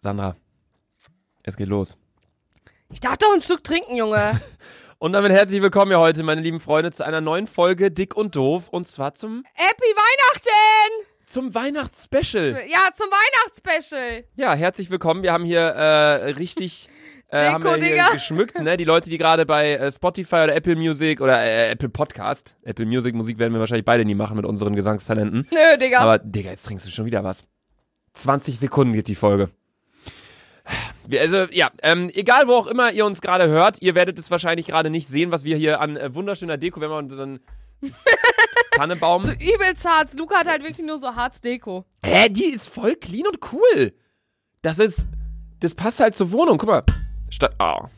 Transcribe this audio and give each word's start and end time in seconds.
Sandra, 0.00 0.36
es 1.42 1.56
geht 1.56 1.66
los. 1.68 1.96
Ich 2.90 3.00
darf 3.00 3.16
doch 3.16 3.32
ein 3.32 3.40
Stück 3.40 3.64
trinken, 3.64 3.96
Junge. 3.96 4.40
Und 4.98 5.12
damit 5.12 5.32
herzlich 5.32 5.60
willkommen 5.60 5.90
hier 5.90 5.98
heute, 5.98 6.22
meine 6.22 6.40
lieben 6.40 6.60
Freunde, 6.60 6.92
zu 6.92 7.04
einer 7.04 7.20
neuen 7.20 7.48
Folge 7.48 7.90
Dick 7.90 8.16
und 8.16 8.34
Doof. 8.34 8.68
Und 8.68 8.86
zwar 8.86 9.14
zum, 9.14 9.44
Happy 9.54 9.82
Weihnachten! 9.82 11.08
zum 11.26 11.54
Weihnachtsspecial. 11.54 12.62
Ja, 12.68 12.88
zum 12.94 13.08
Weihnachtsspecial. 13.08 14.24
Ja, 14.36 14.54
herzlich 14.54 14.88
willkommen. 14.88 15.22
Wir 15.24 15.32
haben 15.32 15.44
hier 15.44 15.60
äh, 15.60 16.30
richtig 16.30 16.88
äh, 17.28 17.50
haben 17.50 17.64
wir 17.64 17.76
hier 17.76 17.90
Digga. 17.90 18.10
geschmückt, 18.12 18.60
ne? 18.60 18.76
Die 18.76 18.84
Leute, 18.84 19.10
die 19.10 19.18
gerade 19.18 19.46
bei 19.46 19.74
äh, 19.74 19.90
Spotify 19.90 20.36
oder 20.44 20.54
Apple 20.54 20.76
Music 20.76 21.20
oder 21.20 21.42
äh, 21.42 21.70
Apple 21.70 21.88
Podcast, 21.88 22.56
Apple 22.62 22.86
Music 22.86 23.14
Musik 23.16 23.38
werden 23.38 23.52
wir 23.52 23.60
wahrscheinlich 23.60 23.84
beide 23.84 24.04
nie 24.04 24.14
machen 24.14 24.36
mit 24.36 24.46
unseren 24.46 24.74
Gesangstalenten. 24.76 25.46
Nö, 25.50 25.76
Digga. 25.76 25.98
Aber 25.98 26.18
Digga, 26.18 26.50
jetzt 26.50 26.64
trinkst 26.66 26.86
du 26.86 26.90
schon 26.90 27.04
wieder 27.04 27.24
was. 27.24 27.44
20 28.14 28.58
Sekunden 28.58 28.94
geht 28.94 29.08
die 29.08 29.14
Folge. 29.16 29.50
Also, 31.10 31.44
ja, 31.52 31.70
ähm, 31.82 32.10
egal 32.12 32.48
wo 32.48 32.52
auch 32.52 32.66
immer 32.66 32.92
ihr 32.92 33.06
uns 33.06 33.20
gerade 33.20 33.48
hört, 33.48 33.80
ihr 33.80 33.94
werdet 33.94 34.18
es 34.18 34.30
wahrscheinlich 34.30 34.66
gerade 34.66 34.90
nicht 34.90 35.08
sehen, 35.08 35.30
was 35.30 35.44
wir 35.44 35.56
hier 35.56 35.80
an 35.80 35.96
äh, 35.96 36.14
wunderschöner 36.14 36.58
Deko, 36.58 36.80
wenn 36.80 36.90
man 36.90 37.08
so 37.08 37.22
einen 37.22 37.40
Tannebaum. 38.72 39.24
so 39.24 39.32
übelst 39.32 39.84
hart. 39.84 40.18
Luca 40.18 40.40
hat 40.40 40.48
halt 40.48 40.62
wirklich 40.62 40.86
nur 40.86 40.98
so 40.98 41.14
Harz 41.14 41.40
Deko. 41.40 41.84
Hä, 42.04 42.28
die 42.28 42.44
ist 42.44 42.68
voll 42.68 42.96
clean 42.96 43.26
und 43.26 43.38
cool. 43.52 43.94
Das 44.62 44.78
ist, 44.78 45.06
das 45.60 45.74
passt 45.74 46.00
halt 46.00 46.14
zur 46.14 46.30
Wohnung. 46.32 46.58
Guck 46.58 46.68
mal. 46.68 46.82
Sta 47.30 47.50
ah. 47.58 47.88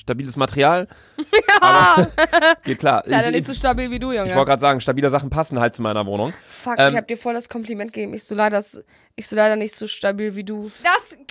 Stabiles 0.00 0.36
Material. 0.36 0.88
Ja, 1.62 2.06
Geht 2.64 2.78
klar. 2.78 3.02
leider 3.04 3.28
ich 3.28 3.34
nicht 3.34 3.46
so 3.46 3.52
stabil 3.52 3.90
wie 3.90 3.98
du, 3.98 4.12
Junge. 4.12 4.28
ich 4.28 4.34
wollte 4.34 4.48
gerade 4.48 4.60
sagen, 4.60 4.80
stabile 4.80 5.10
Sachen 5.10 5.28
passen 5.28 5.60
halt 5.60 5.74
zu 5.74 5.82
meiner 5.82 6.06
Wohnung. 6.06 6.32
Fuck, 6.48 6.76
Ähm, 6.78 6.92
ich 6.92 6.96
hab 6.96 7.06
dir 7.06 7.18
voll 7.18 7.34
das 7.34 7.50
Kompliment 7.50 7.92
gegeben. 7.92 8.14
Ich 8.14 8.24
so 8.24 8.34
leider, 8.34 8.64
ich 9.16 9.28
so 9.28 9.36
leider 9.36 9.56
nicht 9.56 9.74
so 9.76 9.86
stabil 9.86 10.34
wie 10.34 10.42
du. 10.44 10.70
Das 10.82 11.10
canceln 11.10 11.26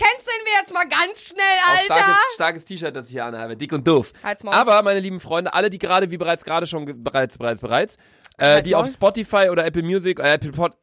wir 0.45 0.53
jetzt 0.61 0.71
mal 0.71 0.87
ganz 0.87 1.23
schnell, 1.29 1.41
Auch 1.65 1.77
Alter. 1.79 1.93
starkes, 1.95 2.33
starkes 2.35 2.65
T-Shirt, 2.65 2.95
das 2.95 3.07
ich 3.07 3.13
hier 3.13 3.25
anhabe. 3.25 3.57
Dick 3.57 3.73
und 3.73 3.87
doof. 3.87 4.13
Aber, 4.45 4.83
meine 4.83 4.99
lieben 4.99 5.19
Freunde, 5.19 5.51
alle, 5.53 5.71
die 5.71 5.79
gerade, 5.79 6.11
wie 6.11 6.17
bereits 6.17 6.45
gerade 6.45 6.67
schon, 6.67 7.03
bereits, 7.03 7.37
bereits, 7.39 7.61
bereits, 7.61 7.97
äh, 8.37 8.61
die 8.61 8.75
auf. 8.75 8.87
Spotify 8.87 9.49
oder 9.49 9.65
Apple 9.65 9.83
Music, 9.83 10.19
äh, 10.19 10.33
Apple 10.33 10.51
Pod... 10.51 10.73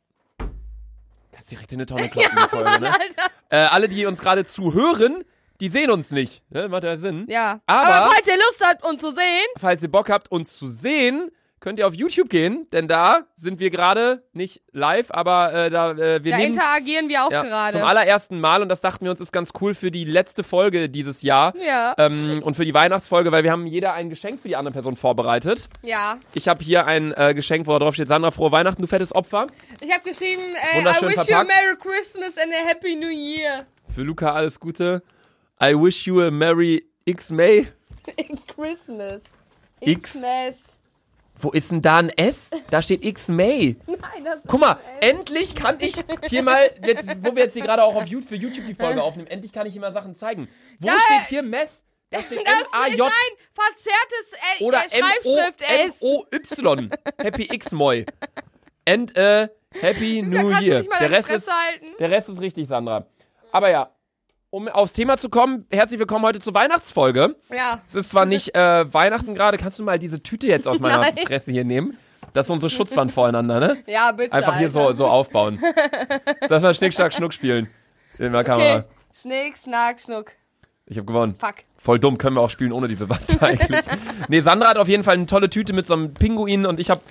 Kannst 1.32 1.52
direkt 1.52 1.72
in 1.72 1.78
eine 1.78 1.86
Tonne 1.86 2.08
kloppen, 2.10 2.32
die 2.36 2.48
Folge, 2.48 2.70
Mann, 2.70 2.82
ne? 2.82 2.88
Alter. 2.90 3.30
Äh, 3.50 3.56
alle, 3.70 3.88
die 3.88 4.06
uns 4.06 4.18
gerade 4.18 4.44
zuhören, 4.44 5.24
die 5.60 5.68
sehen 5.68 5.90
uns 5.90 6.10
nicht. 6.10 6.42
Ne? 6.50 6.68
Macht 6.68 6.84
ja 6.84 6.96
Sinn. 6.96 7.26
Ja. 7.28 7.60
Aber- 7.66 7.86
Aber 7.86 8.10
falls 8.14 8.26
ihr 8.28 8.36
Lust 8.36 8.64
habt, 8.64 8.84
uns 8.84 9.00
zu 9.00 9.10
sehen, 9.10 9.46
Falls 9.58 9.82
ihr 9.82 9.90
Bock 9.90 10.10
habt, 10.10 10.30
uns 10.30 10.56
zu 10.56 10.68
sehen, 10.68 11.30
könnt 11.58 11.78
ihr 11.80 11.86
auf 11.88 11.94
YouTube 11.94 12.28
gehen, 12.28 12.68
denn 12.70 12.86
da 12.86 13.22
sind 13.34 13.58
wir 13.58 13.70
gerade 13.70 14.22
nicht 14.32 14.60
live, 14.72 15.10
aber 15.10 15.52
äh, 15.52 15.70
da 15.70 15.92
äh, 15.92 16.22
wir 16.22 16.30
da 16.30 16.36
nehmen 16.38 16.52
interagieren 16.52 17.08
wir 17.08 17.24
auch 17.24 17.30
ja, 17.32 17.42
gerade. 17.42 17.72
zum 17.72 17.82
allerersten 17.82 18.38
Mal 18.38 18.62
und 18.62 18.68
das 18.68 18.82
dachten 18.82 19.04
wir 19.04 19.10
uns 19.10 19.20
ist 19.20 19.32
ganz 19.32 19.50
cool 19.60 19.74
für 19.74 19.90
die 19.90 20.04
letzte 20.04 20.44
Folge 20.44 20.88
dieses 20.88 21.22
Jahr. 21.22 21.54
Ja. 21.56 21.94
Ähm, 21.98 22.40
und 22.44 22.54
für 22.54 22.64
die 22.64 22.74
Weihnachtsfolge, 22.74 23.32
weil 23.32 23.42
wir 23.42 23.50
haben 23.50 23.66
jeder 23.66 23.94
ein 23.94 24.10
Geschenk 24.10 24.38
für 24.40 24.46
die 24.48 24.54
andere 24.54 24.72
Person 24.74 24.94
vorbereitet. 24.94 25.68
Ja. 25.84 26.18
Ich 26.34 26.46
habe 26.46 26.62
hier 26.62 26.86
ein 26.86 27.12
äh, 27.16 27.34
Geschenk, 27.34 27.66
wo 27.66 27.76
drauf 27.78 27.94
steht, 27.94 28.06
Sandra, 28.08 28.30
frohe 28.30 28.52
Weihnachten, 28.52 28.82
du 28.82 28.86
fettes 28.86 29.12
Opfer. 29.12 29.48
Ich 29.80 29.90
habe 29.90 30.08
geschrieben, 30.08 30.42
äh, 30.72 30.82
I 30.82 30.84
wish 30.84 30.98
verpackt. 30.98 31.28
you 31.28 31.34
a 31.36 31.44
Merry 31.44 31.76
Christmas 31.80 32.36
and 32.38 32.52
a 32.52 32.68
Happy 32.68 32.94
New 32.94 33.08
Year. 33.08 33.66
Für 33.92 34.02
Luca 34.02 34.32
alles 34.32 34.60
Gute. 34.60 35.02
I 35.60 35.74
wish 35.74 36.06
you 36.06 36.22
a 36.22 36.30
Merry 36.30 36.84
X-May. 37.06 37.68
Christmas. 38.46 39.22
X. 39.80 40.12
Xmas. 40.12 40.80
Wo 41.38 41.50
ist 41.50 41.70
denn 41.70 41.82
da 41.82 41.98
ein 41.98 42.08
S? 42.10 42.50
Da 42.70 42.80
steht 42.82 43.04
X-May. 43.04 43.76
Nein, 43.86 44.24
das 44.24 44.38
Guck 44.46 44.60
mal, 44.60 44.72
ist 45.00 45.10
endlich 45.12 45.54
kann 45.54 45.76
ich 45.80 45.96
hier 46.28 46.42
mal, 46.42 46.70
jetzt, 46.84 47.08
wo 47.22 47.34
wir 47.34 47.44
jetzt 47.44 47.52
hier 47.54 47.62
gerade 47.62 47.84
auch 47.84 47.94
auf 47.94 48.06
YouTube, 48.06 48.28
für 48.28 48.36
YouTube 48.36 48.66
die 48.66 48.74
Folge 48.74 49.02
aufnehmen, 49.02 49.28
endlich 49.28 49.52
kann 49.52 49.66
ich 49.66 49.72
hier 49.72 49.80
mal 49.82 49.92
Sachen 49.92 50.14
zeigen. 50.14 50.48
Wo 50.78 50.88
Ja, 50.88 50.94
steht 50.98 51.28
hier 51.28 51.42
Mess? 51.42 51.84
Da 52.10 52.20
steht 52.20 52.46
Das 52.46 52.54
ist 52.54 52.72
M-A-J 52.72 53.02
ein 53.02 53.10
verzerrtes 53.52 54.32
äh, 54.60 54.64
oder 54.64 54.84
äh, 54.84 54.88
Schreibschrift 54.88 55.62
S. 55.62 56.02
M-O-Y. 56.02 56.90
Happy 57.18 57.48
X-Moy. 57.52 58.06
And 58.88 59.16
äh, 59.16 59.48
Happy 59.72 60.22
New 60.22 60.50
Year. 60.60 60.82
Der 61.00 61.10
Rest, 61.10 61.30
ist, 61.30 61.52
halten. 61.52 61.86
der 61.98 62.10
Rest 62.10 62.28
ist 62.28 62.40
richtig, 62.40 62.68
Sandra. 62.68 63.06
Aber 63.52 63.70
ja, 63.70 63.90
um 64.56 64.68
aufs 64.68 64.94
Thema 64.94 65.18
zu 65.18 65.28
kommen, 65.28 65.66
herzlich 65.70 66.00
willkommen 66.00 66.24
heute 66.24 66.40
zur 66.40 66.54
Weihnachtsfolge. 66.54 67.36
Ja. 67.54 67.82
Es 67.86 67.94
ist 67.94 68.08
zwar 68.08 68.24
nicht 68.24 68.56
äh, 68.56 68.90
Weihnachten 68.90 69.34
gerade, 69.34 69.58
kannst 69.58 69.78
du 69.78 69.84
mal 69.84 69.98
diese 69.98 70.22
Tüte 70.22 70.46
jetzt 70.46 70.66
aus 70.66 70.80
meiner 70.80 70.96
Nein. 71.00 71.14
Fresse 71.26 71.52
hier 71.52 71.62
nehmen? 71.62 71.98
Das 72.32 72.46
ist 72.46 72.50
unsere 72.50 72.70
Schutzwand 72.70 73.12
voreinander, 73.12 73.60
ne? 73.60 73.76
Ja, 73.86 74.12
bitte. 74.12 74.32
Einfach 74.32 74.56
hier 74.56 74.70
so, 74.70 74.94
so 74.94 75.08
aufbauen. 75.08 75.62
Lass 76.48 76.62
mal 76.62 76.72
Schnick, 76.72 76.94
Schnack, 76.94 77.12
Schnuck 77.12 77.34
spielen. 77.34 77.68
In 78.18 78.32
der 78.32 78.44
Kamera. 78.44 78.76
Okay. 78.76 78.84
Schnick, 79.14 79.58
schnack, 79.58 80.00
schnuck. 80.00 80.32
Ich 80.86 80.96
habe 80.96 81.04
gewonnen. 81.04 81.34
Fuck. 81.38 81.56
Voll 81.76 82.00
dumm, 82.00 82.16
können 82.16 82.36
wir 82.36 82.40
auch 82.40 82.48
spielen 82.48 82.72
ohne 82.72 82.88
diese 82.88 83.10
Wand 83.10 83.26
eigentlich. 83.42 83.84
nee, 84.28 84.40
Sandra 84.40 84.70
hat 84.70 84.78
auf 84.78 84.88
jeden 84.88 85.04
Fall 85.04 85.16
eine 85.16 85.26
tolle 85.26 85.50
Tüte 85.50 85.74
mit 85.74 85.86
so 85.86 85.92
einem 85.92 86.14
Pinguin 86.14 86.64
und 86.64 86.80
ich 86.80 86.88
habe 86.88 87.02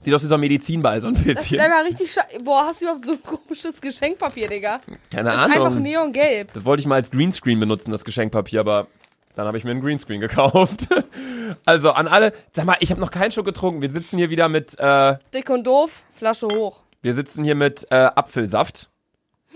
Sieht 0.00 0.14
aus 0.14 0.22
wie 0.22 0.28
so 0.28 0.34
ein 0.34 0.40
Medizinball, 0.40 1.00
so 1.00 1.08
ein 1.08 1.14
Das 1.14 1.22
ist 1.26 1.34
bisschen. 1.34 1.60
einfach 1.60 1.84
richtig 1.84 2.12
sche 2.12 2.20
Boah, 2.44 2.66
hast 2.66 2.80
du 2.80 2.84
überhaupt 2.86 3.04
so 3.06 3.12
ein 3.12 3.22
komisches 3.22 3.80
Geschenkpapier, 3.80 4.48
Digga? 4.48 4.80
Keine 5.12 5.30
Das 5.30 5.40
ist 5.40 5.44
einfach 5.46 5.66
Ahnung. 5.66 5.82
neongelb. 5.82 6.52
Das 6.54 6.64
wollte 6.64 6.80
ich 6.82 6.86
mal 6.86 6.94
als 6.96 7.10
Greenscreen 7.10 7.58
benutzen, 7.58 7.90
das 7.90 8.04
Geschenkpapier, 8.04 8.60
aber 8.60 8.86
dann 9.34 9.46
habe 9.48 9.58
ich 9.58 9.64
mir 9.64 9.72
einen 9.72 9.80
Greenscreen 9.80 10.20
gekauft. 10.20 10.88
also 11.64 11.90
an 11.92 12.06
alle, 12.06 12.32
sag 12.54 12.64
mal, 12.64 12.76
ich 12.80 12.90
habe 12.92 13.00
noch 13.00 13.10
keinen 13.10 13.32
Schluck 13.32 13.46
getrunken. 13.46 13.82
Wir 13.82 13.90
sitzen 13.90 14.18
hier 14.18 14.30
wieder 14.30 14.48
mit, 14.48 14.78
äh, 14.78 15.16
Dick 15.34 15.50
und 15.50 15.66
doof, 15.66 16.04
Flasche 16.14 16.46
hoch. 16.46 16.78
wir 17.02 17.14
sitzen 17.14 17.42
hier 17.42 17.54
mit 17.56 17.84
äh, 17.90 17.96
Apfelsaft. 17.96 18.90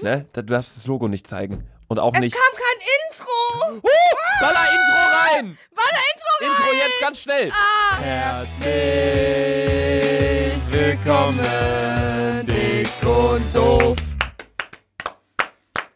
Ne? 0.00 0.26
Da- 0.32 0.42
Du 0.42 0.52
darfst 0.52 0.76
das 0.76 0.86
Logo 0.88 1.06
nicht 1.06 1.26
zeigen. 1.28 1.64
Und 1.86 1.98
auch 2.00 2.14
Es 2.14 2.20
nicht. 2.20 2.34
kam 2.34 2.52
kein 2.56 2.80
Intro. 3.10 3.76
Uh, 3.76 3.80
Baller 4.40 4.72
Intro 4.72 5.36
rein! 5.36 5.58
Baller 5.74 6.02
Intro. 6.14 6.31
Intro 6.42 6.72
jetzt 6.72 7.00
ganz 7.00 7.20
schnell! 7.20 7.52
Ah. 7.52 7.98
Herzlich 8.00 8.66
willkommen, 10.70 11.38
dick 12.44 12.88
und 13.06 13.44
doof. 13.54 13.96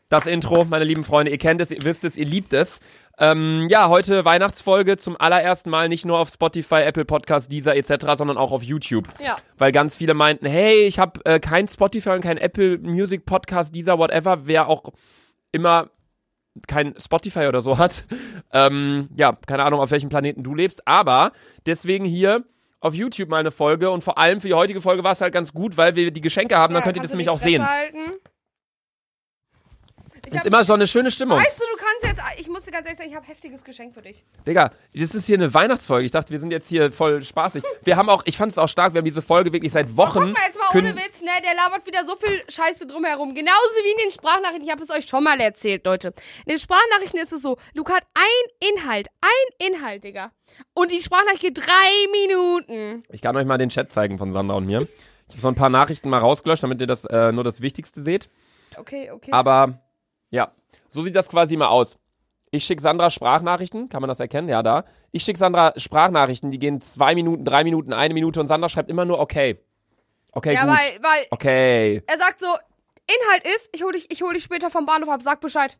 Das 0.09 0.27
Intro, 0.27 0.65
meine 0.65 0.84
lieben 0.84 1.03
Freunde, 1.03 1.33
ihr 1.33 1.39
kennt 1.39 1.61
es, 1.61 1.73
ihr 1.73 1.83
wisst 1.83 2.05
es, 2.05 2.17
ihr 2.17 2.27
liebt 2.27 2.53
es. 2.53 2.79
Ähm, 3.19 3.67
ja, 3.71 3.89
heute 3.89 4.25
Weihnachtsfolge 4.25 4.97
zum 4.99 5.17
allerersten 5.21 5.69
Mal 5.69 5.89
nicht 5.89 6.05
nur 6.05 6.21
auf 6.21 6.29
Spotify, 6.29 6.83
Apple 6.83 7.07
Podcast, 7.07 7.51
Deezer 7.51 7.75
etc., 7.75 8.15
sondern 8.15 8.39
auch 8.39 8.53
auf 8.53 8.63
YouTube. 8.63 9.09
Ja. 9.19 9.39
Weil 9.59 9.73
ganz 9.73 9.97
viele 9.97 10.15
meinten, 10.15 10.47
hey, 10.47 10.84
ich 10.84 11.01
habe 11.01 11.25
äh, 11.25 11.41
kein 11.41 11.67
Spotify 11.67 12.11
und 12.11 12.21
kein 12.21 12.39
Apple 12.39 12.78
Music 12.78 13.27
Podcast, 13.27 13.75
Deezer, 13.75 13.99
whatever, 13.99 14.47
wer 14.47 14.69
auch 14.69 14.93
immer 15.51 15.91
kein 16.67 16.94
Spotify 16.99 17.47
oder 17.47 17.62
so 17.62 17.78
hat. 17.78 18.05
Ähm, 18.53 19.09
ja, 19.17 19.37
keine 19.47 19.65
Ahnung, 19.65 19.81
auf 19.81 19.91
welchem 19.91 20.09
Planeten 20.09 20.43
du 20.43 20.55
lebst, 20.55 20.87
aber 20.87 21.33
deswegen 21.67 22.05
hier 22.05 22.44
auf 22.81 22.94
YouTube 22.94 23.28
mal 23.28 23.39
eine 23.39 23.50
Folge 23.50 23.91
und 23.91 24.05
vor 24.05 24.19
allem 24.19 24.41
für 24.41 24.49
die 24.49 24.55
heutige 24.55 24.81
Folge 24.81 25.03
war 25.03 25.12
es 25.12 25.21
halt 25.21 25.33
ganz 25.33 25.53
gut, 25.53 25.77
weil 25.77 25.97
wir 25.97 26.11
die 26.11 26.21
Geschenke 26.21 26.56
haben, 26.56 26.75
dann 26.75 26.83
könnt 26.83 26.97
ihr 26.97 27.03
das 27.03 27.11
nämlich 27.11 27.28
auch 27.28 27.39
sehen. 27.39 27.66
Halten? 27.66 28.12
Ich 30.27 30.34
Ist 30.34 30.47
immer 30.47 30.65
so 30.65 30.75
eine 30.75 30.87
schöne 30.87 31.11
Stimmung. 31.11 31.39
weißt 31.39 31.61
du, 31.61 31.65
du 31.65 31.84
jetzt, 32.06 32.21
ich 32.39 32.49
muss 32.49 32.65
dir 32.65 32.71
ganz 32.71 32.87
ehrlich 32.87 32.99
sagen, 32.99 33.11
ich 33.11 33.17
habe 33.17 33.27
heftiges 33.27 33.65
Geschenk 33.65 33.94
für 33.94 34.03
dich. 34.03 34.25
Digga, 34.47 34.71
das 34.94 35.15
ist 35.15 35.27
hier 35.27 35.37
eine 35.37 35.53
Weihnachtsfolge. 35.53 36.05
Ich 36.05 36.12
dachte, 36.12 36.31
wir 36.33 36.39
sind 36.39 36.50
jetzt 36.50 36.69
hier 36.69 36.93
voll 36.93 37.22
spaßig. 37.22 37.62
Wir 37.83 37.97
haben 37.97 38.09
auch, 38.09 38.22
ich 38.27 38.37
fand 38.37 38.53
es 38.53 38.59
auch 38.59 38.69
stark, 38.69 38.94
wir 38.94 38.99
haben 38.99 39.05
diese 39.05 39.22
Folge 39.22 39.53
wirklich 39.53 39.72
seit 39.72 39.97
Wochen. 39.97 40.21
Guck 40.21 40.33
mal 40.33 40.43
jetzt 40.47 40.59
mal 40.59 40.78
ohne 40.78 40.97
Witz, 40.97 41.21
ne? 41.21 41.31
Der 41.45 41.55
labert 41.55 41.87
wieder 41.87 42.05
so 42.05 42.16
viel 42.16 42.43
Scheiße 42.49 42.87
drumherum. 42.87 43.34
Genauso 43.34 43.77
wie 43.84 43.91
in 43.91 43.99
den 43.99 44.11
Sprachnachrichten. 44.11 44.65
Ich 44.65 44.71
habe 44.71 44.83
es 44.83 44.91
euch 44.91 45.06
schon 45.06 45.25
mal 45.25 45.41
erzählt, 45.41 45.84
Leute. 45.84 46.09
In 46.45 46.50
den 46.50 46.59
Sprachnachrichten 46.59 47.21
ist 47.21 47.33
es 47.33 47.43
so, 47.43 47.59
Luca 47.75 47.95
hat 47.95 48.05
ein 48.15 48.69
Inhalt. 48.77 49.09
Ein 49.21 49.66
Inhalt, 49.72 50.05
Digga. 50.05 50.33
Und 50.75 50.91
die 50.91 51.00
Sprachnachricht 51.00 51.43
geht 51.43 51.59
drei 51.59 52.11
Minuten. 52.12 53.03
Ich 53.11 53.22
kann 53.22 53.37
euch 53.37 53.47
mal 53.47 53.59
den 53.59 53.69
Chat 53.69 53.93
zeigen 53.93 54.19
von 54.19 54.33
Sandra 54.33 54.56
und 54.56 54.66
mir. 54.66 54.89
Ich 55.28 55.34
habe 55.34 55.41
so 55.41 55.49
ein 55.49 55.55
paar 55.55 55.71
Nachrichten 55.71 56.09
mal 56.09 56.19
rausgelöscht, 56.19 56.62
damit 56.62 56.81
ihr 56.81 56.87
das 56.87 57.05
äh, 57.05 57.33
nur 57.33 57.45
das 57.45 57.61
Wichtigste 57.61 58.00
seht. 58.00 58.28
Okay, 58.77 59.11
okay. 59.11 59.33
Aber 59.33 59.81
ja, 60.31 60.53
so 60.89 61.03
sieht 61.03 61.16
das 61.16 61.28
quasi 61.28 61.57
mal 61.57 61.69
aus. 61.69 61.98
Ich 62.56 62.64
schicke 62.64 62.80
Sandra 62.80 63.10
Sprachnachrichten, 63.10 63.88
kann 63.91 64.00
man 64.00 64.08
das 64.08 64.18
erkennen? 64.18 64.48
Ja, 64.48 64.62
da. 64.62 64.84
Ich 65.12 65.22
schicke 65.24 65.38
Sandra 65.38 65.74
Sprachnachrichten, 65.76 66.50
die 66.50 66.58
gehen 66.58 66.80
zwei 66.80 67.14
Minuten, 67.14 67.44
drei 67.44 67.64
Minuten, 67.64 67.92
eine 67.92 68.14
Minute 68.14 68.41
und 68.41 68.47
Sandra 68.47 68.68
schreibt 68.70 68.88
immer 68.91 69.04
nur 69.04 69.18
okay. 69.20 69.58
Okay, 70.32 70.54
ja, 70.54 70.64
gut. 70.64 70.70
weil, 70.74 71.03
weil 71.03 71.26
Okay. 71.30 72.03
er 72.06 72.18
sagt 72.18 72.41
so, 72.41 72.47
Inhalt 72.47 73.44
ist, 73.54 73.68
ich 73.72 73.82
hole 73.82 73.92
dich, 73.92 74.10
ich 74.10 74.22
hol 74.22 74.32
dich 74.32 74.42
später 74.42 74.70
vom 74.70 74.86
Bahnhof 74.86 75.08
ab, 75.10 75.20
sag 75.22 75.41
Bescheid. 75.41 75.76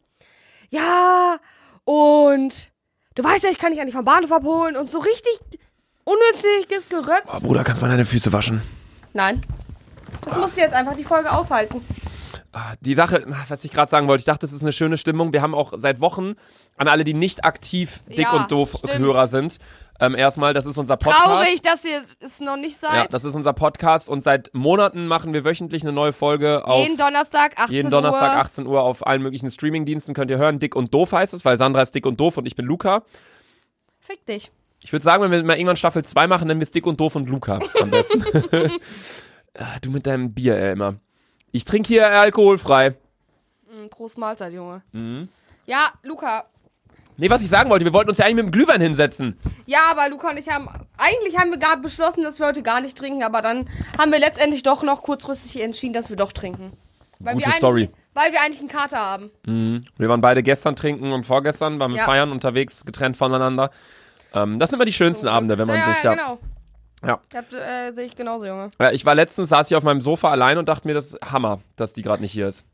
Ja, 0.71 1.39
und 1.85 2.73
du 3.15 3.25
weißt 3.25 3.45
ja, 3.45 3.51
ich 3.51 3.59
kann 3.59 3.73
dich 3.73 3.81
eigentlich 3.81 3.95
vom 3.95 4.05
Bahnhof 4.05 4.33
abholen 4.33 4.77
und 4.77 4.91
so 4.91 4.99
richtig 4.99 5.41
unnütziges 6.05 6.89
Gerötz. 6.89 7.33
Oh, 7.35 7.41
Bruder, 7.41 7.65
kannst 7.65 7.81
du 7.81 7.87
mal 7.87 7.91
deine 7.91 8.05
Füße 8.05 8.33
waschen? 8.33 8.63
Nein. 9.15 9.43
Das 10.25 10.37
musst 10.37 10.57
du 10.57 10.61
jetzt 10.61 10.75
einfach 10.75 10.95
die 10.95 11.05
Folge 11.05 11.33
aushalten. 11.33 11.85
Ah, 12.53 12.73
Die 12.81 12.95
Sache, 12.95 13.25
was 13.49 13.65
ich 13.65 13.71
gerade 13.73 13.91
sagen 13.91 14.09
wollte, 14.09 14.23
ich 14.23 14.27
dachte, 14.27 14.47
es 14.47 14.53
ist 14.53 14.63
eine 14.63 14.73
schöne 14.73 14.97
Stimmung. 14.97 15.33
Wir 15.33 15.43
haben 15.43 15.55
auch 15.55 15.73
seit 15.77 16.01
Wochen 16.01 16.35
an 16.77 16.89
alle, 16.89 17.05
die 17.05 17.15
nicht 17.15 17.45
aktiv 17.45 18.03
dick 18.09 18.21
Ja, 18.21 18.33
und 18.33 18.51
doof 18.51 18.77
stimmt. 18.79 18.99
Hörer 18.99 19.29
sind. 19.29 19.59
Ähm, 19.99 20.15
erstmal, 20.15 20.53
das 20.55 20.67
ist 20.67 20.77
unser 20.77 20.97
Podcast. 20.97 21.25
Traurig, 21.25 21.63
dass 21.63 21.85
ihr 21.85 22.03
es 22.21 22.41
noch 22.41 22.57
nicht 22.57 22.77
seid. 22.79 22.95
Ja, 22.95 23.07
das 23.09 23.25
ist 23.25 23.35
unser 23.35 23.53
Podcast 23.53 24.09
und 24.09 24.23
seit 24.23 24.51
Monaten 24.53 25.07
machen 25.07 25.33
wir 25.33 25.45
wöchentlich 25.45 25.83
eine 25.83 25.93
neue 25.93 26.13
Folge 26.13 26.67
auf 26.67 26.85
jeden 26.85 26.99
Donnerstag, 26.99 27.53
18 27.59 27.75
jeden 27.75 27.91
Donnerstag 27.91 28.35
Uhr. 28.35 28.41
18 28.41 28.67
Uhr 28.67 28.83
auf 28.83 29.07
allen 29.07 29.23
möglichen 29.23 29.51
Streamingdiensten 29.51 30.15
könnt 30.15 30.31
ihr 30.31 30.39
hören. 30.39 30.59
Dick 30.59 30.77
und 30.77 30.93
doof 30.93 31.13
heißt 31.13 31.33
es, 31.35 31.45
weil 31.45 31.57
Sandra 31.57 31.83
ist 31.83 31.95
dick 31.95 32.05
und 32.07 32.21
doof 32.21 32.37
und 32.37 32.47
ich 32.47 32.57
bin 32.57 32.67
Luca. 32.67 33.05
Fick 34.01 34.25
dich. 34.27 34.51
Ich 34.81 34.93
würde 34.93 35.03
sagen, 35.03 35.23
wenn 35.23 35.31
wir 35.33 35.43
mal 35.43 35.57
irgendwann 35.57 35.77
Staffel 35.77 36.05
2 36.05 36.27
machen, 36.27 36.47
nennen 36.47 36.61
wir 36.61 36.65
es 36.65 36.71
Dick 36.71 36.87
und 36.87 37.01
Doof 37.01 37.17
und 37.17 37.29
Luca 37.29 37.61
am 37.81 37.91
besten. 37.91 38.23
Ah, 39.59 39.79
du 39.81 39.91
mit 39.91 40.07
deinem 40.07 40.35
Bier, 40.35 40.55
ey, 40.59 40.73
immer. 40.73 40.97
Ich 41.53 41.65
trinke 41.65 41.89
hier 41.89 42.09
alkoholfrei. 42.11 42.91
Mm, 43.71 43.89
Prost 43.91 44.19
Mahlzeit, 44.19 44.53
Junge. 44.53 44.83
Mhm. 44.93 45.29
Ja, 45.67 45.91
Luca. 46.03 46.45
Nee, 47.19 47.31
was 47.31 47.43
ich 47.43 47.49
sagen 47.49 47.71
wollte, 47.71 47.85
wir 47.85 47.95
wollten 47.95 48.11
uns 48.11 48.19
ja 48.19 48.27
eigentlich 48.27 48.45
mit 48.45 48.47
dem 48.47 48.53
Glühwein 48.53 48.81
hinsetzen. 48.81 49.39
Ja, 49.65 49.91
aber 49.91 50.09
Luca 50.11 50.31
und 50.31 50.37
ich 50.37 50.49
haben. 50.49 50.69
Eigentlich 50.99 51.39
haben 51.39 51.51
wir 51.51 51.59
gerade 51.59 51.81
beschlossen, 51.81 52.23
dass 52.23 52.39
wir 52.39 52.47
heute 52.47 52.63
gar 52.63 52.81
nicht 52.81 52.97
trinken, 52.97 53.23
aber 53.23 53.41
dann 53.41 53.69
haben 53.99 54.13
wir 54.13 54.19
letztendlich 54.19 54.63
doch 54.63 54.83
noch 54.83 55.03
kurzfristig 55.03 55.63
entschieden, 55.63 55.95
dass 55.95 56.11
wir 56.11 56.17
doch 56.17 56.33
trinken. 56.33 56.73
Weil 57.19 57.35
Gute 57.35 57.47
wir 57.47 57.49
eigentlich, 57.49 57.59
Story. 57.59 57.91
Weil 58.13 58.33
wir 58.33 58.41
eigentlich 58.43 58.61
einen 58.61 58.69
Kater 58.69 58.99
haben. 58.99 59.31
Mhm. 59.47 59.85
Wir 59.97 60.09
waren 60.11 60.21
beide 60.21 60.43
gestern 60.43 60.77
trinken 60.77 61.13
und 61.13 61.25
vorgestern 61.25 61.79
waren 61.81 61.93
wir 61.93 61.99
Ja. 61.99 62.05
feiern 62.05 62.33
unterwegs, 62.33 62.85
getrennt 62.85 63.17
voneinander. 63.17 63.71
Ähm, 64.35 64.59
das 64.59 64.71
sind 64.71 64.77
immer 64.77 64.85
die 64.85 64.93
schönsten 64.93 65.29
Abende, 65.29 65.57
wenn 65.57 65.67
man 65.67 65.79
ja, 65.79 65.95
sich 65.95 66.03
ja. 66.03 66.11
ja. 66.13 66.17
genau. 66.17 66.39
Ja. 67.05 67.21
Das 67.31 67.53
äh, 67.53 67.93
sehe 67.93 68.05
ich 68.05 68.17
genauso, 68.17 68.47
Junge. 68.47 68.71
Ja, 68.81 68.93
Ich 68.93 69.05
war 69.05 69.15
letztens, 69.15 69.49
saß 69.51 69.71
ich 69.71 69.77
auf 69.77 69.85
meinem 69.85 70.01
Sofa 70.01 70.31
allein 70.31 70.59
und 70.59 70.69
dachte 70.69 70.89
mir, 70.89 70.95
das 70.95 71.13
ist 71.13 71.33
Hammer, 71.33 71.61
dass 71.77 71.93
die 71.93 72.03
gerade 72.03 72.23
nicht 72.23 72.33
hier 72.33 72.49
ist. 72.49 72.65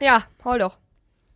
Ja, 0.00 0.24
heul 0.44 0.58
doch. 0.58 0.78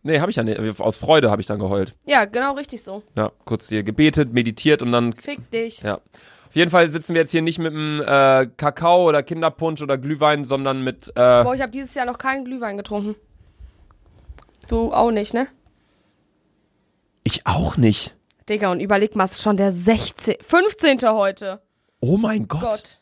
Nee, 0.03 0.19
habe 0.19 0.29
ich 0.29 0.37
ja 0.37 0.43
nicht. 0.43 0.79
Aus 0.79 0.97
Freude 0.97 1.31
habe 1.31 1.41
ich 1.41 1.47
dann 1.47 1.59
geheult. 1.59 1.95
Ja, 2.05 2.25
genau 2.25 2.53
richtig 2.53 2.83
so. 2.83 3.03
Ja, 3.17 3.31
kurz 3.45 3.67
hier 3.69 3.83
gebetet, 3.83 4.31
meditiert 4.31 4.81
und 4.81 4.91
dann 4.91 5.13
Fick 5.13 5.49
dich. 5.51 5.81
Ja. 5.81 5.95
Auf 6.47 6.55
jeden 6.55 6.71
Fall 6.71 6.89
sitzen 6.89 7.13
wir 7.13 7.21
jetzt 7.21 7.31
hier 7.31 7.41
nicht 7.41 7.59
mit 7.59 7.73
einem 7.73 8.01
äh, 8.01 8.47
Kakao 8.55 9.07
oder 9.07 9.21
Kinderpunsch 9.23 9.81
oder 9.81 9.97
Glühwein, 9.97 10.45
sondern 10.45 10.83
mit. 10.83 11.09
Äh, 11.09 11.43
Boah, 11.43 11.53
ich 11.53 11.61
habe 11.61 11.71
dieses 11.71 11.93
Jahr 11.93 12.05
noch 12.05 12.17
keinen 12.17 12.45
Glühwein 12.45 12.77
getrunken. 12.77 13.15
Du 14.69 14.93
auch 14.93 15.11
nicht, 15.11 15.33
ne? 15.33 15.47
ich 17.27 17.45
auch 17.45 17.77
nicht. 17.77 18.15
Digga, 18.49 18.71
und 18.71 18.79
überleg 18.79 19.15
mal, 19.15 19.25
es 19.25 19.33
ist 19.33 19.41
schon 19.43 19.57
der 19.57 19.71
16. 19.71 20.35
15. 20.41 20.99
heute. 21.09 21.61
Oh 21.99 22.17
mein 22.17 22.47
Gott. 22.47 22.61
Gott. 22.61 23.01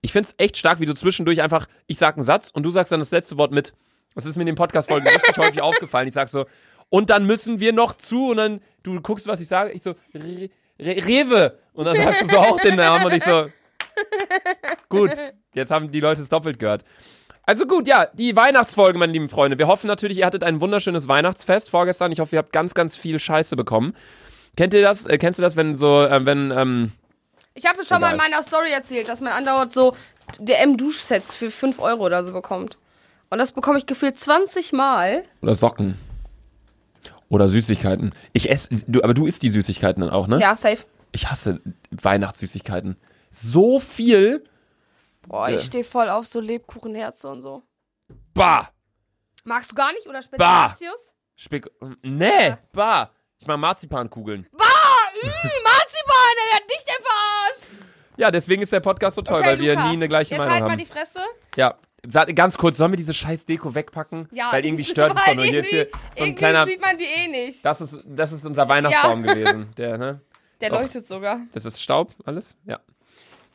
Ich 0.00 0.12
find's 0.12 0.34
echt 0.38 0.56
stark, 0.56 0.80
wie 0.80 0.86
du 0.86 0.94
zwischendurch 0.94 1.42
einfach. 1.42 1.66
Ich 1.86 1.98
sag 1.98 2.16
einen 2.16 2.24
Satz 2.24 2.50
und 2.50 2.62
du 2.62 2.70
sagst 2.70 2.92
dann 2.92 3.00
das 3.00 3.10
letzte 3.10 3.38
Wort 3.38 3.52
mit. 3.52 3.72
Das 4.14 4.24
ist 4.24 4.36
mir 4.36 4.42
in 4.42 4.46
den 4.46 4.54
Podcast-Folgen 4.54 5.06
richtig 5.06 5.36
häufig 5.38 5.60
aufgefallen. 5.60 6.08
Ich 6.08 6.14
sag 6.14 6.28
so. 6.28 6.46
Und 6.88 7.10
dann 7.10 7.26
müssen 7.26 7.60
wir 7.60 7.72
noch 7.72 7.94
zu 7.94 8.30
und 8.30 8.36
dann. 8.36 8.60
Du 8.82 9.00
guckst, 9.00 9.26
was 9.26 9.40
ich 9.40 9.48
sage. 9.48 9.72
Ich 9.72 9.82
so. 9.82 9.94
Re 10.14 10.48
Re 10.78 11.06
Rewe. 11.06 11.58
Und 11.72 11.84
dann 11.86 11.96
sagst 11.96 12.22
du 12.22 12.26
so 12.26 12.38
auch 12.38 12.60
den 12.60 12.76
Namen 12.76 13.06
und 13.06 13.12
ich 13.12 13.24
so. 13.24 13.48
Gut. 14.88 15.10
Jetzt 15.54 15.70
haben 15.70 15.90
die 15.90 16.00
Leute 16.00 16.20
es 16.20 16.28
doppelt 16.28 16.58
gehört. 16.58 16.84
Also 17.48 17.64
gut, 17.66 17.86
ja, 17.86 18.06
die 18.12 18.34
Weihnachtsfolge, 18.34 18.98
meine 18.98 19.12
lieben 19.12 19.28
Freunde. 19.28 19.56
Wir 19.58 19.68
hoffen 19.68 19.86
natürlich, 19.86 20.18
ihr 20.18 20.26
hattet 20.26 20.42
ein 20.42 20.60
wunderschönes 20.60 21.06
Weihnachtsfest 21.06 21.70
vorgestern. 21.70 22.10
Ich 22.10 22.18
hoffe, 22.18 22.34
ihr 22.34 22.40
habt 22.40 22.52
ganz, 22.52 22.74
ganz 22.74 22.96
viel 22.96 23.20
Scheiße 23.20 23.54
bekommen. 23.54 23.94
Kennt 24.56 24.74
ihr 24.74 24.82
das? 24.82 25.06
Äh, 25.06 25.16
kennst 25.18 25.38
du 25.38 25.42
das, 25.42 25.54
wenn 25.54 25.76
so, 25.76 26.02
äh, 26.02 26.26
wenn, 26.26 26.50
ähm, 26.50 26.92
Ich 27.54 27.64
habe 27.66 27.80
es 27.80 27.88
schon 27.88 28.00
mal 28.00 28.08
in 28.08 28.14
Egal. 28.16 28.30
meiner 28.30 28.42
Story 28.42 28.72
erzählt, 28.72 29.08
dass 29.08 29.20
man 29.20 29.32
andauernd 29.32 29.72
so 29.72 29.94
DM-Duschsets 30.40 31.36
für 31.36 31.50
5 31.52 31.78
Euro 31.78 32.04
oder 32.06 32.24
so 32.24 32.32
bekommt. 32.32 32.78
Und 33.30 33.38
das 33.38 33.52
bekomme 33.52 33.78
ich 33.78 33.86
gefühlt 33.86 34.18
20 34.18 34.72
Mal. 34.72 35.22
oder 35.40 35.54
Socken? 35.54 35.96
Oder 37.28 37.48
Süßigkeiten. 37.48 38.12
Ich 38.32 38.50
esse, 38.50 38.68
du, 38.86 39.02
aber 39.02 39.14
du 39.14 39.26
isst 39.26 39.42
die 39.42 39.50
Süßigkeiten 39.50 40.00
dann 40.00 40.10
auch, 40.10 40.26
ne? 40.26 40.40
Ja, 40.40 40.54
safe. 40.56 40.78
Ich 41.12 41.28
hasse 41.30 41.60
Weihnachtssüßigkeiten. 41.90 42.96
So 43.30 43.80
viel. 43.80 44.44
Boah, 45.26 45.48
Äh. 45.48 45.56
ich 45.56 45.62
stehe 45.62 45.84
voll 45.84 46.08
auf 46.08 46.26
so 46.26 46.40
Lebkuchenherze 46.40 47.28
und 47.28 47.42
so. 47.42 47.62
Bah! 48.34 48.70
Magst 49.44 49.70
du 49.72 49.74
gar 49.76 49.92
nicht 49.92 50.06
oder 50.06 50.22
Spekulatius? 50.22 51.12
Spek 51.36 51.68
nee, 52.02 52.56
bah! 52.72 53.10
Ich 53.38 53.46
mach 53.46 53.56
Marzipankugeln. 53.56 54.46
Bah, 54.52 54.64
ih, 55.22 55.26
Marzipan, 55.26 56.34
er 56.50 56.56
hat 56.56 56.62
dich 56.70 56.84
denn 56.84 57.02
verarscht. 57.02 57.82
Ja, 58.16 58.30
deswegen 58.30 58.62
ist 58.62 58.72
der 58.72 58.80
Podcast 58.80 59.16
so 59.16 59.22
toll, 59.22 59.40
Okay, 59.40 59.48
weil 59.48 59.60
wir 59.60 59.74
Luca, 59.74 59.88
nie 59.88 59.92
eine 59.94 60.08
gleiche 60.08 60.30
Jetzt 60.30 60.38
Meinung 60.38 60.54
halt 60.54 60.62
mal 60.64 60.70
haben. 60.70 60.78
die 60.78 60.86
Fresse. 60.86 61.20
Ja. 61.56 61.74
Ganz 62.34 62.56
kurz, 62.56 62.76
sollen 62.76 62.92
wir 62.92 62.96
diese 62.96 63.12
scheiß 63.12 63.44
Deko 63.46 63.74
wegpacken? 63.74 64.28
Ja, 64.30 64.52
Weil 64.52 64.64
irgendwie 64.64 64.84
stört 64.84 65.14
es 65.16 65.22
doch 65.26 65.34
nur. 65.34 65.44
Hier 65.44 65.60
ist 65.60 65.68
hier 65.70 65.88
so 66.12 66.24
ein 66.24 66.34
kleiner. 66.34 66.64
sieht 66.64 66.80
man 66.80 66.96
die 66.96 67.04
eh 67.04 67.26
nicht. 67.28 67.64
Das 67.64 67.80
ist, 67.80 67.98
das 68.06 68.32
ist 68.32 68.44
unser 68.46 68.68
Weihnachtsbaum 68.68 69.22
gewesen. 69.24 69.70
Der, 69.76 69.98
ne? 69.98 70.20
Der 70.60 70.70
Doch. 70.70 70.80
leuchtet 70.80 71.06
sogar. 71.06 71.40
Das 71.52 71.64
ist 71.66 71.82
Staub, 71.82 72.12
alles? 72.24 72.56
Ja. 72.64 72.78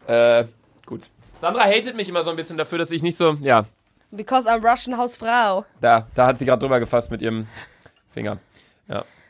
Äh, 0.06 0.45
gut. 0.85 1.09
Sandra 1.41 1.63
hatet 1.65 1.95
mich 1.95 2.07
immer 2.07 2.23
so 2.23 2.29
ein 2.29 2.35
bisschen 2.35 2.55
dafür, 2.57 2.77
dass 2.77 2.91
ich 2.91 3.01
nicht 3.01 3.17
so, 3.17 3.33
ja, 3.41 3.65
Because 4.11 4.47
I'm 4.47 4.61
Russian 4.63 4.95
Hausfrau. 4.97 5.65
da, 5.79 6.07
da 6.13 6.27
hat 6.27 6.38
sie 6.38 6.45
gerade 6.45 6.59
drüber 6.59 6.79
gefasst 6.79 7.09
mit 7.11 7.21
ihrem 7.21 7.47
Finger. 8.13 8.38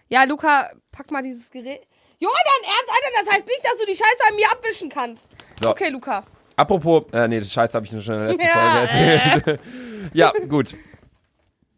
Ja, 0.10 0.24
Luca, 0.26 0.72
pack 0.92 1.10
mal 1.10 1.24
dieses 1.24 1.50
Gerät. 1.50 1.88
Junge, 2.20 2.34
dein 2.44 2.70
Ernst, 2.70 2.90
Alter, 2.90 3.24
das 3.24 3.34
heißt 3.36 3.48
nicht, 3.48 3.62
dass 3.66 3.78
du 3.80 3.86
die 3.86 3.96
Scheiße 3.96 4.24
an 4.30 4.36
mir 4.36 4.52
abwischen 4.52 4.90
kannst. 4.90 5.32
So, 5.62 5.70
Okay, 5.70 5.88
Luca. 5.90 6.26
apropos, 6.58 7.04
äh, 7.14 7.30
nee, 7.30 7.40
das 7.40 7.52
Scheiß 7.54 7.74
habe 7.74 7.86
ich 7.86 7.92
schon 7.92 8.00
in 8.02 8.06
der 8.06 8.28
letzten 8.32 8.46
Ja, 8.46 8.54
Folge 8.54 9.52
erzählt. 9.54 9.60
ja, 10.14 10.32
gut. 10.50 10.76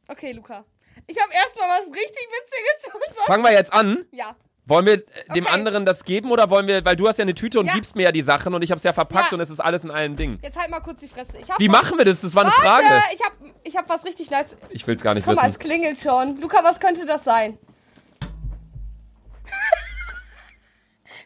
Okay, 0.07 0.31
Luca. 0.31 0.65
Ich 1.05 1.21
habe 1.21 1.31
erstmal 1.31 1.67
was 1.79 1.85
richtig 1.87 2.27
Witziges 2.27 2.95
uns. 2.95 3.19
Fangen 3.27 3.43
wir 3.43 3.51
jetzt 3.51 3.71
an. 3.71 4.03
Ja. 4.11 4.35
Wollen 4.65 4.85
wir 4.85 4.93
äh, 4.93 5.01
dem 5.35 5.45
Okay. 5.45 5.53
anderen 5.53 5.85
das 5.85 6.05
geben 6.05 6.31
oder 6.31 6.49
wollen 6.49 6.67
wir, 6.67 6.85
weil 6.85 6.95
du 6.95 7.07
hast 7.07 7.17
ja 7.17 7.23
eine 7.23 7.33
Tüte 7.33 7.59
und 7.59 7.65
Ja. 7.65 7.73
gibst 7.73 7.95
mir 7.97 8.03
ja 8.03 8.11
die 8.13 8.21
Sachen 8.21 8.53
und 8.53 8.61
ich 8.61 8.71
habe 8.71 8.77
es 8.77 8.83
ja 8.83 8.93
verpackt 8.93 9.31
Ja. 9.31 9.35
und 9.35 9.41
es 9.41 9.49
ist 9.49 9.59
alles 9.59 9.83
in 9.83 9.91
einem 9.91 10.15
Ding. 10.15 10.39
Jetzt 10.41 10.57
halt 10.57 10.69
mal 10.71 10.79
kurz 10.79 11.01
die 11.01 11.09
Fresse. 11.09 11.33
Wie 11.57 11.67
was, 11.69 11.81
machen 11.81 11.97
wir 11.97 12.05
das? 12.05 12.21
Das 12.21 12.33
war 12.33 12.43
eine 12.43 12.51
Warte, 12.51 12.61
Frage. 12.85 13.01
ich 13.13 13.21
hab, 13.21 13.33
ich 13.63 13.75
hab 13.77 13.89
was 13.89 14.05
richtig 14.05 14.29
nice. 14.31 14.55
Ich 14.69 14.87
will 14.87 14.95
es 14.95 15.01
gar 15.03 15.13
nicht 15.15 15.25
Guck 15.25 15.35
mal, 15.35 15.41
es 15.43 15.55
wissen. 15.55 15.59
klingelt 15.59 15.97
schon. 15.99 16.39
Luca, 16.39 16.63
was 16.63 16.79
könnte 16.79 17.05
das 17.05 17.23
sein? 17.25 17.57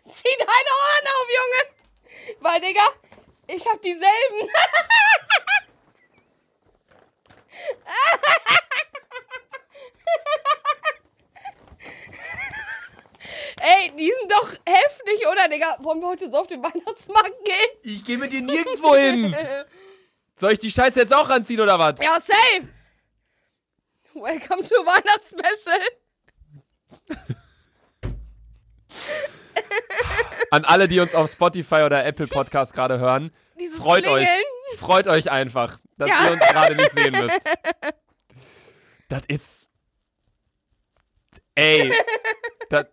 Zieh 0.03 0.35
deine 0.39 0.49
Ohren 0.49 1.05
auf, 1.05 1.27
Junge! 1.37 1.61
Weil, 2.41 2.59
Digga, 2.61 2.81
ich 3.47 3.65
hab 3.67 3.79
dieselben. 3.81 4.49
Ey, 13.69 13.91
die 13.97 14.09
sind 14.09 14.31
doch 14.31 14.49
heftig, 14.65 15.27
oder, 15.29 15.49
Digga? 15.49 15.77
Wollen 15.81 15.99
wir 15.99 16.07
heute 16.07 16.29
so 16.31 16.37
auf 16.37 16.47
den 16.47 16.63
Weihnachtsmarkt 16.63 17.33
gehen? 17.43 17.69
Ich 17.83 18.05
gehe 18.05 18.17
mit 18.17 18.31
dir 18.31 18.39
nirgendwo 18.41 18.95
hin. 18.95 19.35
Soll 20.37 20.53
ich 20.53 20.59
die 20.59 20.71
Scheiße 20.71 20.97
jetzt 21.01 21.13
auch 21.13 21.29
anziehen 21.29 21.59
oder 21.59 21.77
was? 21.77 21.99
Ja, 22.01 22.17
safe! 22.19 22.69
Welcome 24.13 24.63
to 24.63 24.75
Weihnachtsspecial. 24.85 25.81
An 30.51 30.63
alle, 30.63 30.87
die 30.87 31.01
uns 31.01 31.13
auf 31.13 31.29
Spotify 31.29 31.81
oder 31.83 32.05
Apple 32.05 32.27
Podcast 32.27 32.73
gerade 32.73 32.99
hören, 32.99 33.31
Dieses 33.59 33.77
freut 33.79 34.03
Klingeln. 34.03 34.23
euch. 34.27 34.79
Freut 34.79 35.07
euch 35.07 35.29
einfach, 35.29 35.77
dass 35.97 36.09
Ja. 36.09 36.25
ihr 36.27 36.31
uns 36.33 36.41
gerade 36.47 36.75
nicht 36.75 36.93
sehen 36.93 37.11
müsst. 37.13 37.41
Das 39.09 39.23
ist. 39.29 39.67
Ey. 41.55 41.93
Das. 42.69 42.87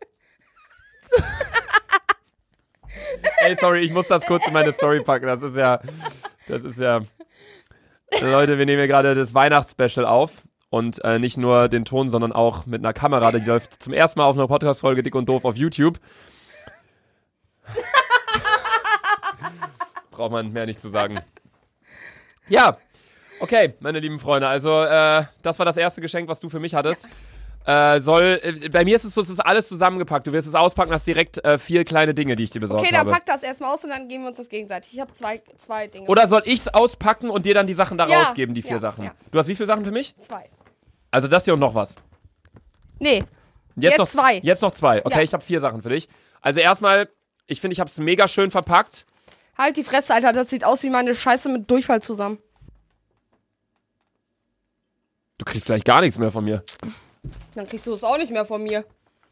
Ey, 3.38 3.56
sorry, 3.61 3.80
ich 3.80 3.92
muss 3.92 4.06
das 4.06 4.25
kurz 4.26 4.47
in 4.47 4.52
meine 4.52 4.73
Story 4.73 5.02
packen. 5.02 5.26
Das 5.26 5.42
ist 5.42 5.56
ja. 5.56 5.80
Das 6.49 6.62
ist 6.62 6.78
ja. 6.78 7.00
Leute, 8.21 8.59
wir 8.59 8.66
nehmen 8.66 8.78
hier 8.78 8.88
gerade 8.88 9.14
das 9.14 9.35
Weihnachtsspecial 9.35 10.06
auf. 10.06 10.42
Und 10.71 11.04
äh, 11.04 11.18
nicht 11.18 11.37
nur 11.37 11.68
den 11.68 11.85
Ton, 11.85 12.11
sondern 12.11 12.33
auch 12.33 12.66
mit 12.66 12.80
einer 12.80 12.92
Kamera. 12.92 13.30
Die 13.30 13.38
läuft 13.38 13.83
zum 13.83 13.92
ersten 13.92 14.18
Mal 14.18 14.26
auf 14.26 14.37
einer 14.37 14.49
Podcast-Folge 14.49 15.02
Dick 15.04 15.14
und 15.14 15.28
Doof 15.28 15.44
auf 15.44 15.56
YouTube. 15.56 16.00
Braucht 20.11 20.33
man 20.33 20.52
mehr 20.52 20.66
nicht 20.66 20.80
zu 20.80 20.88
sagen. 20.88 21.21
Ja, 22.49 22.76
okay, 23.40 23.75
meine 23.80 24.00
lieben 24.00 24.18
Freunde. 24.18 24.49
Also, 24.49 24.83
äh, 24.83 25.25
das 25.42 25.59
war 25.59 25.66
das 25.66 25.76
erste 25.76 26.00
Geschenk, 26.00 26.28
was 26.28 26.40
du 26.40 26.49
für 26.49 26.61
mich 26.61 26.75
hattest. 26.75 27.09
Äh, 27.66 28.00
soll, 28.00 28.40
äh, 28.42 28.68
bei 28.68 28.85
mir 28.85 28.94
ist 28.97 29.04
es 29.04 29.14
so, 29.14 29.23
es 29.23 29.30
ist 29.30 29.40
alles 29.40 29.68
zusammengepackt. 29.68 30.26
Du 30.26 30.33
wirst 30.33 30.47
es 30.47 30.54
auspacken, 30.54 30.92
hast 30.92 31.06
direkt 31.06 31.42
äh, 31.44 31.59
vier 31.59 31.85
kleine 31.87 32.12
Dinge, 32.12 32.37
die 32.37 32.42
ich 32.44 32.50
dir 32.50 32.61
besorgt 32.61 32.83
Okay, 32.83 32.90
dann 32.90 33.00
habe. 33.00 33.12
pack 33.12 33.25
das 33.25 33.42
erstmal 33.42 33.73
aus 33.73 33.83
und 33.85 33.90
dann 33.90 34.06
geben 34.06 34.25
wir 34.25 34.28
uns 34.28 34.37
das 34.37 34.50
gegenseitig. 34.50 34.92
Ich 34.92 35.00
habe 35.00 35.12
zwei, 35.12 35.40
zwei 35.56 35.87
Dinge. 35.87 36.06
Oder 36.09 36.28
soll 36.28 36.42
ich 36.44 36.61
es 36.61 36.68
auspacken 36.68 37.30
und 37.30 37.47
dir 37.47 37.54
dann 37.54 37.66
die 37.66 37.73
Sachen 37.73 37.97
da 37.97 38.06
Ja, 38.06 38.25
rausgeben, 38.25 38.54
die 38.54 38.61
vier 38.61 38.73
ja, 38.73 38.78
Sachen? 38.80 39.04
ja. 39.04 39.12
Du 39.30 39.38
hast 39.38 39.49
wie 39.49 39.56
viele 39.56 39.66
Sachen 39.66 39.85
für 39.85 39.92
mich? 39.92 40.14
Zwei. 40.16 40.44
Also 41.11 41.26
das 41.26 41.44
hier 41.47 41.54
und 41.54 41.61
noch 41.61 41.75
was. 41.75 41.97
Nee. 42.99 43.25
Jetzt 43.76 43.99
noch 43.99 44.09
zwei. 44.09 44.38
Jetzt 44.38 44.61
noch 44.61 44.73
zwei. 44.73 45.04
Okay, 45.04 45.16
Ja. 45.16 45.23
ich 45.23 45.33
habe 45.33 45.42
vier 45.42 45.61
Sachen 45.61 45.80
für 45.80 45.88
dich. 45.88 46.09
Also 46.42 46.61
erstmal, 46.61 47.09
ich 47.47 47.61
finde, 47.62 47.73
ich 47.73 47.80
habe 47.80 47.88
es 47.88 47.97
mega 47.99 48.28
schön 48.28 48.50
verpackt. 48.50 49.06
Halt 49.56 49.76
die 49.78 49.85
Fresse, 49.85 50.12
Alter. 50.12 50.33
Das 50.35 50.50
sieht 50.50 50.64
aus 50.64 50.83
wie 50.83 50.90
meine 50.90 51.14
Scheiße 51.14 51.49
mit 51.49 51.71
Durchfall 51.71 52.02
zusammen. 52.02 52.38
Du 55.38 55.44
kriegst 55.44 55.66
gleich 55.66 55.85
gar 55.85 56.00
nichts 56.02 56.18
mehr 56.18 56.30
von 56.30 56.44
mir. 56.44 56.62
Dann 57.54 57.68
kriegst 57.68 57.86
du 57.86 57.92
es 57.92 58.04
auch 58.04 58.18
nicht 58.18 58.30
mehr 58.30 58.44
von 58.44 58.62
mir. 58.62 58.84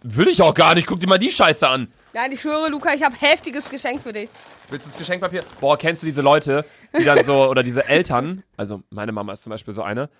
Will 0.02 0.28
ich 0.28 0.42
auch 0.42 0.54
gar 0.54 0.74
nicht. 0.74 0.86
Guck 0.86 1.00
dir 1.00 1.06
mal 1.08 1.18
die 1.18 1.30
Scheiße 1.30 1.68
an. 1.68 1.92
Nein, 2.12 2.32
ich 2.32 2.40
schwöre, 2.40 2.68
Luca, 2.68 2.92
ich 2.92 3.02
habe 3.02 3.16
heftiges 3.18 3.68
Geschenk 3.70 4.02
für 4.02 4.12
dich. 4.12 4.28
Willst 4.68 4.86
du 4.86 4.90
das 4.90 4.98
Geschenkpapier? 4.98 5.42
Boah, 5.60 5.78
kennst 5.78 6.02
du 6.02 6.06
diese 6.06 6.20
Leute, 6.20 6.64
die 6.98 7.04
dann 7.04 7.24
so, 7.24 7.48
oder 7.48 7.62
diese 7.62 7.86
Eltern, 7.88 8.42
also 8.56 8.82
meine 8.90 9.12
Mama 9.12 9.32
ist 9.32 9.42
zum 9.44 9.50
Beispiel 9.50 9.72
so 9.72 9.82
eine, 9.82 10.10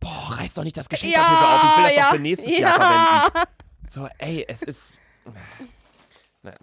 boah, 0.00 0.36
reiß 0.38 0.54
doch 0.54 0.64
nicht 0.64 0.76
das 0.76 0.88
Geschenkpapier 0.88 1.36
so 1.38 1.44
auf, 1.44 1.62
ich 1.62 1.76
will 1.76 1.84
das 1.84 1.96
ja, 1.96 2.02
doch 2.02 2.10
für 2.10 2.18
nächstes 2.18 2.50
ja. 2.50 2.58
Jahr 2.60 2.72
verwenden. 2.72 3.50
So, 3.86 4.08
ey, 4.18 4.44
es 4.48 4.62
ist. 4.62 4.98
Naja. 6.42 6.56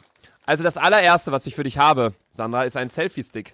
Also 0.45 0.63
das 0.63 0.77
allererste, 0.77 1.31
was 1.31 1.45
ich 1.45 1.55
für 1.55 1.63
dich 1.63 1.77
habe, 1.77 2.15
Sandra, 2.33 2.63
ist 2.63 2.75
ein 2.75 2.89
Selfie-Stick. 2.89 3.53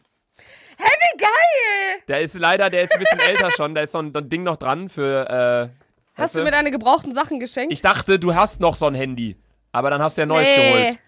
Hey, 0.77 0.87
wie 0.87 1.17
geil! 1.17 2.03
Der 2.07 2.21
ist 2.21 2.35
leider, 2.35 2.69
der 2.69 2.83
ist 2.83 2.93
ein 2.93 2.99
bisschen 2.99 3.19
älter 3.19 3.51
schon, 3.51 3.75
da 3.75 3.81
ist 3.81 3.91
so 3.91 3.99
ein, 3.99 4.13
so 4.13 4.19
ein 4.19 4.29
Ding 4.29 4.43
noch 4.43 4.55
dran 4.55 4.87
für, 4.87 5.69
äh, 5.73 5.87
Hast 6.17 6.36
du 6.38 6.43
mir 6.43 6.51
deine 6.51 6.71
gebrauchten 6.71 7.13
Sachen 7.13 7.39
geschenkt? 7.39 7.71
Ich 7.74 7.81
dachte, 7.81 8.19
du 8.19 8.33
hast 8.36 8.59
noch 8.59 8.75
so 8.75 8.86
ein 8.88 8.95
Handy, 8.95 9.38
aber 9.71 9.89
dann 9.89 10.01
hast 10.01 10.17
du 10.17 10.21
ja 10.21 10.25
ein 10.25 10.29
neues 10.29 10.47
Nee. 10.47 10.71
geholt. 10.71 11.00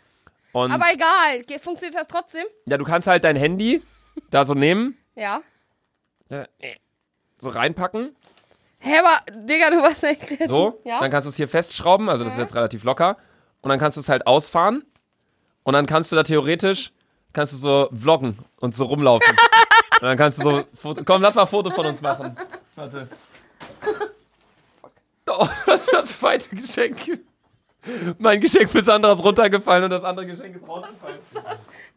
Und 0.52 0.72
Aber 0.72 0.86
egal, 0.94 1.60
funktioniert 1.60 1.96
das 2.00 2.08
trotzdem? 2.08 2.46
ja, 2.66 2.78
du 2.78 2.84
kannst 2.86 3.08
halt 3.08 3.24
dein 3.24 3.36
Handy 3.36 3.82
da 4.32 4.46
so 4.46 4.54
nehmen, 4.54 4.98
Ja. 5.16 5.42
äh, 6.30 6.46
so 7.38 7.50
reinpacken 7.50 8.16
Hä, 8.82 8.98
aber, 9.00 9.20
Digga, 9.46 9.72
du 9.72 9.82
warst 9.82 10.04
echt. 10.06 10.48
So, 10.48 10.80
Ja. 10.86 11.02
dann 11.02 11.12
kannst 11.12 11.26
du 11.26 11.30
es 11.32 11.36
hier 11.36 11.50
festschrauben, 11.50 12.08
also 12.08 12.24
das 12.24 12.34
ist 12.34 12.40
jetzt 12.40 12.56
relativ 12.56 12.86
locker. 12.86 13.18
Und 13.62 13.70
dann 13.70 13.78
kannst 13.78 13.98
du 13.98 14.02
es 14.02 14.08
halt 14.08 14.26
ausfahren. 14.26 14.86
Und 15.64 15.74
dann 15.74 15.86
kannst 15.86 16.14
du 16.14 16.16
da 16.16 16.24
theoretisch, 16.24 16.94
kannst 17.34 17.52
du 17.52 17.58
so 17.58 17.90
vloggen 17.94 18.40
und 18.62 18.74
so 18.74 18.86
rumlaufen. 18.86 19.36
und 20.02 20.04
dann 20.04 20.18
kannst 20.18 20.40
du 20.40 20.44
so, 20.44 20.64
Foto, 20.82 21.04
komm, 21.04 21.22
lass 21.22 21.36
mal 21.36 21.42
ein 21.42 21.48
Foto 21.50 21.70
von 21.72 21.88
uns 21.88 22.00
machen. 22.02 22.38
Warte. 22.76 23.10
Oh, 25.42 25.48
das 25.66 25.82
ist 25.84 25.94
das 25.94 26.20
zweite 26.20 26.54
Geschenk. 26.56 26.98
Mein 28.18 28.42
Geschenk 28.42 28.70
für 28.70 28.84
Sandra 28.84 29.14
ist 29.14 29.24
runtergefallen 29.24 29.86
und 29.86 29.90
das 29.92 30.04
andere 30.04 30.26
Geschenk 30.26 30.54
ist 30.58 30.68
rausgefallen. 30.68 31.18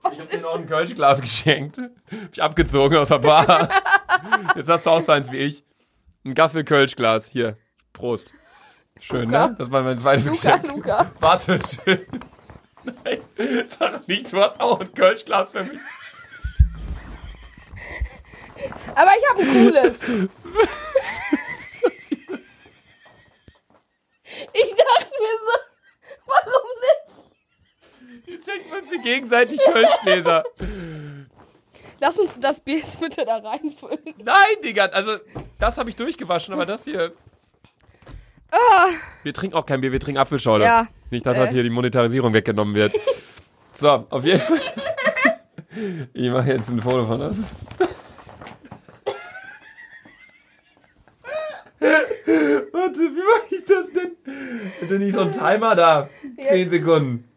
Was 0.02 0.12
Ich 0.12 0.20
hab 0.20 0.26
ist 0.26 0.32
dir 0.32 0.40
noch 0.40 0.54
ein 0.54 0.66
Kölschglas 0.68 1.20
geschenkt. 1.20 1.78
Hab 1.78 1.90
ich 2.32 2.40
abgezogen 2.42 2.96
aus 2.98 3.08
der 3.08 3.18
Bar. 3.18 3.68
Jetzt 4.54 4.68
hast 4.68 4.86
du 4.86 4.90
auch 4.90 5.00
so 5.00 5.10
eins 5.10 5.32
wie 5.32 5.38
ich. 5.38 5.64
Ein 6.24 6.34
Gaffel-Kölschglas. 6.34 7.26
Hier. 7.26 7.56
Prost. 7.92 8.32
Schön, 9.00 9.24
Luca. 9.24 9.48
ne? 9.48 9.56
Das 9.58 9.70
war 9.72 9.82
mein 9.82 9.98
zweites 9.98 10.26
Luca, 10.26 10.56
Geschenk. 10.58 10.76
Luca. 10.76 11.10
Warte, 11.18 11.58
schön. 11.84 12.06
Nein, 12.84 13.18
sag 13.66 14.06
nicht, 14.06 14.32
du 14.32 14.40
hast 14.40 14.60
auch 14.60 14.80
ein 14.80 14.92
Kölschglas 14.94 15.50
für 15.52 15.64
mich. 15.64 15.78
Aber 18.94 19.10
ich 19.18 19.30
habe 19.30 19.40
ein 19.42 19.52
cooles. 19.52 19.98
Ich 24.52 24.70
dachte 24.70 25.10
mir 25.20 25.36
so, 25.40 26.26
warum 26.26 26.70
nicht? 26.80 28.26
Jetzt 28.28 28.50
schenken 28.50 28.70
wir 28.70 28.78
uns 28.78 28.88
hier 28.88 29.02
gegenseitig 29.02 29.58
Kölschgläser. 29.72 30.44
Lass 32.00 32.18
uns 32.18 32.40
das 32.40 32.60
Bier 32.60 32.78
jetzt 32.78 32.98
bitte 33.00 33.24
da 33.24 33.36
reinfüllen. 33.38 33.98
Nein, 34.18 34.56
Digga, 34.64 34.86
also 34.86 35.16
das 35.58 35.78
habe 35.78 35.90
ich 35.90 35.96
durchgewaschen, 35.96 36.52
aber 36.54 36.66
das 36.66 36.84
hier. 36.84 37.12
Ah, 38.50 38.88
Wir 39.22 39.32
trinken 39.32 39.56
auch 39.56 39.64
kein 39.66 39.80
Bier, 39.80 39.92
wir 39.92 40.00
trinken 40.00 40.18
Apfelschorle. 40.20 40.64
Ja. 40.64 40.88
Nicht, 41.10 41.24
dass 41.24 41.36
halt 41.36 41.50
Äh. 41.50 41.54
hier 41.54 41.62
die 41.62 41.70
Monetarisierung 41.70 42.32
weggenommen 42.34 42.74
wird. 42.74 42.92
So, 43.74 44.06
auf 44.10 44.24
jeden 44.24 44.40
Fall. 44.40 44.60
Ich 46.12 46.30
mache 46.30 46.48
jetzt 46.52 46.68
ein 46.68 46.80
Foto 46.80 47.04
von 47.04 47.22
uns. 47.22 47.38
Warte, 51.82 53.00
wie 53.00 53.22
mache 53.22 53.54
ich 53.54 53.64
das 53.64 53.92
denn? 53.92 54.16
Bitte 54.80 54.98
nicht 54.98 55.14
so 55.14 55.22
ein 55.22 55.32
Timer 55.32 55.74
da. 55.74 56.08
10 56.48 56.70
Sekunden. 56.70 57.28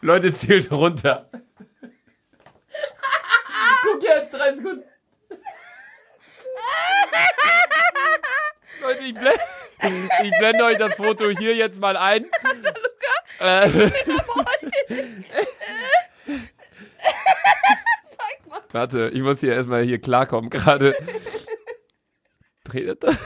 Leute, 0.00 0.34
zählt 0.34 0.70
runter. 0.70 1.28
Guck 3.82 4.02
jetzt, 4.02 4.32
3 4.32 4.54
Sekunden. 4.54 4.84
Leute, 8.80 9.02
ich 9.02 9.14
blende, 9.14 9.40
ich 10.22 10.38
blende 10.38 10.64
euch 10.64 10.78
das 10.78 10.94
Foto 10.94 11.30
hier 11.30 11.54
jetzt 11.54 11.80
mal 11.80 11.96
ein. 11.96 12.26
Äh, 13.40 13.68
sag 13.70 14.36
mal. 14.36 14.46
Warte, 18.72 19.10
ich 19.12 19.22
muss 19.22 19.40
hier 19.40 19.54
erstmal 19.54 19.82
hier 19.84 20.00
klarkommen 20.00 20.50
gerade. 20.50 20.94
Dreht 22.64 23.02
das? 23.02 23.16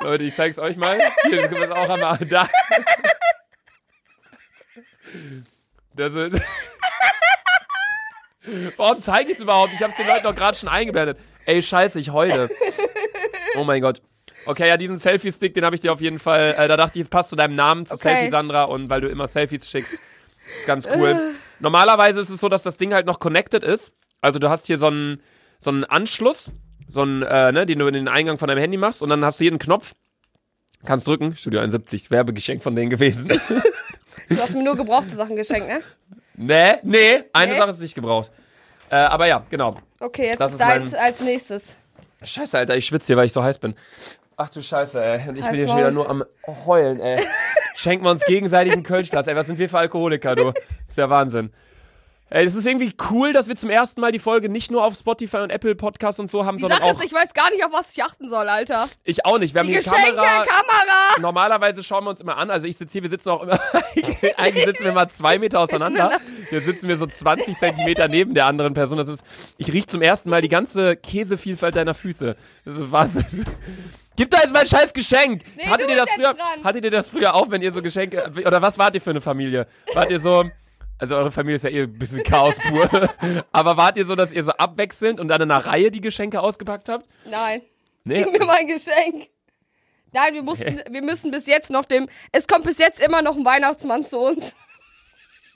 Leute, 0.00 0.24
ich 0.24 0.34
zeig's 0.34 0.58
euch 0.58 0.76
mal. 0.76 0.98
Hier, 1.24 1.36
das 1.42 1.50
können 1.50 1.70
wir 1.70 1.76
auch 1.76 1.88
einmal 1.88 2.18
da. 2.18 2.48
Das 5.94 6.14
ist. 6.14 6.40
Warum 8.76 9.02
zeige 9.02 9.30
ich 9.30 9.36
es 9.36 9.42
überhaupt? 9.42 9.72
Ich 9.74 9.82
habe 9.82 9.90
es 9.90 9.96
den 9.96 10.06
Leuten 10.06 10.22
doch 10.22 10.34
gerade 10.34 10.56
schon 10.56 10.68
eingeblendet. 10.68 11.18
Ey, 11.46 11.62
scheiße, 11.62 11.98
ich 11.98 12.10
heule. 12.10 12.50
Oh 13.56 13.64
mein 13.64 13.80
Gott. 13.80 14.02
Okay, 14.44 14.68
ja, 14.68 14.76
diesen 14.76 14.98
Selfie-Stick, 14.98 15.54
den 15.54 15.64
habe 15.64 15.74
ich 15.74 15.82
dir 15.82 15.92
auf 15.92 16.00
jeden 16.00 16.18
Fall. 16.18 16.54
Äh, 16.56 16.68
da 16.68 16.76
dachte 16.76 16.98
ich, 16.98 17.04
es 17.04 17.08
passt 17.08 17.30
zu 17.30 17.36
deinem 17.36 17.54
Namen, 17.56 17.86
zu 17.86 17.94
Okay. 17.94 18.02
Selfie 18.10 18.30
Sandra 18.30 18.64
und 18.64 18.88
weil 18.90 19.00
du 19.00 19.08
immer 19.08 19.26
Selfies 19.26 19.68
schickst. 19.68 19.94
Ist 19.94 20.66
ganz 20.66 20.86
cool. 20.86 21.34
Normalerweise 21.60 22.20
ist 22.20 22.28
es 22.30 22.40
so, 22.40 22.48
dass 22.48 22.62
das 22.62 22.76
Ding 22.76 22.92
halt 22.94 23.06
noch 23.06 23.18
connected 23.20 23.64
ist. 23.64 23.92
Also 24.20 24.38
du 24.38 24.48
hast 24.50 24.66
hier 24.66 24.78
so 24.78 24.86
einen, 24.86 25.22
so 25.58 25.70
einen 25.70 25.84
Anschluss, 25.84 26.50
so 26.88 27.02
einen, 27.02 27.22
äh, 27.22 27.52
ne, 27.52 27.66
den 27.66 27.78
du 27.78 27.86
in 27.86 27.94
den 27.94 28.08
Eingang 28.08 28.38
von 28.38 28.48
deinem 28.48 28.58
Handy 28.58 28.76
machst 28.76 29.02
und 29.02 29.08
dann 29.10 29.24
hast 29.24 29.40
du 29.40 29.44
hier 29.44 29.52
einen 29.52 29.58
Knopf. 29.58 29.94
Kannst 30.84 31.06
drücken. 31.08 31.34
Studio 31.34 31.60
71, 31.60 32.10
Werbegeschenk 32.10 32.62
von 32.62 32.74
denen 32.76 32.90
gewesen. 32.90 33.40
Du 34.28 34.36
hast 34.38 34.54
mir 34.54 34.64
nur 34.64 34.74
gebrauchte 34.76 35.14
Sachen 35.14 35.36
geschenkt, 35.36 35.68
ne? 35.68 35.80
nee, 36.34 36.72
nee, 36.82 37.22
eine 37.32 37.52
Nee? 37.52 37.58
Sache 37.58 37.70
ist 37.70 37.80
nicht 37.80 37.94
gebraucht. 37.94 38.32
Äh, 38.90 38.96
aber 38.96 39.26
ja, 39.28 39.44
genau. 39.50 39.78
Okay, 40.00 40.26
jetzt 40.26 40.40
Das 40.40 40.52
ist 40.52 40.60
ist 40.60 40.66
mein- 40.66 40.80
deins 40.82 40.94
als 40.94 41.20
nächstes. 41.20 41.76
Scheiße, 42.24 42.58
Alter, 42.58 42.76
ich 42.76 42.86
schwitze 42.86 43.06
hier, 43.06 43.16
weil 43.18 43.26
ich 43.26 43.32
so 43.32 43.42
heiß 43.44 43.58
bin. 43.60 43.76
Ach 44.38 44.50
du 44.50 44.62
Scheiße, 44.62 45.02
ey. 45.02 45.28
Und 45.28 45.36
ich 45.36 45.42
bin 45.42 45.44
Halt's 45.44 45.58
hier 45.58 45.68
schon 45.68 45.78
wieder 45.78 45.90
nur 45.90 46.10
am 46.10 46.24
Heulen, 46.66 47.00
ey. 47.00 47.24
Schenken 47.74 48.04
wir 48.04 48.10
uns 48.10 48.24
gegenseitig 48.24 48.72
einen 48.72 48.82
Kölschglas, 48.82 49.26
ey. 49.26 49.36
Was 49.36 49.46
sind 49.46 49.58
wir 49.58 49.68
für 49.68 49.78
Alkoholiker, 49.78 50.36
du? 50.36 50.52
Das 50.52 50.62
ist 50.88 50.98
der 50.98 51.08
Wahnsinn. 51.08 51.52
Ey, 52.28 52.44
das 52.44 52.56
ist 52.56 52.66
irgendwie 52.66 52.92
cool, 53.10 53.32
dass 53.32 53.46
wir 53.46 53.54
zum 53.54 53.70
ersten 53.70 54.00
Mal 54.00 54.10
die 54.10 54.18
Folge 54.18 54.48
nicht 54.48 54.72
nur 54.72 54.84
auf 54.84 54.96
Spotify 54.96 55.36
und 55.38 55.50
Apple 55.50 55.76
Podcasts 55.76 56.18
und 56.18 56.28
so 56.28 56.44
haben, 56.44 56.56
Die 56.56 56.62
sondern 56.62 56.80
Sache 56.80 56.90
auch. 56.90 56.98
ist, 56.98 57.04
ich 57.06 57.12
weiß 57.12 57.32
gar 57.34 57.50
nicht, 57.50 57.64
auf 57.64 57.72
was 57.72 57.92
ich 57.96 58.02
achten 58.02 58.28
soll, 58.28 58.48
Alter. 58.48 58.88
ich 59.04 59.24
auch 59.24 59.38
nicht. 59.38 59.54
Wir 59.54 59.60
haben 59.60 59.68
Die 59.68 59.74
hier 59.74 59.82
Geschenke, 59.82 60.16
Kamera. 60.16 60.44
Kamera. 60.44 61.20
Normalerweise 61.20 61.84
schauen 61.84 62.02
wir 62.04 62.10
uns 62.10 62.18
immer 62.18 62.36
an. 62.36 62.50
Also 62.50 62.66
ich 62.66 62.76
sitze 62.76 62.94
hier, 62.94 63.02
wir 63.04 63.10
sitzen 63.10 63.30
auch 63.30 63.44
immer. 63.44 63.60
eigentlich 64.38 64.64
sitzen 64.64 64.84
wir 64.84 64.92
mal 64.92 65.08
zwei 65.08 65.38
Meter 65.38 65.60
auseinander. 65.60 66.18
Jetzt 66.50 66.64
sitzen 66.66 66.88
wir 66.88 66.96
so 66.96 67.06
20 67.06 67.58
Zentimeter 67.58 68.08
neben 68.08 68.34
der 68.34 68.46
anderen 68.46 68.74
Person. 68.74 68.98
Das 68.98 69.06
ist. 69.06 69.22
Ich 69.56 69.72
rieche 69.72 69.86
zum 69.86 70.02
ersten 70.02 70.28
Mal 70.28 70.42
die 70.42 70.48
ganze 70.48 70.96
Käsevielfalt 70.96 71.76
deiner 71.76 71.94
Füße. 71.94 72.34
Das 72.64 72.76
ist 72.76 72.90
Wahnsinn. 72.90 73.46
Gib 74.16 74.30
da 74.30 74.38
jetzt 74.38 74.52
mein 74.52 74.66
scheiß 74.66 74.92
Geschenk! 74.94 75.42
Nee, 75.56 75.66
hattet, 75.66 75.90
ihr 75.90 75.96
das 75.96 76.10
früher, 76.10 76.34
hattet 76.64 76.84
ihr 76.86 76.90
das 76.90 77.10
früher 77.10 77.34
auch, 77.34 77.50
wenn 77.50 77.60
ihr 77.62 77.70
so 77.70 77.82
Geschenke. 77.82 78.32
Oder 78.44 78.62
was 78.62 78.78
wart 78.78 78.94
ihr 78.94 79.00
für 79.00 79.10
eine 79.10 79.20
Familie? 79.20 79.66
Wart 79.94 80.10
ihr 80.10 80.18
so. 80.18 80.44
Also 80.98 81.16
eure 81.16 81.30
Familie 81.30 81.56
ist 81.56 81.64
ja 81.64 81.70
eh 81.70 81.82
ein 81.82 81.98
bisschen 81.98 82.22
Chaos 82.22 82.56
pur. 82.58 82.88
Aber 83.52 83.76
wart 83.76 83.96
ihr 83.98 84.04
so, 84.04 84.14
dass 84.14 84.32
ihr 84.32 84.42
so 84.42 84.52
abwechselnd 84.52 85.20
und 85.20 85.28
dann 85.28 85.42
in 85.42 85.50
einer 85.50 85.64
Reihe 85.66 85.90
die 85.90 86.00
Geschenke 86.00 86.40
ausgepackt 86.40 86.88
habt? 86.88 87.06
Nein, 87.26 87.62
Nee. 88.04 88.22
gib 88.24 88.32
mir 88.38 88.44
mein 88.46 88.66
Geschenk. 88.66 89.26
Nein, 90.12 90.32
wir, 90.34 90.42
mussten, 90.42 90.80
wir 90.88 91.02
müssen 91.02 91.30
bis 91.30 91.46
jetzt 91.46 91.68
noch 91.70 91.84
dem. 91.84 92.08
Es 92.32 92.46
kommt 92.46 92.64
bis 92.64 92.78
jetzt 92.78 93.00
immer 93.00 93.20
noch 93.20 93.36
ein 93.36 93.44
Weihnachtsmann 93.44 94.04
zu 94.04 94.18
uns. 94.20 94.56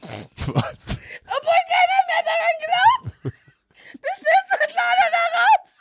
Was? 0.03 0.99
Obwohl 1.27 1.61
keiner 1.69 2.01
mehr 2.09 2.25
daran 2.25 2.57
glaubt. 2.65 3.37
Besteht 3.93 4.45
Svetlana 4.49 5.07
darauf, 5.11 5.73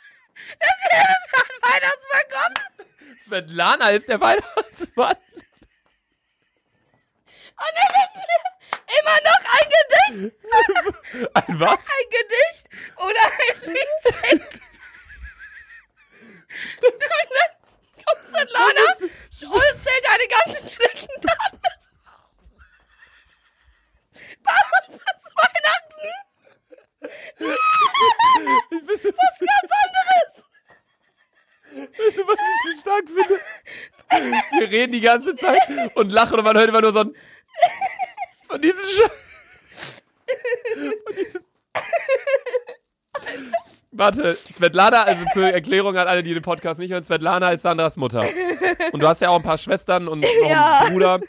dass 0.58 0.76
jedes 0.84 1.22
Jahr 1.32 1.44
ein 1.44 1.60
Weihnachtsmann 1.72 2.26
kommt? 2.30 3.22
Svetlana 3.24 3.90
ist 3.90 4.08
der 4.08 4.20
Weihnachtsmann. 4.20 5.16
Und 7.60 7.72
dann 7.76 7.90
wir 8.14 8.40
immer 8.98 9.18
noch 9.28 9.42
ein 9.56 9.68
Gedicht, 9.76 10.34
Ein 11.34 11.60
was? 11.60 11.78
ein 11.78 12.08
Gedicht 12.10 12.64
oder 12.96 13.24
ein 13.24 13.56
Lied. 13.72 14.60
Und 16.82 16.96
dann 17.00 17.28
kommt 18.04 18.22
Svetlana 18.30 18.86
und 19.00 19.76
zählt 19.84 20.04
deine 20.04 20.26
ganzen 20.28 20.66
schlechten 20.68 21.16
Taten. 21.22 21.60
Bei 24.42 24.58
uns 24.76 24.96
ist 24.96 25.26
Weihnachten 25.36 26.08
Ich 28.70 28.84
weiß, 28.88 29.02
was 29.04 29.38
ganz 29.38 29.72
anderes. 29.84 30.32
Weißt 31.98 32.18
du, 32.18 32.22
was 32.26 32.38
ich 32.40 32.76
so 32.76 32.80
stark 32.80 33.06
finde? 33.06 33.36
Wir 34.58 34.68
reden 34.70 34.92
die 34.92 35.00
ganze 35.00 35.36
Zeit 35.36 35.60
und 35.94 36.10
lachen 36.10 36.38
und 36.38 36.44
man 36.44 36.56
hört 36.56 36.68
immer 36.68 36.80
nur 36.80 36.92
so 36.92 37.00
ein. 37.00 37.14
Von 38.48 38.60
diesen 38.60 38.84
Sch 38.84 39.00
Warte, 43.92 44.38
Svetlana, 44.50 45.02
also 45.02 45.24
zur 45.32 45.46
Erklärung 45.48 45.96
an 45.96 46.06
alle, 46.06 46.22
die 46.22 46.32
den 46.32 46.42
Podcast 46.42 46.78
nicht 46.78 46.92
hören, 46.92 47.02
Svetlana 47.02 47.50
ist 47.52 47.62
Sandras 47.62 47.96
Mutter. 47.96 48.24
Und 48.92 49.02
du 49.02 49.08
hast 49.08 49.20
ja 49.20 49.30
auch 49.30 49.36
ein 49.36 49.42
paar 49.42 49.58
Schwestern 49.58 50.06
und 50.08 50.20
noch 50.20 50.28
Ja. 50.48 50.78
einen 50.80 50.92
Bruder. 50.92 51.20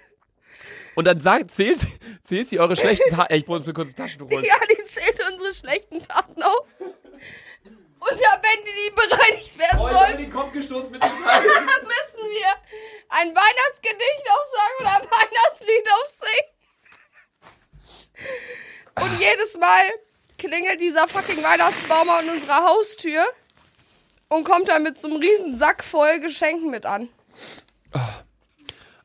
Und 0.94 1.08
dann 1.08 1.20
sagt, 1.20 1.52
zählt, 1.52 1.80
zählt 2.24 2.48
sie 2.50 2.60
eure 2.60 2.76
schlechten 2.76 3.10
Taten. 3.16 3.34
Ich 3.34 3.48
muss 3.48 3.66
mir 3.66 3.74
kurz 3.74 3.90
ein 3.90 3.96
Taschentuch 3.96 4.30
holen. 4.30 4.44
Ja, 4.46 4.56
die 4.70 4.84
zählt 4.86 5.20
unsere 5.32 5.54
schlechten 5.54 6.02
Taten 6.04 6.44
auf. 6.44 6.66
Und 8.10 8.20
ja, 8.20 8.42
wenn 8.42 8.66
die, 8.66 8.72
die 8.72 8.96
bereinigt 8.96 9.58
werden 9.60 9.80
Oh, 9.80 9.88
ich 9.88 9.94
hab 9.94 10.02
mir 10.02 10.08
sollen, 10.08 10.18
den 10.18 10.32
Kopf 10.32 10.52
gestoßen 10.52 10.92
mit 10.92 11.04
dem 11.04 11.24
Teil. 11.24 11.42
müssen 11.44 12.30
wir 12.30 12.48
ein 13.10 13.28
Weihnachtsgedicht 13.28 14.26
aufsagen 14.28 14.78
oder 14.80 14.96
ein 14.96 15.08
Weihnachtslied 15.12 15.88
aufsingen. 16.02 16.48
Und 19.02 19.20
jedes 19.20 19.58
Mal 19.60 19.84
klingelt 20.40 20.82
dieser 20.82 21.08
fucking 21.08 21.44
Weihnachtsbaum 21.44 22.10
an 22.10 22.28
unserer 22.30 22.66
Haustür 22.66 23.24
und 24.30 24.46
kommt 24.46 24.70
dann 24.70 24.82
mit 24.82 24.98
so 24.98 25.08
einem 25.08 25.18
riesen 25.18 25.56
Sack 25.56 25.84
voll 25.84 26.20
Geschenken 26.20 26.72
mit 26.72 26.88
an. 26.88 27.10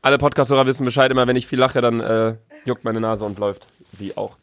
Alle 0.00 0.16
Podcast-Hörer 0.16 0.64
wissen 0.64 0.86
Bescheid, 0.86 1.10
immer 1.10 1.26
wenn 1.26 1.36
ich 1.36 1.46
viel 1.46 1.58
lache, 1.58 1.82
dann 1.82 2.00
äh, 2.00 2.36
juckt 2.64 2.84
meine 2.84 3.00
Nase 3.00 3.24
und 3.26 3.38
läuft. 3.38 3.66
Sie 3.92 4.16
auch. 4.16 4.36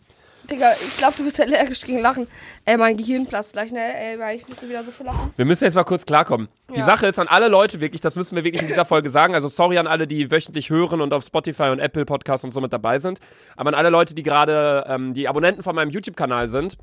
Digga, 0.52 0.74
ich 0.88 0.98
glaube, 0.98 1.14
du 1.16 1.24
bist 1.24 1.40
allergisch 1.40 1.82
gegen 1.82 2.00
Lachen. 2.00 2.28
Ey, 2.66 2.76
mein 2.78 2.98
Gehirn 2.98 3.26
platzt 3.26 3.54
gleich, 3.54 3.72
ne? 3.72 3.80
Ey, 3.80 4.20
weil 4.20 4.38
ich 4.38 4.48
musste 4.48 4.68
wieder 4.68 4.84
so 4.84 4.92
viel 4.92 5.06
lachen. 5.06 5.34
Wir 5.38 5.46
müssen 5.46 5.64
jetzt 5.64 5.76
mal 5.76 5.84
kurz 5.84 6.06
klarkommen. 6.06 6.50
Die 6.76 6.80
Ja. 6.80 6.86
Sache 6.86 7.08
ist 7.08 7.18
an 7.18 7.28
alle 7.30 7.48
Leute 7.48 7.80
wirklich, 7.80 8.02
das 8.02 8.16
müssen 8.16 8.36
wir 8.36 8.44
wirklich 8.44 8.62
in 8.62 8.68
dieser 8.68 8.84
Folge 8.86 9.10
sagen. 9.10 9.36
Also 9.36 9.48
sorry 9.48 9.78
an 9.78 9.88
alle, 9.88 10.06
die 10.06 10.32
wöchentlich 10.32 10.70
hören 10.70 11.00
und 11.02 11.14
auf 11.14 11.24
Spotify 11.24 11.70
und 11.70 11.80
Apple 11.80 12.06
Podcasts 12.06 12.44
und 12.44 12.52
so 12.52 12.60
mit 12.60 12.74
dabei 12.74 13.00
sind. 13.00 13.20
Aber 13.56 13.70
an 13.70 13.76
alle 13.76 13.90
Leute, 13.90 14.14
die 14.16 14.24
gerade 14.24 14.86
ähm, 14.88 15.14
die 15.14 15.28
Abonnenten 15.30 15.64
von 15.64 15.76
meinem 15.76 15.92
YouTube-Kanal 15.92 16.50
sind 16.50 16.78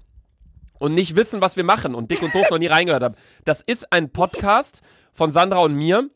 und 0.78 0.94
nicht 0.94 1.14
wissen, 1.14 1.42
was 1.42 1.56
wir 1.56 1.64
machen 1.64 1.94
und 1.94 2.10
dick 2.10 2.22
und 2.22 2.34
doof 2.34 2.48
noch 2.50 2.58
nie 2.58 2.66
reingehört 2.68 3.02
haben. 3.02 3.14
Das 3.44 3.60
ist 3.60 3.92
ein 3.92 4.10
Podcast 4.10 4.80
von 5.12 5.30
Sandra 5.30 5.58
und 5.58 5.74
mir, 5.74 6.08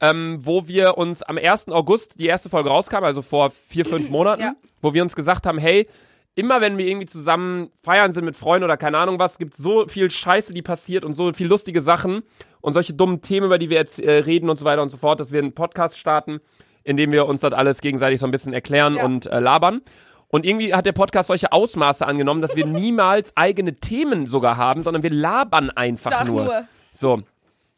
ähm, 0.00 0.38
wo 0.42 0.68
wir 0.68 0.96
uns 0.96 1.22
am 1.24 1.38
1. 1.38 1.68
August 1.70 2.20
die 2.20 2.26
erste 2.26 2.48
Folge 2.50 2.68
rauskam, 2.68 3.02
also 3.02 3.20
vor 3.22 3.50
vier, 3.50 3.84
fünf 3.84 4.10
Monaten, 4.10 4.42
Ja. 4.42 4.52
wo 4.80 4.94
wir 4.94 5.02
uns 5.02 5.16
gesagt 5.16 5.46
haben, 5.46 5.58
hey, 5.58 5.88
immer 6.36 6.60
wenn 6.60 6.78
wir 6.78 6.86
irgendwie 6.86 7.06
zusammen 7.06 7.70
feiern 7.82 8.12
sind 8.12 8.24
mit 8.24 8.36
Freunden 8.36 8.64
oder 8.64 8.76
keine 8.76 8.98
Ahnung 8.98 9.18
was, 9.18 9.38
gibt 9.38 9.56
so 9.56 9.86
viel 9.86 10.10
Scheiße, 10.10 10.52
die 10.52 10.62
passiert 10.62 11.04
und 11.04 11.12
so 11.12 11.32
viel 11.32 11.46
lustige 11.46 11.80
Sachen 11.80 12.22
und 12.60 12.72
solche 12.72 12.94
dummen 12.94 13.22
Themen, 13.22 13.46
über 13.46 13.58
die 13.58 13.70
wir 13.70 13.76
jetzt 13.76 14.00
äh, 14.00 14.10
reden 14.18 14.50
und 14.50 14.58
so 14.58 14.64
weiter 14.64 14.82
und 14.82 14.88
so 14.88 14.96
fort, 14.96 15.20
dass 15.20 15.32
wir 15.32 15.40
einen 15.40 15.54
Podcast 15.54 15.98
starten, 15.98 16.40
in 16.82 16.96
dem 16.96 17.12
wir 17.12 17.26
uns 17.26 17.40
das 17.40 17.52
alles 17.52 17.80
gegenseitig 17.80 18.20
so 18.20 18.26
ein 18.26 18.32
bisschen 18.32 18.52
erklären 18.52 18.96
Ja. 18.96 19.04
und 19.04 19.26
äh, 19.26 19.38
labern. 19.38 19.80
Und 20.28 20.44
irgendwie 20.44 20.74
hat 20.74 20.84
der 20.86 20.92
Podcast 20.92 21.28
solche 21.28 21.52
Ausmaße 21.52 22.04
angenommen, 22.04 22.40
dass 22.40 22.56
wir 22.56 22.66
niemals 22.66 23.36
eigene 23.36 23.74
Themen 23.74 24.26
sogar 24.26 24.56
haben, 24.56 24.82
sondern 24.82 25.04
wir 25.04 25.10
labern 25.10 25.70
einfach 25.70 26.12
Ach, 26.12 26.24
nur. 26.24 26.44
nur. 26.44 26.64
So. 26.90 27.22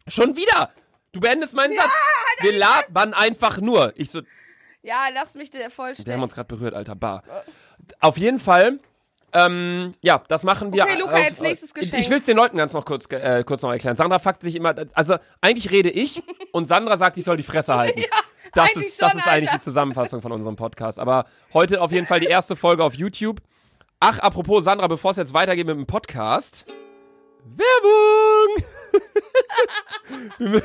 Schon 0.08 0.36
wieder! 0.36 0.70
Du 1.12 1.20
beendest 1.20 1.54
meinen 1.54 1.74
Satz. 1.74 1.90
Wir 2.40 2.52
labern 2.56 3.12
einfach 3.14 3.60
nur. 3.60 3.92
Ich 3.96 4.10
so, 4.10 4.20
Ja, 4.86 5.08
lass 5.12 5.34
mich 5.34 5.50
dir 5.50 5.58
wir 5.58 6.14
haben 6.14 6.22
uns 6.22 6.34
gerade 6.34 6.46
berührt, 6.46 6.72
Alter. 6.72 6.94
Bar. 6.94 7.24
Auf 7.98 8.18
jeden 8.18 8.38
Fall. 8.38 8.78
Ähm, 9.32 9.94
ja, 10.00 10.22
das 10.28 10.44
machen 10.44 10.72
wir. 10.72 10.84
Okay, 10.84 10.96
Luca, 10.96 11.18
jetzt 11.18 11.42
nächstes 11.42 11.70
Ich, 11.70 11.74
Geschenk. 11.74 12.00
ich 12.00 12.08
will 12.08 12.18
es 12.20 12.26
den 12.26 12.36
Leuten 12.36 12.56
ganz 12.56 12.72
noch 12.72 12.84
kurz, 12.84 13.06
äh, 13.10 13.42
kurz 13.44 13.62
noch 13.62 13.72
erklären. 13.72 13.96
Sandra 13.96 14.20
fuckt 14.20 14.42
sich 14.42 14.54
immer. 14.54 14.76
Also, 14.94 15.16
eigentlich 15.40 15.72
rede 15.72 15.90
ich 15.90 16.22
und 16.52 16.66
Sandra 16.66 16.96
sagt, 16.96 17.16
ich 17.16 17.24
soll 17.24 17.36
die 17.36 17.42
Fresse 17.42 17.74
halten. 17.74 18.00
das 18.52 18.70
eigentlich 18.70 18.86
ist, 18.86 19.02
das 19.02 19.10
schon, 19.10 19.18
ist 19.18 19.26
eigentlich 19.26 19.48
Alter. 19.50 19.58
die 19.58 19.64
Zusammenfassung 19.64 20.22
von 20.22 20.30
unserem 20.30 20.54
Podcast. 20.54 21.00
Aber 21.00 21.26
heute 21.52 21.80
auf 21.80 21.90
jeden 21.90 22.06
Fall 22.06 22.20
die 22.20 22.26
erste 22.26 22.54
Folge 22.54 22.84
auf 22.84 22.94
YouTube. 22.94 23.40
Ach, 23.98 24.20
apropos 24.20 24.62
Sandra, 24.62 24.86
bevor 24.86 25.10
es 25.10 25.16
jetzt 25.16 25.34
weitergeht 25.34 25.66
mit 25.66 25.76
dem 25.76 25.86
Podcast. 25.86 26.64
Werbung! 27.44 28.64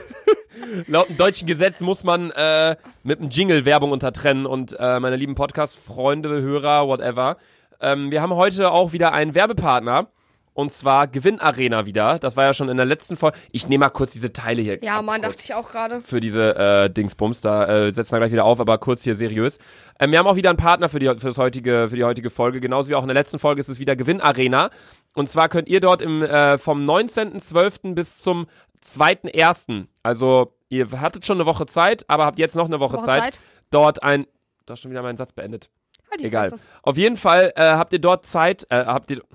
Laut 0.87 1.09
dem 1.09 1.17
deutschen 1.17 1.47
Gesetz 1.47 1.79
muss 1.81 2.03
man 2.03 2.31
äh, 2.31 2.75
mit 3.03 3.19
einem 3.19 3.29
Jingle 3.29 3.65
Werbung 3.65 3.91
untertrennen 3.91 4.45
und 4.45 4.75
äh, 4.79 4.99
meine 4.99 5.15
lieben 5.15 5.35
Podcast-Freunde, 5.35 6.41
Hörer, 6.41 6.87
whatever. 6.87 7.37
Ähm, 7.79 8.11
wir 8.11 8.21
haben 8.21 8.35
heute 8.35 8.71
auch 8.71 8.93
wieder 8.93 9.13
einen 9.13 9.33
Werbepartner 9.33 10.07
und 10.53 10.73
zwar 10.73 11.07
Gewinnarena 11.07 11.85
wieder. 11.85 12.19
Das 12.19 12.35
war 12.35 12.43
ja 12.45 12.53
schon 12.53 12.69
in 12.69 12.77
der 12.77 12.85
letzten 12.85 13.15
Folge. 13.15 13.37
Ich 13.51 13.67
nehme 13.67 13.85
mal 13.85 13.89
kurz 13.89 14.13
diese 14.13 14.33
Teile 14.33 14.61
hier. 14.61 14.83
Ja, 14.83 15.01
Mann, 15.01 15.21
dachte 15.21 15.39
ich 15.39 15.53
auch 15.53 15.69
gerade. 15.69 15.99
für 15.99 16.19
diese 16.19 16.55
äh, 16.55 16.89
Dingsbums. 16.89 17.41
Da 17.41 17.87
äh, 17.87 17.93
setzen 17.93 18.11
wir 18.11 18.19
gleich 18.19 18.31
wieder 18.31 18.45
auf, 18.45 18.59
aber 18.59 18.77
kurz 18.77 19.03
hier 19.03 19.15
seriös. 19.15 19.59
Ähm, 19.99 20.11
wir 20.11 20.19
haben 20.19 20.27
auch 20.27 20.35
wieder 20.35 20.49
einen 20.49 20.57
Partner 20.57 20.89
für 20.89 20.99
die, 20.99 21.13
fürs 21.17 21.37
heutige, 21.37 21.87
für 21.89 21.95
die 21.95 22.03
heutige 22.03 22.29
Folge. 22.29 22.59
Genauso 22.59 22.89
wie 22.89 22.95
auch 22.95 23.03
in 23.03 23.07
der 23.07 23.15
letzten 23.15 23.39
Folge 23.39 23.61
ist 23.61 23.69
es 23.69 23.79
wieder 23.79 23.95
Gewinnarena. 23.95 24.69
Und 25.13 25.29
zwar 25.29 25.49
könnt 25.49 25.67
ihr 25.69 25.79
dort 25.79 26.01
im, 26.01 26.21
äh, 26.21 26.57
vom 26.57 26.89
19.12. 26.89 27.95
bis 27.95 28.19
zum 28.19 28.47
2.1., 28.83 29.87
also 30.03 30.53
ihr 30.69 30.89
hattet 30.99 31.25
schon 31.25 31.37
eine 31.37 31.45
Woche 31.45 31.65
Zeit, 31.65 32.03
aber 32.07 32.25
habt 32.25 32.39
jetzt 32.39 32.55
noch 32.55 32.65
eine 32.65 32.79
Woche, 32.79 32.97
Woche 32.97 33.05
Zeit, 33.05 33.23
Zeit. 33.35 33.39
dort 33.69 34.03
ein... 34.03 34.25
Du 34.65 34.73
hast 34.73 34.81
schon 34.81 34.91
wieder 34.91 35.01
meinen 35.01 35.17
Satz 35.17 35.33
beendet. 35.33 35.69
Halt 36.09 36.21
die 36.21 36.25
Egal. 36.25 36.49
Fresse. 36.49 36.61
Auf 36.83 36.97
jeden 36.97 37.17
Fall 37.17 37.53
äh, 37.55 37.61
habt 37.61 37.93
ihr 37.93 37.99
dort 37.99 38.25
Zeit, 38.25 38.65
äh, 38.69 38.85
habt 38.85 39.11
ihr 39.11 39.17
Zeit, 39.17 39.27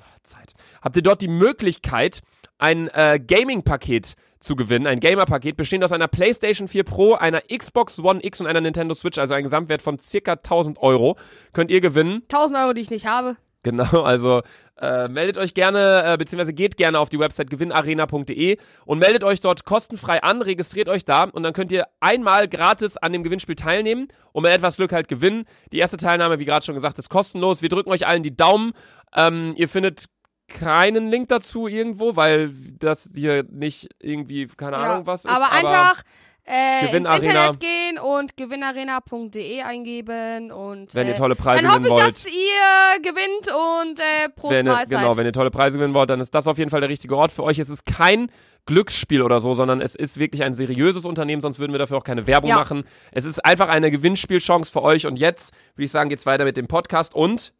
habt 0.87 0.94
ihr 0.94 1.03
dort 1.03 1.20
die 1.20 1.27
Möglichkeit, 1.29 2.20
ein 2.59 2.87
äh, 2.94 3.18
Gaming-Paket 3.18 4.14
zu 4.38 4.55
gewinnen, 4.55 4.87
ein 4.87 5.01
Gamer-Paket 5.01 5.57
bestehend 5.57 5.85
aus 5.85 5.90
einer 5.90 6.07
PlayStation 6.07 6.68
4 6.68 6.85
Pro, 6.85 7.14
einer 7.14 7.40
Xbox 7.40 7.99
One 7.99 8.25
X 8.25 8.40
und 8.40 8.46
einer 8.46 8.61
Nintendo 8.61 8.94
Switch, 8.94 9.18
also 9.18 9.35
ein 9.35 9.42
Gesamtwert 9.42 9.83
von 9.83 9.99
circa 9.99 10.35
1000 10.35 10.79
Euro, 10.79 11.16
könnt 11.53 11.72
ihr 11.72 11.81
gewinnen. 11.81 12.22
1000 12.31 12.59
Euro, 12.61 12.72
die 12.72 12.83
ich 12.83 12.90
nicht 12.90 13.05
habe. 13.05 13.37
Genau, 13.64 14.03
also 14.03 14.42
äh, 14.81 15.09
meldet 15.09 15.38
euch 15.38 15.53
gerne, 15.53 16.05
äh, 16.05 16.16
beziehungsweise 16.16 16.53
geht 16.53 16.77
gerne 16.77 17.01
auf 17.01 17.09
die 17.09 17.18
Website 17.18 17.51
gewinnarena.de 17.51 18.59
und 18.85 18.99
meldet 19.01 19.25
euch 19.25 19.40
dort 19.40 19.64
kostenfrei 19.64 20.22
an, 20.22 20.40
registriert 20.40 20.88
euch 20.88 21.05
da 21.05 21.25
und 21.25 21.42
dann 21.42 21.53
könnt 21.53 21.72
ihr 21.72 21.88
einmal 21.99 22.46
gratis 22.46 22.96
an 22.96 23.12
dem 23.12 23.25
Gewinnspiel 23.25 23.57
teilnehmen 23.57 24.07
und 24.31 24.44
mit 24.44 24.53
etwas 24.53 24.77
Glück 24.77 24.92
halt 24.92 25.09
gewinnen. 25.09 25.46
Die 25.72 25.79
erste 25.79 25.96
Teilnahme, 25.96 26.38
wie 26.38 26.44
gerade 26.44 26.64
schon 26.64 26.77
gesagt, 26.77 27.01
ist 27.01 27.09
kostenlos. 27.09 27.61
Wir 27.61 27.68
drücken 27.68 27.90
euch 27.90 28.07
allen 28.07 28.22
die 28.22 28.37
Daumen. 28.37 28.72
Ähm, 29.16 29.55
ihr 29.57 29.68
findet 29.68 30.05
keinen 30.48 31.09
Link 31.11 31.28
dazu 31.28 31.66
irgendwo, 31.66 32.16
weil 32.16 32.50
das 32.78 33.11
hier 33.14 33.44
nicht 33.50 33.88
irgendwie, 34.00 34.46
keine 34.46 34.76
Ja, 34.76 34.92
Ahnung 34.94 35.06
was 35.06 35.24
ist. 35.24 35.30
aber 35.30 35.52
einfach 35.52 36.02
äh, 36.48 36.85
ins. 36.96 37.09
Internet 37.09 37.59
gehen 37.59 37.98
und 37.98 38.37
gewinnarena.de 38.37 39.62
eingeben 39.62 40.52
und 40.52 40.94
wenn 40.94 41.09
äh, 41.09 41.11
ihr 41.11 41.16
tolle 41.16 41.35
Preise 41.35 41.64
dann 41.64 41.72
hoffe 41.74 41.88
ich, 41.88 41.92
wollt. 41.92 42.06
dass 42.06 42.24
ihr 42.24 43.02
gewinnt 43.02 43.48
und 43.85 43.98
äh, 43.98 44.28
Prost 44.37 44.52
wenn 44.54 44.66
Mahlzeit. 44.66 44.88
genau, 45.00 45.16
wenn 45.16 45.26
ihr 45.26 45.32
tolle 45.32 45.50
Preise 45.50 45.78
gewinnen 45.78 45.94
wollt, 45.94 46.09
dann 46.11 46.20
ist 46.20 46.32
das 46.32 46.46
auf 46.46 46.59
jeden 46.59 46.70
Fall 46.70 46.80
der 46.80 46.88
richtige 46.88 47.16
Ort 47.16 47.32
für 47.32 47.42
euch. 47.42 47.59
Es 47.59 47.68
ist 47.68 47.85
kein 47.85 48.30
Glücksspiel 48.66 49.22
oder 49.22 49.40
so, 49.40 49.54
sondern 49.54 49.80
es 49.80 49.96
ist 49.96 50.18
wirklich 50.20 50.44
ein 50.44 50.54
seriöses 50.54 51.04
Unternehmen, 51.04 51.42
sonst 51.42 51.59
würden 51.59 51.72
wir 51.72 51.78
dafür 51.80 51.96
auch 51.96 52.04
keine 52.04 52.28
Werbung 52.28 52.50
Ja. 52.50 52.56
machen. 52.56 52.85
Es 53.11 53.24
ist 53.24 53.44
einfach 53.44 53.68
eine 53.68 53.90
Gewinnspielchance 53.90 54.70
für 54.70 54.82
euch 54.82 55.06
und 55.06 55.18
jetzt 55.18 55.52
würde 55.74 55.87
ich 55.87 55.90
sagen, 55.90 56.09
geht's 56.09 56.26
weiter 56.26 56.44
mit 56.44 56.56
dem 56.56 56.68
Podcast 56.68 57.12
und 57.16 57.52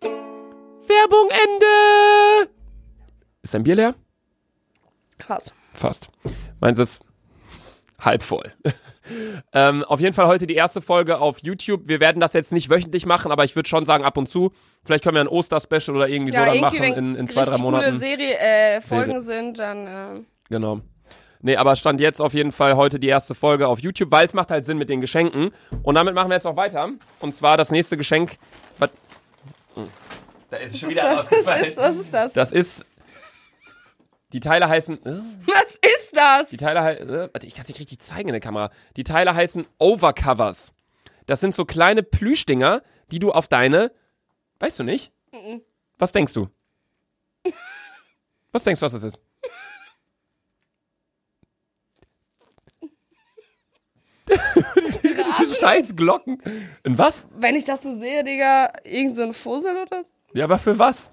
Werbung 0.87 1.29
Ende. 1.31 1.67
Ist 3.47 3.55
dein 3.55 3.63
Bier 3.63 3.77
leer? 3.77 3.95
Was? 5.29 5.53
Fast. 5.73 6.11
Meins 6.59 6.81
ist 6.81 7.01
halb 8.01 8.25
voll. 8.25 8.53
ähm, 9.53 9.85
auf 9.85 10.01
jeden 10.01 10.15
Fall 10.15 10.27
heute 10.27 10.49
die 10.49 10.57
erste 10.57 10.81
Folge 10.81 11.21
auf 11.21 11.39
YouTube. 11.45 11.83
Wir 11.87 12.01
werden 12.01 12.19
das 12.19 12.33
jetzt 12.33 12.53
nicht 12.53 12.71
wöchentlich 12.71 13.07
machen, 13.07 13.31
aber 13.31 13.45
ich 13.45 13.55
würde 13.55 13.69
schon 13.69 13.87
sagen, 13.87 14.03
ab 14.03 14.17
und 14.17 14.29
zu. 14.29 14.51
Vielleicht 14.85 15.05
können 15.05 15.15
wir 15.15 15.21
ein 15.21 15.29
Oster-Special 15.29 15.97
oder 15.97 16.09
irgendwie 16.09 16.33
so 16.33 16.39
dann 16.39 16.59
machen 16.59 16.81
wenn 16.81 16.95
in, 16.95 17.15
in 17.15 17.29
zwei, 17.29 17.45
drei 17.45 17.57
Monaten. 17.59 17.85
coole 17.85 17.97
Serie, 17.97 18.37
äh, 18.37 18.81
Folgen 18.81 19.21
Serie. 19.21 19.45
sind, 19.45 19.59
dann 19.61 19.87
äh, 19.87 20.25
Genau. 20.49 20.81
Nee, 21.41 21.55
aber 21.55 21.77
stand 21.77 22.01
jetzt 22.01 22.21
auf 22.21 22.35
jeden 22.35 22.51
Fall 22.51 22.75
heute 22.75 22.99
die 22.99 23.07
erste 23.07 23.37
Folge 23.37 23.69
auf 23.69 23.79
YouTube, 23.79 24.11
weil 24.11 24.27
es 24.27 24.35
macht 24.35 24.51
halt 24.51 24.67
Sinn 24.67 24.77
mit 24.77 24.89
den 24.89 25.01
Geschenken. 25.01 25.53
Und 25.85 25.95
damit 25.95 26.17
machen 26.17 26.31
wir 26.31 26.35
jetzt 26.35 26.43
noch 26.43 26.57
weiter. 26.57 26.91
Und 27.21 27.33
zwar 27.33 27.57
das 27.57 27.71
nächste 27.71 27.97
Geschenk. 27.97 28.39
Was? 28.81 28.91
Hm. 29.75 29.87
Da 30.51 30.57
ist 30.57 30.75
es 30.75 30.81
schon 30.81 30.89
was, 30.89 30.97
wieder 30.97 31.21
ist 31.21 31.31
das? 31.31 31.47
was, 31.47 31.69
ist, 31.69 31.77
was 31.77 31.97
ist 31.97 32.13
das? 32.15 32.33
Das 32.33 32.51
ist. 32.51 32.85
Die 34.33 34.41
Teile 34.41 34.69
heißen. 34.69 35.05
Äh, 35.07 35.21
Was 35.47 35.79
ist 35.97 36.17
das? 36.17 36.51
die 36.51 36.57
Teile 36.57 36.83
heißen. 36.83 37.09
Äh, 37.09 37.29
warte, 37.33 37.47
ich 37.47 37.55
kann 37.55 37.63
es 37.63 37.69
nicht 37.69 37.79
richtig 37.81 38.01
zeigen 38.01 38.29
in 38.29 38.33
der 38.33 38.41
Kamera. 38.41 38.71
Die 38.97 39.05
Teile 39.05 39.35
heißen 39.35 39.67
Overcovers. 39.79 40.73
Das 41.27 41.41
sind 41.41 41.55
so 41.55 41.65
kleine 41.65 42.03
Plüschdinger, 42.03 42.83
die 43.11 43.19
du 43.19 43.33
auf 43.33 43.49
deine. 43.49 43.93
Weißt 44.59 44.79
du 44.79 44.85
nicht? 44.85 45.13
Was 45.99 46.13
denkst 46.13 46.33
du? 46.33 46.49
Was 48.53 48.65
denkst 48.65 48.81
du, 48.81 48.87
was 48.87 48.93
das 48.93 49.03
ist? 49.03 49.21
Diese 55.41 55.55
scheiß 55.57 55.95
Glocken. 55.97 56.43
In 56.85 56.99
was? 56.99 57.27
Wenn 57.37 57.55
ich 57.55 57.65
das 57.65 57.83
so 57.83 57.93
sehe, 57.97 58.25
Digga, 58.25 58.73
irgend 58.85 59.15
so 59.17 59.23
ein 59.23 59.33
Fussel 59.35 59.77
oder 59.77 60.05
so? 60.05 60.39
Ja, 60.39 60.45
aber 60.45 60.59
für 60.59 60.79
was? 60.79 61.11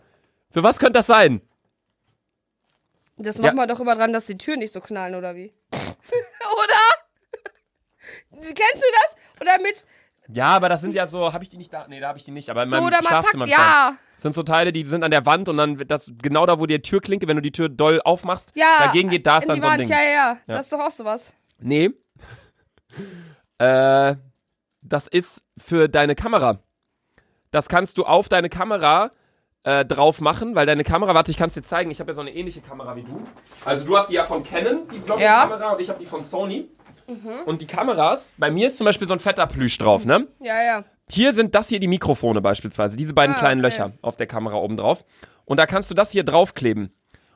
Für 0.51 0.63
was 0.63 0.79
könnte 0.79 0.93
das 0.93 1.07
sein? 1.07 1.41
Das 3.17 3.37
Ja. 3.37 3.43
macht 3.43 3.55
man 3.55 3.67
doch 3.69 3.79
immer 3.79 3.95
dran, 3.95 4.11
dass 4.13 4.25
die 4.25 4.37
Türen 4.37 4.59
nicht 4.59 4.73
so 4.73 4.81
knallen, 4.81 5.15
oder 5.15 5.35
wie? 5.35 5.53
oder? 5.71 6.81
Kennst 8.31 8.57
du 8.57 8.87
das? 8.91 9.15
Oder 9.41 9.61
mit 9.61 9.85
Ja, 10.29 10.55
aber 10.55 10.69
das 10.69 10.81
sind 10.81 10.93
ja 10.95 11.05
so, 11.07 11.31
habe 11.31 11.43
ich 11.43 11.49
die 11.49 11.57
nicht 11.57 11.71
da? 11.71 11.85
Nee, 11.87 11.99
da 11.99 12.07
habe 12.09 12.17
ich 12.17 12.23
die 12.25 12.31
nicht, 12.31 12.49
aber 12.49 12.63
in 12.63 12.69
So, 12.69 12.77
meinem 12.77 12.87
oder 12.87 13.01
Schlafzimmer. 13.03 13.45
packt, 13.45 13.57
ja, 13.57 13.95
Das 14.15 14.23
sind 14.23 14.33
so 14.33 14.43
Teile, 14.43 14.71
die 14.73 14.83
sind 14.85 15.03
an 15.03 15.11
der 15.11 15.25
Wand 15.25 15.47
und 15.49 15.57
dann 15.57 15.79
wird 15.79 15.91
das 15.91 16.11
genau 16.21 16.45
da, 16.45 16.59
wo 16.59 16.65
die 16.65 16.81
Türklinke, 16.81 17.27
wenn 17.27 17.35
du 17.37 17.41
die 17.41 17.51
Tür 17.51 17.69
doll 17.69 18.01
aufmachst, 18.03 18.51
ja. 18.55 18.65
dagegen 18.79 19.09
geht, 19.09 19.25
da 19.27 19.37
ist 19.39 19.47
dann 19.49 19.61
so 19.61 19.67
ein. 19.67 19.79
Ding. 19.79 19.89
Ja, 19.89 19.97
ja, 20.01 20.03
ja, 20.09 20.31
Ja. 20.47 20.55
Das 20.55 20.65
ist 20.65 20.73
doch 20.73 20.79
auch 20.79 20.91
sowas. 20.91 21.33
Nee. 21.59 21.91
äh, 23.59 24.15
das 24.81 25.07
ist 25.07 25.43
für 25.57 25.87
deine 25.87 26.15
Kamera. 26.15 26.59
Das 27.51 27.69
kannst 27.69 27.97
du 27.97 28.03
auf 28.05 28.29
deine 28.29 28.49
Kamera 28.49 29.11
äh, 29.63 29.85
drauf 29.85 30.19
machen, 30.21 30.55
weil 30.55 30.65
deine 30.65 30.83
Kamera, 30.83 31.13
warte, 31.13 31.31
ich 31.31 31.37
kann 31.37 31.47
es 31.47 31.53
dir 31.53 31.63
zeigen, 31.63 31.89
ich 31.91 31.99
habe 31.99 32.11
ja 32.11 32.15
so 32.15 32.21
eine 32.21 32.33
ähnliche 32.33 32.61
Kamera 32.61 32.95
wie 32.95 33.03
du. 33.03 33.21
Also 33.65 33.85
du 33.85 33.97
hast 33.97 34.09
die 34.09 34.15
ja 34.15 34.23
von 34.25 34.43
Canon, 34.43 34.87
die 34.89 34.99
Vlog-Kamera, 34.99 35.71
und 35.71 35.81
ich 35.81 35.89
habe 35.89 35.99
die 35.99 36.05
von 36.05 36.23
Sony. 36.23 36.67
Und 37.45 37.61
die 37.61 37.67
Kameras, 37.67 38.33
bei 38.37 38.49
mir 38.49 38.67
ist 38.67 38.77
zum 38.77 38.85
Beispiel 38.85 39.07
so 39.07 39.13
ein 39.13 39.19
fetter 39.19 39.45
Plüsch 39.45 39.77
drauf, 39.77 40.05
ne? 40.05 40.27
Ja, 40.39 40.63
ja. 40.63 40.83
Hier 41.09 41.33
sind 41.33 41.53
das 41.53 41.67
hier 41.67 41.81
die 41.81 41.89
Mikrofone 41.89 42.39
beispielsweise, 42.41 42.95
diese 42.95 43.13
beiden 43.13 43.35
Ah, 43.35 43.39
kleinen 43.39 43.59
okay. 43.63 43.75
Löcher 43.75 43.91
auf 44.01 44.15
der 44.15 44.25
Kamera 44.27 44.55
oben 44.55 44.77
drauf. 44.77 45.03
Und 45.45 45.57
da 45.57 45.65
kannst 45.65 45.91
du 45.91 45.95
das 45.95 46.11
hier 46.11 46.23
draufkleben. 46.23 46.93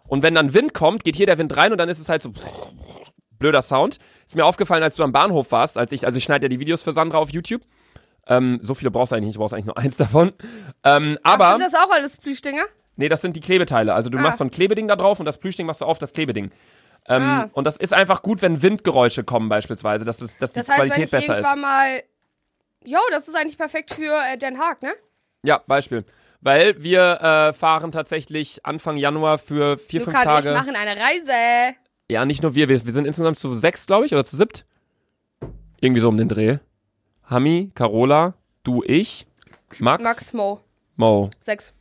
Und 0.08 0.24
wenn 0.24 0.36
dann 0.36 0.54
Wind 0.54 0.74
kommt, 0.74 1.04
geht 1.04 1.18
hier 1.18 1.26
der 1.26 1.38
Wind 1.38 1.56
rein 1.58 1.74
und 1.74 1.78
dann 1.80 1.90
ist 1.90 2.00
es 2.00 2.08
halt 2.08 2.22
so 2.22 2.32
blöder 3.40 3.62
Sound. 3.62 4.00
Ist 4.26 4.38
mir 4.38 4.46
aufgefallen, 4.46 4.84
als 4.84 4.96
du 4.96 5.04
am 5.04 5.12
Bahnhof 5.12 5.52
warst, 5.52 5.78
als 5.78 5.92
ich, 5.92 6.06
also 6.06 6.18
ich 6.18 6.24
schneide 6.24 6.46
ja 6.46 6.50
die 6.50 6.62
Videos 6.62 6.82
für 6.82 6.94
Sandra 6.94 7.18
auf 7.18 7.30
YouTube. 7.32 7.62
Ähm, 8.30 8.60
so 8.62 8.74
viele 8.74 8.92
brauchst 8.92 9.12
du 9.12 9.16
eigentlich 9.16 9.28
nicht, 9.28 9.36
du 9.36 9.40
brauchst 9.40 9.54
eigentlich 9.54 9.66
nur 9.66 9.78
eins 9.78 9.98
davon. 9.98 10.34
Ähm, 10.84 11.18
aber, 11.24 11.52
Sind 11.52 11.62
das 11.62 11.74
auch 11.76 11.92
alles 11.92 12.18
Plüschdinger? 12.18 12.63
nee, 12.96 13.10
das 13.10 13.22
sind 13.22 13.36
die 13.36 13.42
Klebeteile. 13.42 13.94
Also 13.94 14.10
du 14.10 14.18
Ah. 14.18 14.22
machst 14.22 14.40
so 14.40 14.44
ein 14.44 14.52
Klebeding 14.52 14.88
da 14.88 14.96
drauf 14.96 15.20
und 15.20 15.26
das 15.26 15.38
Plüschding 15.38 15.66
machst 15.66 15.82
du 15.82 15.86
auf 15.86 16.00
das 16.00 16.13
Klebeding. 16.13 16.52
Ähm, 17.10 17.22
Ah. 17.24 17.50
Und 17.54 17.66
das 17.66 17.78
ist 17.78 17.94
einfach 17.94 18.22
gut, 18.22 18.42
wenn 18.42 18.62
Windgeräusche 18.62 19.24
kommen 19.24 19.48
beispielsweise, 19.50 20.04
dass, 20.04 20.20
es, 20.22 20.38
dass 20.38 20.52
die 20.54 20.60
Das 20.60 20.68
heißt, 20.68 20.78
Qualität 20.78 20.98
wenn 20.98 21.20
ich 21.20 21.28
besser 21.28 21.40
ist. 21.40 21.46
irgendwann 21.46 21.62
mal. 21.62 22.04
Jo, 22.86 23.00
das 23.12 23.28
ist 23.28 23.36
eigentlich 23.36 23.58
perfekt 23.58 23.94
für 23.94 24.13
äh, 24.32 24.38
Den 24.38 24.58
Haag, 24.60 24.82
ne? 24.82 24.94
Ja, 25.44 25.62
Beispiel. 25.68 26.04
Weil 26.42 26.82
wir 26.84 27.22
äh, 27.22 27.54
fahren 27.54 27.92
tatsächlich 27.92 28.66
Anfang 28.66 28.98
Januar 28.98 29.38
für 29.38 29.78
vier, 29.78 30.02
Luca 30.02 30.12
fünf 30.12 30.24
Tage. 30.24 30.52
machen 30.54 30.76
eine 30.76 31.00
Reise. 31.00 31.76
Ja, 32.10 32.26
nicht 32.26 32.44
nur 32.44 32.56
wir, 32.56 32.70
wir, 32.70 32.86
wir 32.86 32.94
sind 32.94 33.06
insgesamt 33.06 33.40
zu 33.40 33.56
sechs, 33.56 33.86
glaube 33.88 34.06
ich, 34.06 34.13
oder 34.13 34.24
zu 34.24 34.36
siebt. 34.38 34.66
Irgendwie 35.80 36.02
so 36.02 36.10
um 36.10 36.18
den 36.18 36.28
Dreh. 36.30 36.58
Hami, 37.30 37.72
Carola, 37.76 38.34
du, 38.63 38.84
ich, 38.86 39.28
Max, 39.80 40.04
Max 40.04 40.34
Mo. 40.34 40.62
Mo. 40.96 41.30
Sechs. 41.40 41.74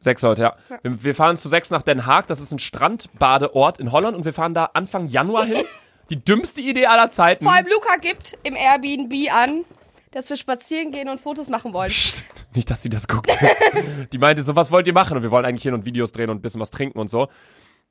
Sechs 0.00 0.22
Leute, 0.22 0.42
ja. 0.42 0.56
Wir, 0.82 1.04
wir 1.04 1.14
fahren 1.14 1.36
zu 1.36 1.48
sechs 1.48 1.70
nach 1.70 1.82
Den 1.82 2.06
Haag, 2.06 2.26
das 2.26 2.40
ist 2.40 2.52
ein 2.52 2.58
Strandbadeort 2.58 3.78
in 3.78 3.92
Holland 3.92 4.16
und 4.16 4.24
wir 4.24 4.32
fahren 4.32 4.54
da 4.54 4.70
Anfang 4.74 5.06
Januar 5.06 5.44
hin. 5.44 5.64
Die 6.10 6.22
dümmste 6.22 6.60
Idee 6.60 6.86
aller 6.86 7.10
Zeiten. 7.10 7.44
Vor 7.44 7.52
allem 7.52 7.66
Luca 7.66 7.96
gibt 8.00 8.36
im 8.42 8.56
Airbnb 8.56 9.30
an, 9.30 9.64
dass 10.12 10.30
wir 10.30 10.36
spazieren 10.36 10.90
gehen 10.90 11.08
und 11.08 11.20
Fotos 11.20 11.48
machen 11.48 11.72
wollen. 11.72 11.90
Psst, 11.90 12.24
nicht, 12.54 12.70
dass 12.70 12.82
sie 12.82 12.88
das 12.88 13.08
guckt. 13.08 13.30
Die 14.12 14.18
meinte 14.18 14.42
so, 14.42 14.56
was 14.56 14.70
wollt 14.70 14.86
ihr 14.86 14.94
machen? 14.94 15.16
Und 15.16 15.22
wir 15.22 15.30
wollen 15.30 15.44
eigentlich 15.44 15.64
hin 15.64 15.74
und 15.74 15.84
Videos 15.84 16.12
drehen 16.12 16.30
und 16.30 16.38
ein 16.38 16.42
bisschen 16.42 16.60
was 16.60 16.70
trinken 16.70 16.98
und 16.98 17.10
so. 17.10 17.28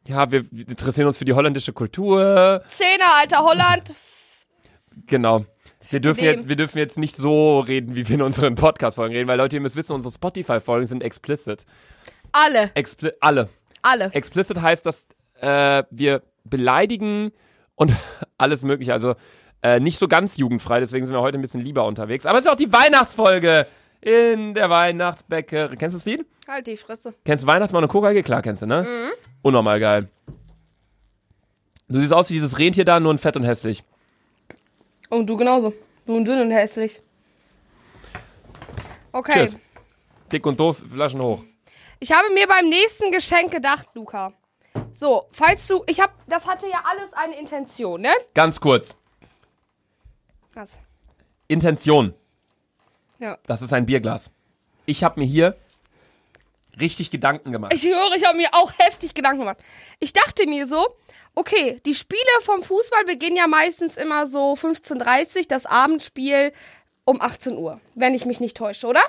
Ja, 0.08 0.32
wir, 0.32 0.46
wir 0.52 0.68
interessieren 0.68 1.08
uns 1.08 1.18
für 1.18 1.26
die 1.26 1.34
holländische 1.34 1.74
Kultur. 1.74 2.64
Zehner, 2.70 3.14
alter 3.20 3.44
Holland. 3.44 3.94
Genau. 5.06 5.46
Wir 5.90 6.00
dürfen, 6.00 6.20
Dem. 6.20 6.40
jetzt, 6.40 6.50
wir 6.50 6.56
dürfen 6.56 6.78
jetzt 6.78 6.98
nicht 6.98 7.16
so 7.16 7.60
reden, 7.60 7.96
wie 7.96 8.08
wir 8.08 8.16
in 8.16 8.22
unseren 8.22 8.56
Podcast-Folgen 8.56 9.16
reden, 9.16 9.28
weil 9.28 9.38
Leute, 9.38 9.58
ihr 9.58 9.62
müsst 9.62 9.76
wissen, 9.76 9.94
unsere 9.94 10.14
Spotify-Folgen 10.14 10.88
sind 10.88 11.04
explicit. 11.04 11.66
Alle. 12.32 12.72
Expli 12.74 13.12
alle. 13.22 13.50
Alle. 13.82 14.12
Explicit 14.14 14.62
heißt, 14.62 14.86
dass 14.86 15.08
äh, 15.40 15.84
wir 15.90 16.24
beleidigen 16.44 17.32
und 17.76 17.94
alles 18.38 18.64
mögliche. 18.64 18.94
Also 18.94 19.16
äh, 19.62 19.80
nicht 19.80 19.98
so 19.98 20.08
ganz 20.08 20.38
jugendfrei, 20.38 20.80
deswegen 20.80 21.06
sind 21.06 21.16
wir 21.16 21.22
heute 21.22 21.38
ein 21.38 21.42
bisschen 21.42 21.62
lieber 21.62 21.86
unterwegs. 21.86 22.26
Aber 22.26 22.38
es 22.38 22.46
ist 22.46 22.52
auch 22.52 22.58
die 22.58 22.72
Weihnachtsfolge 22.72 23.68
in 24.02 24.54
der 24.54 24.70
Weihnachtsbäckerei. 24.70 25.76
Kennst 25.76 25.96
du 25.96 25.98
das 26.00 26.06
Lied? 26.06 26.26
Halt 26.48 26.68
die 26.68 26.78
Fresse. 26.78 27.14
Kennst 27.26 27.44
du 27.44 27.48
Weihnachtsmann 27.48 27.84
und 27.84 27.90
Kokaige? 27.90 28.24
Klar, 28.24 28.42
kennst 28.42 28.62
du, 28.62 28.66
ne? 28.66 28.84
Mhm. 28.84 29.12
Unnormal 29.42 29.80
geil. 29.80 30.10
Du 31.90 32.00
siehst 32.00 32.14
aus 32.14 32.30
wie 32.30 32.34
dieses 32.34 32.60
Rentier 32.60 32.86
da, 32.86 33.00
nur 33.00 33.12
in 33.12 33.18
fett 33.18 33.38
und 33.38 33.44
hässlich. 33.44 33.84
Und 35.10 35.28
du 35.28 35.38
genauso. 35.38 35.74
Du 36.06 36.16
und 36.16 36.26
dünn 36.26 36.42
und 36.42 36.52
hässlich. 36.52 37.00
Okay. 39.12 39.34
Cheers. 39.34 39.58
Dick 40.32 40.46
und 40.46 40.60
doof, 40.60 40.84
Flaschen 40.92 41.22
hoch. 41.22 41.44
Ich 42.00 42.12
habe 42.12 42.30
mir 42.34 42.48
beim 42.48 42.70
nächsten 42.70 43.12
Geschenk 43.12 43.52
gedacht, 43.52 43.88
Luca. 43.94 44.34
So, 44.94 45.28
falls 45.32 45.66
du. 45.68 45.84
Ich 45.88 46.00
habe. 46.00 46.14
Das 46.28 46.46
hatte 46.46 46.68
ja 46.68 46.84
alles 46.86 47.14
eine 47.14 47.38
Intention, 47.40 48.02
ne? 48.02 48.14
Ganz 48.34 48.60
kurz. 48.60 48.96
Was? 50.54 50.80
Intention. 51.48 52.14
Ja. 53.20 53.38
Das 53.48 53.62
ist 53.62 53.74
ein 53.74 53.86
Bierglas. 53.86 54.30
Ich 54.86 55.04
habe 55.04 55.20
mir 55.20 55.26
hier 55.26 55.56
richtig 56.80 57.10
Gedanken 57.10 57.52
gemacht. 57.52 57.74
Ich 57.74 57.84
höre, 57.84 58.16
ich 58.16 58.26
habe 58.26 58.38
mir 58.38 58.50
auch 58.52 58.72
heftig 58.78 59.14
Gedanken 59.14 59.40
gemacht. 59.40 59.58
Ich 60.00 60.14
dachte 60.14 60.46
mir 60.46 60.68
so, 60.68 60.86
okay, 61.38 61.80
die 61.86 61.94
Spiele 61.94 62.22
vom 62.42 62.64
Fußball 62.64 63.06
beginnen 63.06 63.36
ja 63.36 63.48
meistens 63.48 63.96
immer 63.96 64.26
so 64.26 64.54
15.30 64.54 65.38
Uhr, 65.38 65.44
das 65.48 65.66
Abendspiel 65.68 66.52
um 67.06 67.22
18 67.22 67.56
Uhr, 67.56 67.80
wenn 67.96 68.16
ich 68.16 68.26
mich 68.26 68.40
nicht 68.40 68.58
täusche, 68.58 68.88
oder? 68.88 69.02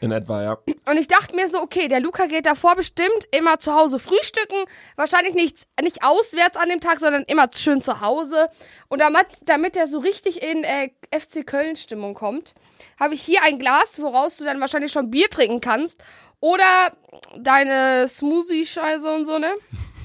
In 0.00 0.12
etwa, 0.12 0.42
ja. 0.42 0.58
Und 0.88 0.96
ich 0.98 1.08
dachte 1.08 1.34
mir 1.34 1.48
so, 1.48 1.60
okay, 1.60 1.88
der 1.88 2.00
Luca 2.00 2.26
geht 2.26 2.46
davor 2.46 2.76
bestimmt 2.76 3.26
immer 3.32 3.58
zu 3.58 3.74
Hause 3.74 3.98
frühstücken. 3.98 4.64
Wahrscheinlich 4.94 5.34
nicht, 5.34 5.66
nicht 5.82 6.04
auswärts 6.04 6.56
an 6.56 6.68
dem 6.68 6.80
Tag, 6.80 7.00
sondern 7.00 7.24
immer 7.24 7.48
schön 7.52 7.82
zu 7.82 8.00
Hause. 8.00 8.48
Und 8.88 9.00
damit, 9.00 9.26
damit 9.40 9.76
er 9.76 9.88
so 9.88 9.98
richtig 9.98 10.40
in 10.42 10.62
äh, 10.62 10.90
FC 11.10 11.44
Köln-Stimmung 11.44 12.14
kommt, 12.14 12.54
habe 13.00 13.14
ich 13.14 13.22
hier 13.22 13.42
ein 13.42 13.58
Glas, 13.58 14.00
woraus 14.00 14.36
du 14.36 14.44
dann 14.44 14.60
wahrscheinlich 14.60 14.92
schon 14.92 15.10
Bier 15.10 15.30
trinken 15.30 15.60
kannst. 15.60 16.00
Oder 16.38 16.92
deine 17.36 18.06
Smoothie-Scheiße 18.06 19.12
und 19.12 19.24
so, 19.24 19.38
ne? 19.38 19.52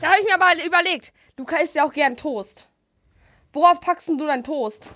da 0.00 0.08
habe 0.08 0.20
ich 0.20 0.26
mir 0.26 0.34
aber 0.34 0.64
überlegt, 0.64 1.12
Luca 1.36 1.56
isst 1.58 1.74
ja 1.74 1.84
auch 1.84 1.92
gern 1.92 2.16
Toast. 2.16 2.66
Worauf 3.52 3.80
packst 3.80 4.08
du 4.08 4.16
deinen 4.16 4.44
Toast? 4.44 4.88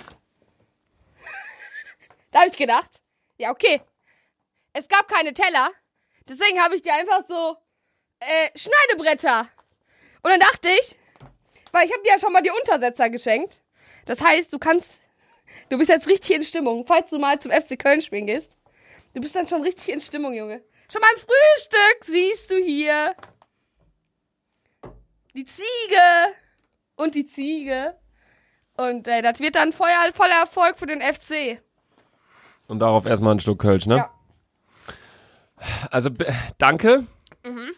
da 2.32 2.40
habe 2.40 2.50
ich 2.50 2.56
gedacht, 2.56 3.00
ja, 3.38 3.50
okay, 3.50 3.80
es 4.72 4.88
gab 4.88 5.08
keine 5.08 5.32
Teller. 5.32 5.70
Deswegen 6.28 6.60
habe 6.60 6.74
ich 6.74 6.82
dir 6.82 6.94
einfach 6.94 7.22
so 7.26 7.56
äh, 8.20 8.50
Schneidebretter. 8.56 9.48
Und 10.22 10.30
dann 10.30 10.40
dachte 10.40 10.68
ich, 10.68 10.96
weil 11.72 11.86
ich 11.86 11.92
habe 11.92 12.02
dir 12.02 12.10
ja 12.10 12.18
schon 12.18 12.32
mal 12.32 12.42
die 12.42 12.50
Untersetzer 12.50 13.10
geschenkt. 13.10 13.60
Das 14.06 14.20
heißt, 14.20 14.52
du 14.52 14.58
kannst, 14.58 15.00
du 15.70 15.78
bist 15.78 15.90
jetzt 15.90 16.08
richtig 16.08 16.36
in 16.36 16.42
Stimmung, 16.42 16.86
falls 16.86 17.10
du 17.10 17.18
mal 17.18 17.40
zum 17.40 17.50
FC 17.50 17.78
Köln 17.78 18.02
spielen 18.02 18.26
gehst. 18.26 18.56
Du 19.14 19.20
bist 19.20 19.34
dann 19.34 19.48
schon 19.48 19.62
richtig 19.62 19.92
in 19.92 20.00
Stimmung, 20.00 20.32
Junge. 20.32 20.62
Schon 20.90 21.02
beim 21.02 21.16
Frühstück 21.16 22.04
siehst 22.04 22.50
du 22.50 22.56
hier 22.56 23.14
die 25.34 25.44
Ziege 25.44 25.64
und 26.96 27.14
die 27.14 27.26
Ziege. 27.26 27.96
Und 28.76 29.06
äh, 29.08 29.22
das 29.22 29.40
wird 29.40 29.56
dann 29.56 29.72
voller, 29.72 30.12
voller 30.14 30.40
Erfolg 30.40 30.78
für 30.78 30.86
den 30.86 31.00
FC. 31.00 31.60
Und 32.68 32.78
darauf 32.80 33.06
erstmal 33.06 33.34
ein 33.34 33.40
Stück 33.40 33.60
Kölsch, 33.60 33.86
ne? 33.86 33.96
Ja. 33.98 34.10
Also, 35.90 36.10
danke. 36.58 37.06
Mhm. 37.44 37.70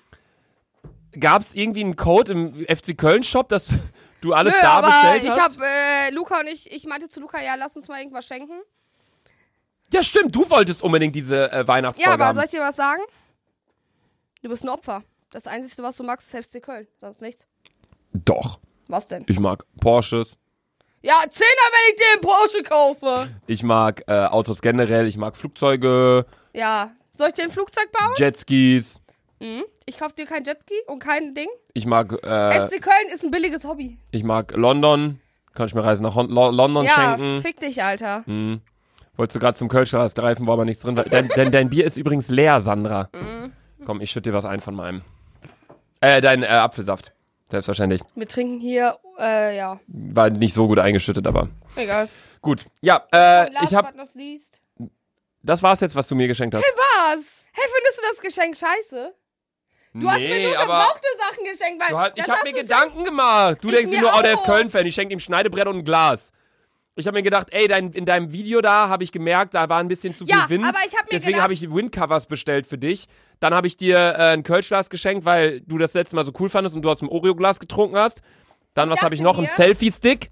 Gab 1.19 1.43
es 1.43 1.55
irgendwie 1.55 1.81
einen 1.83 1.97
Code 1.97 2.33
im 2.33 2.65
FC 2.67 2.97
Köln-Shop, 2.97 3.49
dass 3.49 3.75
du 4.21 4.33
alles 4.33 4.55
Nö, 4.55 4.61
da 4.63 4.69
aber 4.79 4.87
bestellt 4.89 5.25
ich 5.25 5.31
hast? 5.31 5.59
habe 5.59 5.67
äh, 5.67 6.11
Luca 6.11 6.41
und 6.41 6.47
ich, 6.49 6.73
ich 6.73 6.87
meinte 6.87 7.09
zu 7.09 7.21
Luca, 7.21 7.41
ja, 7.43 7.55
lass 7.57 7.77
uns 7.77 7.89
mal 7.89 7.99
irgendwas 8.01 8.27
schenken. 8.27 8.61
ja, 9.93 10.03
stimmt, 10.03 10.35
du 10.35 10.49
wolltest 10.51 10.83
unbedingt 10.83 11.15
diese 11.15 11.53
äh, 11.53 11.59
Ja, 11.59 11.69
Weihnachtsfolge 11.69 12.13
aber 12.15 12.25
haben. 12.27 12.35
soll 12.37 12.45
ich 12.45 12.51
dir 12.51 12.61
was 12.61 12.77
sagen? 12.77 13.03
Du 14.43 14.49
bist 14.49 14.65
ein 14.65 14.69
Opfer. 14.71 15.03
Das 15.35 15.49
Einzige, 15.49 15.83
was 15.83 15.97
du 15.97 16.05
magst, 16.05 16.33
ist 16.33 16.47
FC 16.47 16.63
Köln. 16.63 16.87
Sonst 17.01 17.21
nichts. 17.21 17.49
Doch, 18.13 18.61
Was 18.87 19.09
denn? 19.09 19.25
ich 19.27 19.41
mag 19.41 19.65
Porsches. 19.81 20.39
Ja, 21.03 21.15
Zehner, 21.29 21.49
wenn 21.73 21.93
ich 21.93 21.97
dir 21.97 22.13
einen 22.13 22.21
Porsche 22.21 22.63
kaufe. 22.63 23.29
Ich 23.49 23.65
mag 23.65 24.05
äh, 24.07 24.27
Autos 24.27 24.63
generell, 24.63 25.09
ich 25.09 25.17
mag 25.19 25.37
Flugzeuge, 25.37 26.25
Ja. 26.53 26.93
Soll 27.17 27.29
ich 27.29 27.35
dir 27.35 27.43
ein 27.45 27.51
Flugzeug 27.51 27.91
bauen? 27.93 28.13
Jetskis, 28.17 29.01
Mhm. 29.41 29.65
Ich 29.87 29.99
kauf 29.99 30.13
dir 30.13 30.25
kein 30.27 30.45
Jetski 30.45 30.75
und 30.87 31.01
kein 31.01 31.35
Ding. 31.35 31.49
ich 31.75 31.85
mag, 31.85 32.13
äh, 32.23 32.61
FC 32.61 32.81
Köln 32.81 33.09
ist 33.13 33.25
ein 33.25 33.33
billiges 33.33 33.65
Hobby. 33.65 33.99
ich 34.13 34.23
mag 34.23 34.53
London. 34.57 35.21
Kann 35.55 35.67
ich 35.67 35.75
mir 35.75 35.83
Reisen 35.85 36.05
nach 36.05 36.15
Hon 36.15 36.29
Lo 36.31 36.51
London 36.51 36.85
Ja, 36.85 37.17
schenken. 37.19 37.43
fick 37.43 37.59
dich, 37.61 37.83
Alter. 37.83 38.25
Hm. 38.27 38.61
Wolltest 39.17 39.35
du 39.37 39.41
gerade 39.41 39.59
zum 39.59 39.69
Kölschglas 39.69 40.15
greifen, 40.15 40.47
war 40.47 40.55
aber 40.55 40.65
nichts 40.65 40.83
drin. 40.85 40.95
Denn, 40.97 41.29
denn 41.37 41.51
dein 41.53 41.71
Bier 41.71 41.85
ist 41.85 41.97
übrigens 41.97 42.29
leer, 42.29 42.61
Sandra. 42.61 43.09
Mhm. 43.13 43.53
Komm, 43.85 44.01
ich 44.01 44.11
schütte 44.13 44.31
dir 44.31 44.37
was 44.37 44.45
ein 44.45 44.61
von 44.61 44.75
meinem. 44.75 45.03
Äh, 46.05 46.21
dein 46.21 46.43
äh, 46.43 46.47
Apfelsaft. 46.47 47.13
Selbstverständlich. 47.51 48.01
Wir 48.15 48.27
trinken 48.29 48.61
hier, 48.61 48.97
äh, 49.19 49.57
ja. 49.57 49.81
War 49.87 50.31
nicht 50.31 50.55
so 50.55 50.67
gut 50.67 50.79
eingeschüttet, 50.79 51.27
aber 51.27 51.49
Egal. 51.77 52.09
gut. 52.41 52.65
Ja, 52.81 53.07
äh, 53.13 53.51
Last 53.53 53.71
ich 53.71 53.75
hab. 53.75 53.87
but 53.87 53.97
not 53.97 54.15
least. 54.15 54.61
Das 55.43 55.63
war's 55.63 55.81
jetzt, 55.81 55.95
was 55.95 56.09
du 56.09 56.15
mir 56.15 56.27
geschenkt 56.27 56.55
hast. 56.55 56.65
Was? 56.65 57.47
Hey, 57.53 57.65
findest 57.75 57.99
du 57.99 58.03
das 58.11 58.21
Geschenk 58.23 58.57
scheiße? 58.57 59.15
Du 59.97 60.11
hast 60.11 60.19
mir 60.19 60.49
nur 60.49 60.57
gebrauchte 60.57 61.07
Sachen 61.19 61.45
geschenkt, 61.45 61.81
weil 61.83 61.89
du 61.91 61.99
halt, 61.99 62.13
ich 62.17 62.25
das 62.25 62.29
hab 62.29 62.45
hast 62.45 62.53
mir 62.53 62.61
Gedanken 62.63 63.05
gemacht. 63.05 63.59
Du 63.61 63.69
Ich 63.69 63.75
denkst 63.77 63.93
dir 63.93 64.01
nur, 64.01 64.13
oh, 64.19 64.23
der 64.23 64.33
ist 64.33 64.41
auch. 64.41 64.47
Köln-Fan. 64.47 64.87
Ich 64.87 64.95
schenke 64.95 65.13
ihm 65.13 65.21
Schneidebrett 65.21 65.69
und 65.69 65.79
ein 65.79 65.85
Glas. 65.85 66.33
Ich 66.97 67.07
habe 67.09 67.17
mir 67.17 67.23
gedacht, 67.25 67.49
ey, 67.51 67.67
dein, 67.67 67.91
in 67.93 68.05
deinem 68.05 68.31
Video 68.33 68.61
da 68.61 68.89
habe 68.89 69.03
ich 69.03 69.11
gemerkt, 69.11 69.55
da 69.55 69.69
war 69.69 69.81
ein 69.81 69.89
bisschen 69.89 70.15
zu 70.15 70.27
viel 70.27 70.35
Ja, 70.37 70.49
Wind. 70.49 70.65
aber 70.65 70.79
ich 70.87 70.95
hab 70.97 71.03
mir 71.05 71.11
Deswegen 71.11 71.43
habe 71.43 71.53
ich 71.53 71.69
Windcovers 71.69 72.27
bestellt 72.27 72.69
für 72.69 72.79
dich. 72.79 73.07
Dann 73.41 73.53
habe 73.53 73.67
ich 73.67 73.77
dir 73.77 73.97
äh, 73.99 74.33
ein 74.33 74.45
Kölschglas 74.45 74.91
geschenkt, 74.91 75.25
weil 75.25 75.61
du 75.63 75.77
das 75.79 75.93
letzte 75.95 76.15
Mal 76.15 76.25
so 76.25 76.33
cool 76.39 76.49
fandest 76.49 76.77
und 76.77 76.83
du 76.83 76.91
aus 76.91 77.01
dem 77.01 77.09
Oreo-Glas 77.09 77.59
getrunken 77.59 77.97
hast. 77.97 78.23
Dann, 78.75 78.91
was 78.91 79.03
habe 79.03 79.15
ich 79.15 79.21
noch? 79.21 79.37
Ein 79.39 79.49
Selfie-Stick. 79.49 80.31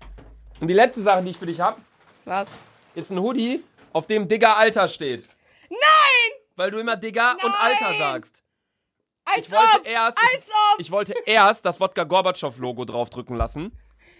Und 0.61 0.69
die 0.69 0.75
letzte 0.75 1.03
Sache, 1.03 1.23
die 1.23 1.31
ich 1.31 1.37
für 1.37 1.47
dich 1.47 1.59
habe, 1.61 1.81
Was? 2.27 2.61
ist 2.95 3.11
ein 3.11 3.19
Hoodie, 3.19 3.65
auf 3.93 4.07
dem 4.07 4.29
Digger 4.29 4.57
Alter 4.57 4.87
steht. 4.87 5.27
Nein! 5.69 5.79
Weil 6.55 6.71
du 6.71 6.79
immer 6.79 6.97
Digger 6.97 7.33
und 7.43 7.51
Nein! 7.51 7.77
Alter 7.83 7.99
sagst. 7.99 8.43
Als 9.25 9.47
Ich 9.47 9.51
wollte 9.51 9.65
ob! 9.81 9.87
erst, 9.87 10.19
Als 10.19 10.45
ob! 10.47 10.81
ich 10.81 10.91
wollte 10.93 11.15
erst 11.27 11.65
das 11.65 11.81
Wodka 11.81 12.05
Gorbatschow 12.05 12.57
Logo 12.59 12.85
draufdrücken 12.85 13.35
lassen. 13.37 13.73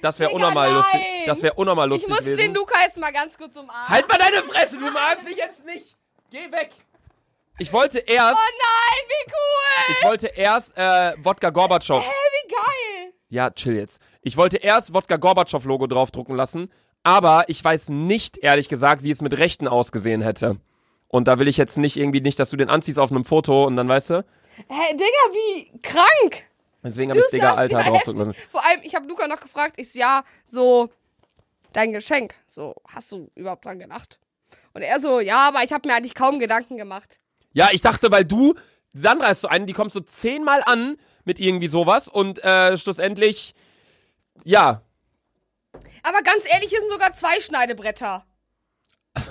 Das 0.03 0.19
wäre 0.19 0.31
unnormal 0.33 0.71
lustig. 0.73 1.01
Das 1.27 1.43
wäre 1.43 1.55
unnormal 1.55 1.87
Ich 1.87 1.93
lustig 1.93 2.09
muss 2.11 2.19
gewesen. 2.21 2.37
den 2.39 2.55
Luca 2.55 2.79
jetzt 2.85 2.99
mal 2.99 3.13
ganz 3.13 3.39
kurz 3.39 3.57
umarmen. 3.57 3.89
halt 3.89 4.09
mal 4.09 4.19
deine 4.19 4.43
Fresse, 4.43 4.79
du 4.79 4.91
magst 4.91 5.25
mich 5.27 5.37
jetzt 5.39 5.65
nicht. 5.65 5.97
Geh 6.31 6.51
weg. 6.53 6.71
Ich 7.59 7.73
wollte 7.73 8.01
erst, 8.01 8.35
Oh 8.35 8.51
nein, 8.59 9.05
wie 9.09 9.33
cool! 9.33 9.97
ich 9.99 10.05
wollte 10.05 10.27
erst 10.29 10.77
äh, 10.77 11.13
Wodka 11.23 11.51
Gorbatschow. 11.51 12.03
Hey, 12.03 12.11
wie 12.11 12.49
geil! 12.53 13.13
Ja, 13.29 13.51
chill 13.51 13.77
jetzt. 13.77 14.01
Ich 14.23 14.37
wollte 14.37 14.57
erst 14.59 14.93
Wodka 14.95 15.17
Gorbatschow 15.17 15.65
Logo 15.65 15.87
draufdrucken 15.87 16.35
lassen, 16.35 16.73
aber 17.05 17.45
ich 17.49 17.63
weiß 17.63 17.91
nicht 17.91 18.39
ehrlich 18.39 18.69
gesagt, 18.69 19.03
wie 19.05 19.11
es 19.11 19.21
mit 19.23 19.39
Rechten 19.39 19.69
ausgesehen 19.69 20.23
hätte. 20.23 20.57
Und 21.09 21.29
da 21.29 21.39
will 21.39 21.47
ich 21.47 21.59
jetzt 21.59 21.77
nicht 21.79 21.97
irgendwie 21.97 22.21
nicht, 22.23 22.39
dass 22.39 22.51
du 22.51 22.57
den 22.57 22.71
anziehst 22.71 22.99
auf 22.99 23.11
einem 23.11 23.25
Foto 23.25 23.65
und 23.65 23.77
dann 23.77 23.89
weißt 23.89 24.11
du. 24.11 24.25
Hä, 24.69 24.93
Digga, 24.95 25.05
wie 25.33 25.79
krank! 25.83 26.43
Deswegen 26.85 27.11
habe 27.11 27.21
ich 27.21 27.27
Digga 27.31 27.55
Alter 27.55 27.83
draufdrücken 27.83 28.19
lassen. 28.19 28.35
Vor 28.51 28.65
allem, 28.65 28.81
ich 28.83 28.95
habe 28.95 29.07
Luca 29.07 29.29
noch 29.29 29.41
gefragt, 29.41 29.75
ich 29.79 29.93
so, 29.93 29.99
ja, 29.99 30.25
so, 30.45 30.91
dein 31.73 31.93
Geschenk. 31.93 32.35
So, 32.47 32.75
hast 32.89 33.13
du 33.13 33.29
überhaupt 33.37 33.65
dran 33.65 33.79
gedacht? 33.79 34.19
Und 34.75 34.83
er 34.83 35.01
so, 35.01 35.21
ja, 35.21 35.49
aber 35.49 35.63
ich 35.63 35.73
habe 35.73 35.89
mir 35.89 35.95
eigentlich 35.95 36.15
kaum 36.15 36.39
Gedanken 36.41 36.77
gemacht. 36.77 37.19
Ja, 37.53 37.69
ich 37.73 37.83
dachte, 37.83 38.11
weil 38.11 38.25
du, 38.25 38.55
Sandra 38.95 39.29
ist 39.29 39.43
so 39.43 39.49
eine, 39.49 39.67
die 39.67 39.73
kommt 39.73 39.93
so 39.93 40.01
zehnmal 40.01 40.63
an 40.65 40.97
mit 41.25 41.39
irgendwie 41.39 41.69
sowas 41.69 42.09
und 42.09 42.43
äh, 42.43 42.77
schlussendlich, 42.77 43.55
ja, 44.45 44.83
Aber 46.03 46.23
ganz 46.23 46.45
ehrlich, 46.51 46.71
hier 46.71 46.81
sind 46.81 46.91
sogar 46.91 47.13
zwei 47.13 47.41
Schneidebretter. 47.41 48.27
hey, 49.15 49.23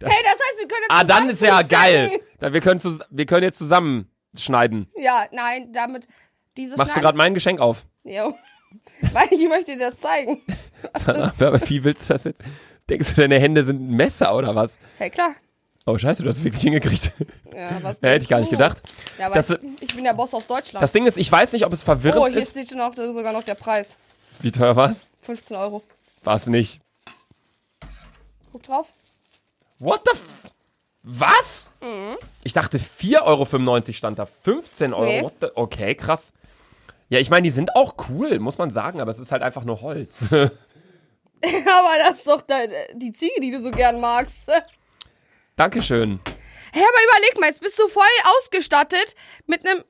das 0.00 0.08
heißt, 0.08 0.58
wir 0.58 0.68
können 0.68 0.82
jetzt 0.82 0.90
ah, 0.90 1.04
dann 1.04 1.30
ist 1.30 1.42
ja 1.42 1.62
geil. 1.62 2.20
Da, 2.38 2.52
wir, 2.52 2.60
können 2.60 2.80
zus- 2.80 3.04
wir 3.10 3.26
können 3.26 3.44
jetzt 3.44 3.58
zusammen 3.58 4.10
schneiden. 4.36 4.88
Ja, 4.96 5.26
nein, 5.32 5.72
damit 5.72 6.06
diese 6.56 6.76
Machst 6.76 6.90
du 6.90 6.94
Schneide- 6.94 7.02
gerade 7.04 7.18
mein 7.18 7.34
Geschenk 7.34 7.60
auf? 7.60 7.86
Jo. 8.04 8.34
Weil 9.12 9.28
ich 9.32 9.48
möchte 9.48 9.72
dir 9.72 9.78
das 9.90 9.98
zeigen. 9.98 10.42
Aber 11.06 11.60
wie 11.68 11.82
willst 11.84 12.08
du 12.08 12.14
das 12.14 12.24
jetzt? 12.24 12.40
Denkst 12.88 13.08
du, 13.10 13.14
deine 13.14 13.38
Hände 13.38 13.62
sind 13.64 13.80
ein 13.80 13.96
Messer 13.96 14.34
oder 14.36 14.54
was? 14.54 14.78
Hey, 14.98 15.10
klar. 15.10 15.34
Oh, 15.86 15.96
scheiße, 15.96 16.22
du 16.22 16.28
hast 16.28 16.38
es 16.38 16.44
wirklich 16.44 16.62
hingekriegt. 16.62 17.12
Ja, 17.54 17.70
was 17.82 18.00
Ja, 18.00 18.10
hätte 18.10 18.24
ich 18.24 18.28
gar 18.28 18.38
nicht 18.38 18.52
du? 18.52 18.56
gedacht. 18.56 18.82
Ja, 19.18 19.26
aber 19.26 19.34
Das- 19.36 19.50
ich, 19.80 19.94
bin 19.94 20.04
der 20.04 20.12
Boss 20.14 20.34
aus 20.34 20.46
Deutschland. 20.46 20.82
Das 20.82 20.92
Ding 20.92 21.06
ist, 21.06 21.16
ich 21.16 21.30
weiß 21.30 21.52
nicht, 21.52 21.64
ob 21.64 21.72
es 21.72 21.82
verwirrend 21.82 22.22
oh, 22.22 22.26
hier 22.28 22.38
ist. 22.38 22.50
steht 22.50 22.68
schon 22.70 22.80
auch, 22.80 22.94
sogar 22.94 23.32
noch 23.32 23.42
der 23.42 23.54
Preis. 23.54 23.96
Wie 24.40 24.50
teuer 24.52 24.76
war's? 24.76 25.08
15 25.22 25.56
Euro. 25.56 25.82
War's 26.22 26.46
nicht. 26.46 26.80
Guck 28.52 28.62
drauf. 28.62 28.86
What 29.78 30.02
the 30.04 30.12
f 30.12 30.52
Was? 31.02 31.70
Mhm. 31.80 32.16
Ich 32.44 32.52
dachte 32.52 32.78
4,95 32.78 33.22
Euro 33.22 33.92
stand 33.92 34.18
da. 34.18 34.26
15 34.26 34.92
Euro. 34.92 35.32
Nee. 35.40 35.48
Okay, 35.54 35.94
krass. 35.94 36.32
Ja, 37.10 37.18
ich 37.18 37.28
meine, 37.28 37.42
die 37.42 37.50
sind 37.50 37.74
auch 37.74 37.94
cool, 38.08 38.38
muss 38.38 38.56
man 38.56 38.70
sagen, 38.70 39.00
aber 39.00 39.10
es 39.10 39.18
ist 39.18 39.32
halt 39.32 39.42
einfach 39.42 39.64
nur 39.64 39.82
Holz. 39.82 40.26
aber 40.32 41.98
das 41.98 42.18
ist 42.18 42.26
doch 42.28 42.42
die 42.94 43.12
Ziege, 43.12 43.40
die 43.40 43.50
du 43.50 43.60
so 43.60 43.72
gern 43.72 44.00
magst. 44.00 44.48
Hä, 44.48 44.60
Dankeschön. 45.56 46.20
aber 46.72 46.80
überleg 46.80 47.40
mal, 47.40 47.48
jetzt 47.48 47.60
bist 47.60 47.78
du 47.78 47.88
voll 47.88 48.04
ausgestattet 48.36 49.16
mit 49.46 49.66
einem 49.66 49.82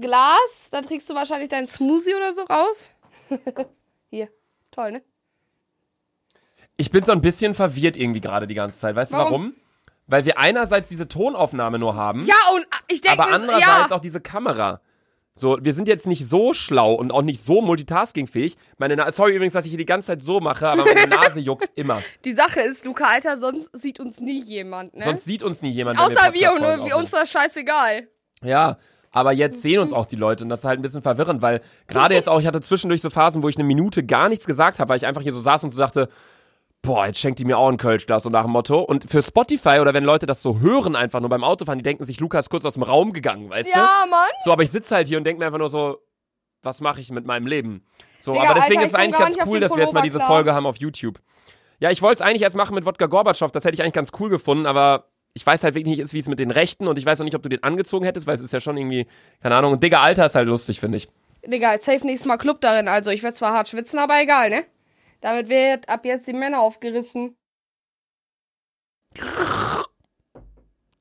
Glas. 0.00 0.70
Da 0.70 0.80
trägst 0.80 1.08
du 1.10 1.14
wahrscheinlich 1.14 1.50
deinen 1.50 1.66
Smoothie 1.66 2.14
oder 2.14 2.32
so 2.32 2.42
raus. 2.44 2.90
Hier. 4.10 4.28
Toll, 4.70 4.92
ne? 4.92 5.02
Ich 6.78 6.90
bin 6.90 7.04
so 7.04 7.12
ein 7.12 7.20
bisschen 7.20 7.52
verwirrt 7.52 7.98
irgendwie 7.98 8.20
gerade 8.20 8.46
die 8.46 8.54
ganze 8.54 8.78
Zeit. 8.78 8.96
Weißt 8.96 9.12
du 9.12 9.18
Warum? 9.18 9.30
warum? 9.32 9.54
Weil 10.08 10.24
wir 10.24 10.38
einerseits 10.38 10.88
diese 10.88 11.08
Tonaufnahme 11.08 11.78
nur 11.78 11.96
haben, 11.96 12.24
Ja, 12.24 12.36
und 12.54 12.66
ich 12.88 13.00
denke 13.02 13.18
aber 13.18 13.32
andererseits 13.32 13.90
ja. 13.90 13.96
auch 13.96 14.00
diese 14.00 14.20
Kamera. 14.20 14.80
So, 15.38 15.58
wir 15.60 15.74
sind 15.74 15.86
jetzt 15.86 16.06
nicht 16.06 16.26
so 16.26 16.54
schlau 16.54 16.94
und 16.94 17.12
auch 17.12 17.20
nicht 17.20 17.42
so 17.42 17.60
multitaskingfähig. 17.60 18.56
Meine 18.78 18.96
Na 18.96 19.12
Sorry 19.12 19.34
übrigens, 19.34 19.52
dass 19.52 19.66
ich 19.66 19.70
hier 19.70 19.78
die 19.78 19.84
ganze 19.84 20.06
Zeit 20.06 20.22
so 20.22 20.40
mache, 20.40 20.66
aber 20.66 20.84
meine 20.86 21.06
Nase 21.14 21.40
juckt 21.40 21.68
immer. 21.74 22.02
Die 22.24 22.32
Sache 22.32 22.60
ist, 22.60 22.86
Luca, 22.86 23.04
Alter, 23.04 23.36
sonst 23.36 23.70
sieht 23.78 24.00
uns 24.00 24.18
nie 24.18 24.42
jemand, 24.42 24.94
ne? 24.96 25.04
Sonst 25.04 25.26
sieht 25.26 25.42
uns 25.42 25.60
nie 25.60 25.70
jemand. 25.70 26.00
Außer 26.00 26.32
wir 26.32 26.52
und 26.54 26.64
aufnehmen. 26.64 26.94
uns 26.94 27.10
das 27.10 27.30
scheißegal. 27.30 28.08
Ja, 28.42 28.78
aber 29.10 29.32
jetzt 29.32 29.60
sehen 29.60 29.78
uns 29.80 29.92
auch 29.92 30.06
die 30.06 30.16
Leute 30.16 30.44
und 30.44 30.48
das 30.48 30.60
ist 30.60 30.64
halt 30.64 30.78
ein 30.78 30.82
bisschen 30.82 31.02
verwirrend, 31.02 31.42
weil 31.42 31.60
gerade 31.86 32.14
jetzt 32.14 32.30
auch, 32.30 32.40
ich 32.40 32.46
hatte 32.46 32.62
zwischendurch 32.62 33.02
so 33.02 33.10
Phasen, 33.10 33.42
wo 33.42 33.50
ich 33.50 33.56
eine 33.56 33.64
Minute 33.64 34.04
gar 34.04 34.30
nichts 34.30 34.46
gesagt 34.46 34.78
habe, 34.80 34.88
weil 34.88 34.96
ich 34.96 35.06
einfach 35.06 35.22
hier 35.22 35.34
so 35.34 35.40
saß 35.40 35.64
und 35.64 35.70
so 35.70 35.76
sagte, 35.76 36.08
boah, 36.82 37.06
jetzt 37.06 37.18
schenkt 37.18 37.38
die 37.38 37.44
mir 37.44 37.58
auch 37.58 37.68
ein 37.68 37.76
Kölsch, 37.78 38.06
so 38.18 38.30
nach 38.30 38.44
dem 38.44 38.52
Motto. 38.52 38.80
Und 38.80 39.10
für 39.10 39.22
Spotify 39.22 39.80
oder 39.80 39.92
wenn 39.94 40.04
Leute 40.04 40.26
das 40.26 40.42
so 40.42 40.60
hören, 40.60 40.96
einfach 40.96 41.20
nur 41.20 41.28
beim 41.28 41.44
Autofahren, 41.44 41.78
die 41.78 41.82
denken 41.82 42.04
sich, 42.04 42.20
Lukas 42.20 42.46
ist 42.46 42.50
kurz 42.50 42.64
aus 42.64 42.74
dem 42.74 42.82
Raum 42.82 43.12
gegangen, 43.12 43.50
weißt 43.50 43.74
du? 43.74 43.78
Ja, 43.78 44.06
Mann. 44.08 44.28
So, 44.44 44.52
aber 44.52 44.62
ich 44.62 44.70
sitze 44.70 44.94
halt 44.94 45.08
hier 45.08 45.18
und 45.18 45.24
denke 45.24 45.40
mir 45.40 45.46
einfach 45.46 45.58
nur 45.58 45.68
so, 45.68 45.98
was 46.62 46.80
mache 46.80 47.00
ich 47.00 47.10
mit 47.10 47.26
meinem 47.26 47.46
Leben? 47.46 47.84
So, 48.20 48.32
Digga, 48.32 48.50
aber 48.50 48.54
deswegen 48.54 48.80
Alter, 48.80 48.86
ist 48.86 48.94
es 48.94 48.94
eigentlich 48.94 49.18
ganz 49.18 49.36
cool, 49.46 49.60
dass 49.60 49.74
wir 49.74 49.82
jetzt 49.82 49.92
mal 49.92 50.02
diese 50.02 50.18
klar. 50.18 50.28
Folge 50.28 50.54
haben 50.54 50.66
auf 50.66 50.76
YouTube. 50.78 51.20
Ja, 51.78 51.90
ich 51.90 52.02
wollte 52.02 52.16
es 52.16 52.20
eigentlich 52.22 52.42
erst 52.42 52.56
machen 52.56 52.74
mit 52.74 52.86
Wodka 52.86 53.06
Gorbatschow, 53.06 53.50
das 53.50 53.64
hätte 53.64 53.74
ich 53.74 53.82
eigentlich 53.82 53.92
ganz 53.92 54.10
cool 54.18 54.30
gefunden, 54.30 54.66
aber 54.66 55.08
ich 55.34 55.46
weiß 55.46 55.64
halt 55.64 55.74
wirklich 55.74 55.98
nicht, 55.98 56.12
wie 56.12 56.18
es 56.18 56.28
mit 56.28 56.40
den 56.40 56.50
Rechten 56.50 56.86
und 56.88 56.96
ich 56.98 57.04
weiß 57.04 57.20
auch 57.20 57.24
nicht, 57.24 57.34
ob 57.34 57.42
du 57.42 57.50
den 57.50 57.62
angezogen 57.62 58.06
hättest, 58.06 58.26
weil 58.26 58.36
es 58.36 58.40
ist 58.40 58.52
ja 58.52 58.60
schon 58.60 58.78
irgendwie, 58.78 59.06
keine 59.42 59.54
Ahnung, 59.54 59.74
ein 59.74 59.80
digger 59.80 60.00
Alter 60.00 60.26
ist 60.26 60.34
halt 60.34 60.48
lustig, 60.48 60.80
finde 60.80 60.96
ich. 60.96 61.08
Digga, 61.44 61.74
jetzt 61.74 61.84
safe 61.84 62.06
nächstes 62.06 62.26
Mal 62.26 62.38
Club 62.38 62.60
darin. 62.60 62.88
Also, 62.88 63.10
ich 63.10 63.22
werde 63.22 63.36
zwar 63.36 63.52
hart 63.52 63.68
schwitzen, 63.68 63.98
aber 63.98 64.20
egal, 64.20 64.50
ne? 64.50 64.64
Damit 65.26 65.48
wird 65.48 65.88
ab 65.88 66.04
jetzt 66.04 66.28
die 66.28 66.32
Männer 66.32 66.60
aufgerissen. 66.60 67.36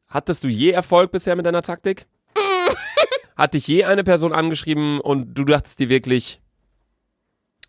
Hattest 0.08 0.44
du 0.44 0.48
je 0.48 0.72
Erfolg 0.72 1.12
bisher 1.12 1.36
mit 1.36 1.46
deiner 1.46 1.62
Taktik? 1.62 2.08
Hat 3.38 3.54
dich 3.54 3.68
je 3.68 3.84
eine 3.84 4.04
Person 4.04 4.34
angeschrieben 4.34 5.00
und 5.00 5.36
du 5.36 5.46
dachtest 5.46 5.80
dir 5.80 5.90
wirklich, 5.90 6.42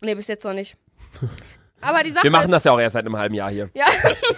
Nee, 0.01 0.15
bis 0.15 0.29
jetzt 0.29 0.45
noch 0.45 0.53
nicht. 0.53 0.77
Aber 1.79 2.01
die 2.01 2.09
Sache 2.13 2.23
wir 2.23 2.31
machen 2.31 2.45
ist, 2.45 2.51
das 2.53 2.63
ja 2.63 2.71
auch 2.71 2.79
erst 2.79 2.93
seit 2.93 3.05
einem 3.05 3.17
halben 3.17 3.35
Jahr 3.35 3.51
hier. 3.51 3.69
Ja. 3.75 3.85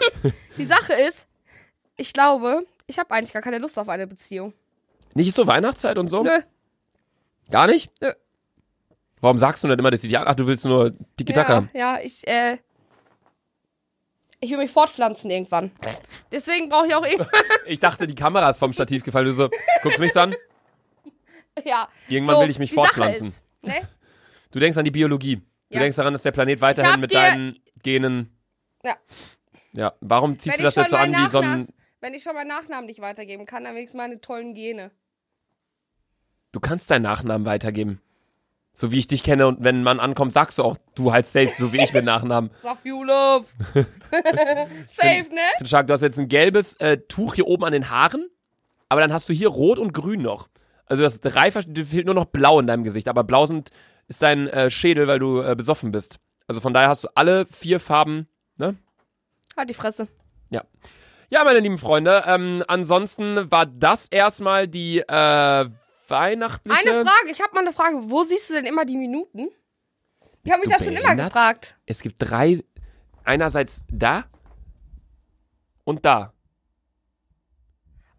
die 0.58 0.66
Sache 0.66 0.96
ist, 0.96 1.26
ich 1.96 2.12
glaube, 2.12 2.66
ich 2.86 3.00
habe 3.00 3.12
eigentlich 3.12 3.32
gar 3.32 3.42
keine 3.42 3.60
Lust 3.60 3.80
auf 3.80 3.88
eine 3.88 4.08
Beziehung. 4.08 4.54
Nicht 5.14 5.34
so 5.34 5.48
Weihnachtszeit 5.48 5.98
und 5.98 6.10
so? 6.10 6.24
Nö. 6.24 6.42
Gar 7.50 7.68
nicht? 7.68 7.90
Nö. 8.02 8.12
Warum 9.22 9.38
sagst 9.38 9.64
du 9.64 9.68
denn 9.68 9.78
immer 9.80 9.92
das 9.92 10.04
Ideal? 10.04 10.26
Ach, 10.28 10.36
du 10.36 10.48
willst 10.48 10.66
nur 10.66 10.94
Tiki-Taka. 11.18 11.68
Ja, 11.74 11.98
ja, 11.98 12.02
ich, 12.02 12.28
äh. 12.28 12.58
Ich 14.42 14.50
will 14.52 14.58
mich 14.58 14.72
fortpflanzen 14.72 15.30
irgendwann. 15.30 15.72
Deswegen 16.32 16.70
brauche 16.70 16.88
ich 16.88 16.96
auch 16.96 17.06
irgendwann. 17.06 17.28
Ich 17.66 17.80
dachte, 17.80 18.08
die 18.08 18.16
Kamera 18.16 18.50
ist 18.50 18.58
vom 18.58 18.72
Stativ 18.72 19.04
gefallen. 19.04 19.26
Du 19.26 19.34
so, 19.34 19.50
guckst 19.84 20.00
mich 20.00 20.14
so 20.14 20.22
an? 20.22 20.36
ja. 21.66 21.90
Irgendwann 22.08 22.38
so, 22.38 22.42
will 22.44 22.50
ich 22.50 22.60
mich 22.60 22.72
fortpflanzen. 22.74 23.28
Ist, 23.28 23.44
ne? 23.62 23.82
Du 24.52 24.60
denkst 24.60 24.78
an 24.78 24.86
die 24.86 24.92
Biologie. 24.92 25.36
Du 25.36 25.44
Ja. 25.76 25.82
denkst 25.82 25.98
daran, 25.98 26.14
dass 26.14 26.24
der 26.24 26.32
Planet 26.32 26.62
weiterhin 26.62 27.00
mit 27.02 27.14
deinen 27.14 27.60
Genen. 27.84 28.36
Ja. 28.84 28.96
Ja, 29.74 29.94
warum 30.00 30.40
ziehst 30.40 30.58
Wenn 30.58 30.60
du 30.60 30.64
das 30.64 30.76
jetzt 30.76 30.90
so 30.90 30.96
an 30.96 31.12
wie 31.14 31.30
so 31.30 31.40
ein. 31.40 31.68
Wenn 32.00 32.14
ich 32.14 32.24
schon 32.24 32.34
meinen 32.34 32.48
Nachnamen 32.48 32.86
nicht 32.86 33.02
weitergeben 33.02 33.46
kann, 33.46 33.66
dann 33.66 33.76
wenigstens 33.76 33.98
meine 33.98 34.20
tollen 34.20 34.54
Gene. 34.54 34.90
Du 36.54 36.60
kannst 36.60 36.90
deinen 36.90 37.04
Nachnamen 37.04 37.46
weitergeben. 37.46 38.02
So 38.80 38.94
wie 38.94 39.00
ich 39.00 39.08
dich 39.08 39.24
kenne 39.24 39.46
und 39.46 39.62
wenn 39.62 39.82
ein 39.82 39.84
Mann 39.84 40.00
ankommt, 40.00 40.32
sagst 40.32 40.58
du 40.58 40.64
auch, 40.64 40.78
du 40.96 41.12
heißt 41.12 41.34
safe, 41.34 41.52
so 41.60 41.74
wie 41.74 41.84
ich 41.84 41.92
mit 41.92 42.06
Nachnamen. 42.06 42.50
Safjulov. 42.64 43.46
Safe, 43.74 45.26
ne? 45.34 45.42
Ich 45.52 45.58
finde 45.58 45.68
stark, 45.68 45.88
du 45.88 45.94
hast 45.94 46.00
jetzt 46.00 46.18
ein 46.18 46.30
gelbes 46.30 46.78
äh, 46.78 46.98
Tuch 47.10 47.36
hier 47.36 47.46
oben 47.46 47.66
an 47.66 47.74
den 47.74 47.90
Haaren, 47.90 48.30
aber 48.88 49.02
dann 49.02 49.12
hast 49.12 49.28
du 49.28 49.34
hier 49.34 49.50
rot 49.50 49.80
und 49.80 49.92
grün 49.92 50.22
noch. 50.22 50.48
Also 50.86 51.04
das 51.04 51.20
drei 51.20 51.50
dir 51.50 51.86
fehlt 51.86 52.06
nur 52.06 52.16
noch 52.16 52.24
blau 52.24 52.58
in 52.62 52.68
deinem 52.68 52.86
Gesicht, 52.86 53.10
aber 53.10 53.26
blau 53.26 53.46
sind, 53.48 53.72
ist 54.08 54.22
dein 54.22 54.48
äh, 54.48 54.72
Schädel, 54.72 55.08
weil 55.08 55.20
du 55.20 55.42
äh, 55.42 55.58
besoffen 55.58 55.92
bist. 55.92 56.22
Also 56.48 56.62
von 56.62 56.74
daher 56.74 56.88
hast 56.88 57.04
du 57.04 57.10
alle 57.16 57.48
vier 57.48 57.82
Farben, 57.82 58.30
ne? 58.56 58.78
Halt 59.58 59.70
die 59.70 59.74
Fresse. 59.74 60.08
Ja. 60.52 60.64
Ja, 61.30 61.44
meine 61.44 61.60
lieben 61.60 61.80
Freunde, 61.80 62.24
ähm, 62.28 62.64
ansonsten 62.70 63.52
war 63.52 63.66
das 63.66 64.08
erstmal 64.08 64.70
die 64.70 65.00
äh, 65.00 65.66
weihnachtliche. 66.10 66.78
Eine 66.80 67.06
Frage, 67.06 67.32
ich 67.32 67.42
habe 67.42 67.54
mal 67.54 67.62
eine 67.62 67.74
Frage. 67.74 67.98
Wo 68.10 68.24
siehst 68.24 68.50
du 68.50 68.54
denn 68.56 68.66
immer 68.66 68.86
die 68.86 68.98
Minuten? 68.98 69.50
Ich 70.44 70.52
habe 70.52 70.62
mich 70.66 70.70
das 70.76 70.86
schon 70.86 70.96
immer 70.96 71.16
gefragt. 71.16 71.76
Es 71.86 72.02
gibt 72.02 72.16
drei, 72.20 72.60
einerseits 73.24 73.84
da 73.92 74.24
und 75.84 76.06
da. 76.06 76.34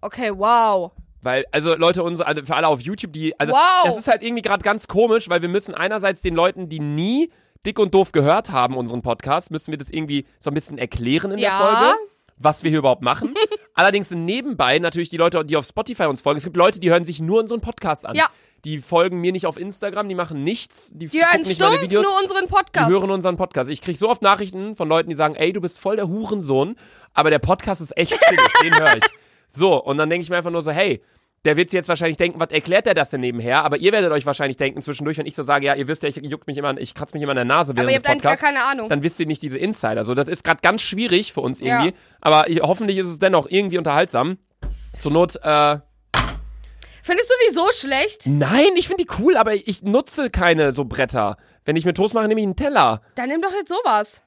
Okay, 0.01 0.31
wow. 0.35 0.93
Weil, 1.23 1.45
also 1.53 1.75
Leute, 1.77 2.03
unsere, 2.03 2.27
also 2.27 2.45
für 2.45 2.57
alle 2.57 2.69
auf 2.69 2.81
YouTube, 2.81 3.13
die, 3.13 3.39
also 3.39 3.53
Wow. 3.53 3.85
das 3.85 3.99
ist 3.99 4.09
halt 4.09 4.23
irgendwie 4.23 4.43
gerade 4.43 4.63
ganz 4.63 4.89
komisch, 4.89 5.29
weil 5.29 5.43
wir 5.43 5.51
müssen 5.51 5.75
einerseits 5.75 6.23
den 6.23 6.35
Leuten, 6.35 6.69
die 6.69 6.81
nie 6.81 7.31
dick 7.67 7.79
und 7.79 7.93
doof 7.93 8.13
gehört 8.13 8.51
haben, 8.51 8.75
unseren 8.77 9.03
Podcast, 9.03 9.51
müssen 9.51 9.71
wir 9.71 9.77
das 9.79 9.91
irgendwie 9.91 10.27
so 10.39 10.51
ein 10.51 10.55
bisschen 10.55 10.79
erklären 10.79 11.31
in 11.33 11.39
Ja. 11.39 11.51
der 11.51 11.59
Folge, 11.59 11.99
was 12.41 12.65
wir 12.65 12.71
hier 12.71 12.81
überhaupt 12.81 13.03
machen. 13.03 13.35
Allerdings 13.75 14.09
sind 14.09 14.25
nebenbei 14.25 14.79
natürlich 14.79 15.11
die 15.11 15.17
Leute, 15.17 15.45
die 15.45 15.57
auf 15.57 15.67
Spotify 15.67 16.05
uns 16.05 16.23
folgen. 16.23 16.39
Es 16.39 16.45
gibt 16.45 16.57
Leute, 16.57 16.81
die 16.81 16.91
hören 16.91 17.05
sich 17.05 17.21
nur 17.21 17.39
unseren 17.41 17.61
Podcast 17.61 18.05
an. 18.07 18.17
Ja. 18.17 18.29
Die 18.65 18.79
folgen 18.79 19.21
mir 19.21 19.33
nicht 19.33 19.47
auf 19.47 19.57
Instagram, 19.59 20.09
die 20.09 20.15
machen 20.15 20.43
nichts, 20.43 20.91
die, 20.95 21.07
Die 21.07 21.19
hören 21.23 21.43
nicht 21.43 21.53
stumpf 21.53 21.81
Videos. 21.81 22.05
nur 22.05 22.19
unseren 22.21 22.47
Die 22.47 22.53
Podcast. 22.53 22.91
hören 22.91 23.11
unseren 23.11 23.37
Podcast. 23.37 23.71
Ich 23.71 23.81
kriege 23.81 23.97
so 23.99 24.09
oft 24.09 24.23
Nachrichten 24.23 24.75
von 24.75 24.89
Leuten, 24.89 25.09
die 25.09 25.15
sagen, 25.17 25.35
ey, 25.35 25.53
du 25.53 25.61
bist 25.61 25.79
voll 25.79 25.97
der 25.97 26.09
Hurensohn, 26.09 26.77
aber 27.15 27.31
der 27.31 27.39
Podcast 27.39 27.81
ist 27.81 27.97
echt 27.97 28.19
chillig, 28.21 28.41
den 28.63 28.75
höre 28.79 28.97
ich. 28.97 29.05
So, 29.53 29.83
und 29.83 29.97
dann 29.97 30.09
denke 30.09 30.23
ich 30.23 30.31
mir 30.31 30.37
einfach 30.37 30.53
nur 30.53 30.63
so, 30.63 30.71
hey, 30.71 31.03
der 31.45 31.57
wird 31.57 31.71
sich 31.71 31.79
jetzt 31.79 31.89
wahrscheinlich 31.89 32.19
denken, 32.19 32.39
was 32.39 32.51
erklärt 32.51 32.85
der 32.87 32.93
das 32.95 33.11
denn 33.11 33.21
nebenher? 33.21 33.65
Aber 33.65 33.79
ihr 33.79 33.93
werdet 33.93 34.13
euch 34.13 34.27
wahrscheinlich 34.27 34.59
denken 34.59 34.83
zwischendurch, 34.83 35.17
wenn 35.17 35.25
ich 35.27 35.35
so 35.35 35.43
sage, 35.43 35.65
ja, 35.67 35.75
ihr 35.75 35.89
wisst 35.89 36.03
ja, 36.03 36.11
ich 36.11 36.17
juckt 36.17 36.47
mich 36.47 36.59
immer, 36.59 36.77
ich 36.79 36.95
kratze 36.95 37.15
mich 37.15 37.23
immer 37.23 37.31
an 37.33 37.37
der 37.37 37.45
Nase 37.47 37.75
während 37.77 37.89
Aber 37.89 37.93
ihr 37.93 37.97
habt 37.97 38.07
eigentlich 38.07 38.23
gar 38.23 38.37
keine 38.37 38.63
Ahnung. 38.63 38.89
Dann 38.91 39.03
wisst 39.03 39.19
ihr 39.21 39.27
nicht 39.27 39.43
diese 39.43 39.57
Insider. 39.57 40.05
So, 40.05 40.15
das 40.15 40.29
ist 40.29 40.45
gerade 40.45 40.61
ganz 40.61 40.83
schwierig 40.83 41.33
für 41.33 41.41
uns 41.41 41.61
Ja. 41.61 41.83
irgendwie. 41.83 41.97
Aber 42.21 42.49
ich, 42.51 42.61
hoffentlich 42.61 42.99
ist 42.99 43.07
es 43.07 43.19
dennoch 43.19 43.47
irgendwie 43.49 43.79
unterhaltsam. 43.79 44.37
Zur 44.99 45.13
Not, 45.13 45.37
äh, 45.43 45.79
Findest 47.03 47.31
du 47.31 47.35
die 47.49 47.55
so 47.55 47.67
schlecht? 47.73 48.27
nein, 48.27 48.69
ich 48.77 48.87
finde 48.87 49.05
die 49.05 49.11
cool, 49.19 49.39
aber 49.39 49.55
ich 49.55 49.83
nutze 49.83 50.29
keine 50.29 50.75
so 50.75 50.85
Bretter. 50.85 51.39
Wenn 51.65 51.75
ich 51.77 51.87
mir 51.87 51.95
Toast 51.95 52.13
mache, 52.13 52.29
nehme 52.29 52.41
ich 52.41 52.47
einen 52.47 52.57
Teller. 52.57 53.01
Dann 53.15 53.29
nimm 53.29 53.41
doch 53.41 53.53
jetzt 53.53 53.71
sowas. 53.71 54.23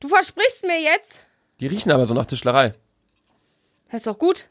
Du 0.00 0.08
versprichst 0.08 0.64
mir 0.64 0.80
jetzt. 0.80 1.20
Die 1.60 1.66
riechen 1.66 1.92
aber 1.92 2.06
so 2.06 2.14
nach 2.14 2.24
Tischlerei. 2.26 2.72
Das 3.90 3.98
ist 4.00 4.06
doch 4.06 4.18
gut. 4.18 4.46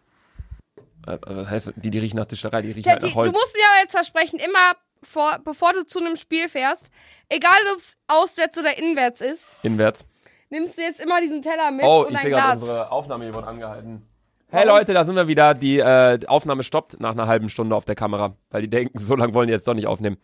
Äh, 1.07 1.17
Was 1.25 1.49
heißt, 1.49 1.73
die, 1.77 1.89
die 1.89 1.99
riechen 1.99 2.17
nach 2.17 2.25
Tischlerei, 2.25 2.61
die 2.61 2.69
riechen 2.69 2.83
Der, 2.83 2.93
halt 2.93 3.03
nach 3.03 3.15
Holz. 3.15 3.31
du 3.31 3.37
musst 3.39 3.55
mir 3.55 3.63
aber 3.71 3.81
jetzt 3.81 3.91
versprechen, 3.91 4.39
immer 4.39 4.73
vor, 5.03 5.39
bevor 5.43 5.73
du 5.73 5.85
zu 5.85 5.99
einem 5.99 6.15
Spiel 6.15 6.49
fährst, 6.49 6.89
egal 7.29 7.57
ob 7.73 7.79
es 7.79 7.97
auswärts 8.07 8.57
oder 8.57 8.77
inwärts 8.77 9.21
ist, 9.21 9.55
Inwärts. 9.63 10.05
nimmst 10.49 10.77
du 10.77 10.81
jetzt 10.81 10.99
immer 10.99 11.21
diesen 11.21 11.41
Teller 11.41 11.69
mit 11.71 11.85
Oh, 11.85 12.01
und 12.05 12.11
ich 12.11 12.17
ein 12.17 12.21
sehe 12.23 12.31
gerade, 12.31 12.45
Glas. 12.53 12.61
unsere 12.61 12.91
Aufnahme 12.91 13.25
hier 13.25 13.33
wurde 13.33 13.47
angehalten. 13.47 14.01
Hey 14.49 14.65
Leute, 14.67 14.93
da 14.93 15.03
sind 15.03 15.15
wir 15.15 15.27
wieder. 15.27 15.53
Die 15.53 15.79
äh, 15.79 16.19
Aufnahme 16.27 16.63
stoppt 16.63 16.99
nach 16.99 17.11
einer 17.11 17.27
halben 17.27 17.49
Stunde 17.49 17.75
auf 17.75 17.83
der 17.85 17.95
Kamera, 17.95 18.35
weil 18.49 18.61
die 18.61 18.69
denken, 18.69 18.97
so 18.99 19.15
lange 19.15 19.33
wollen 19.33 19.47
die 19.47 19.53
jetzt 19.53 19.67
doch 19.67 19.73
nicht 19.73 19.87
aufnehmen. 19.87 20.17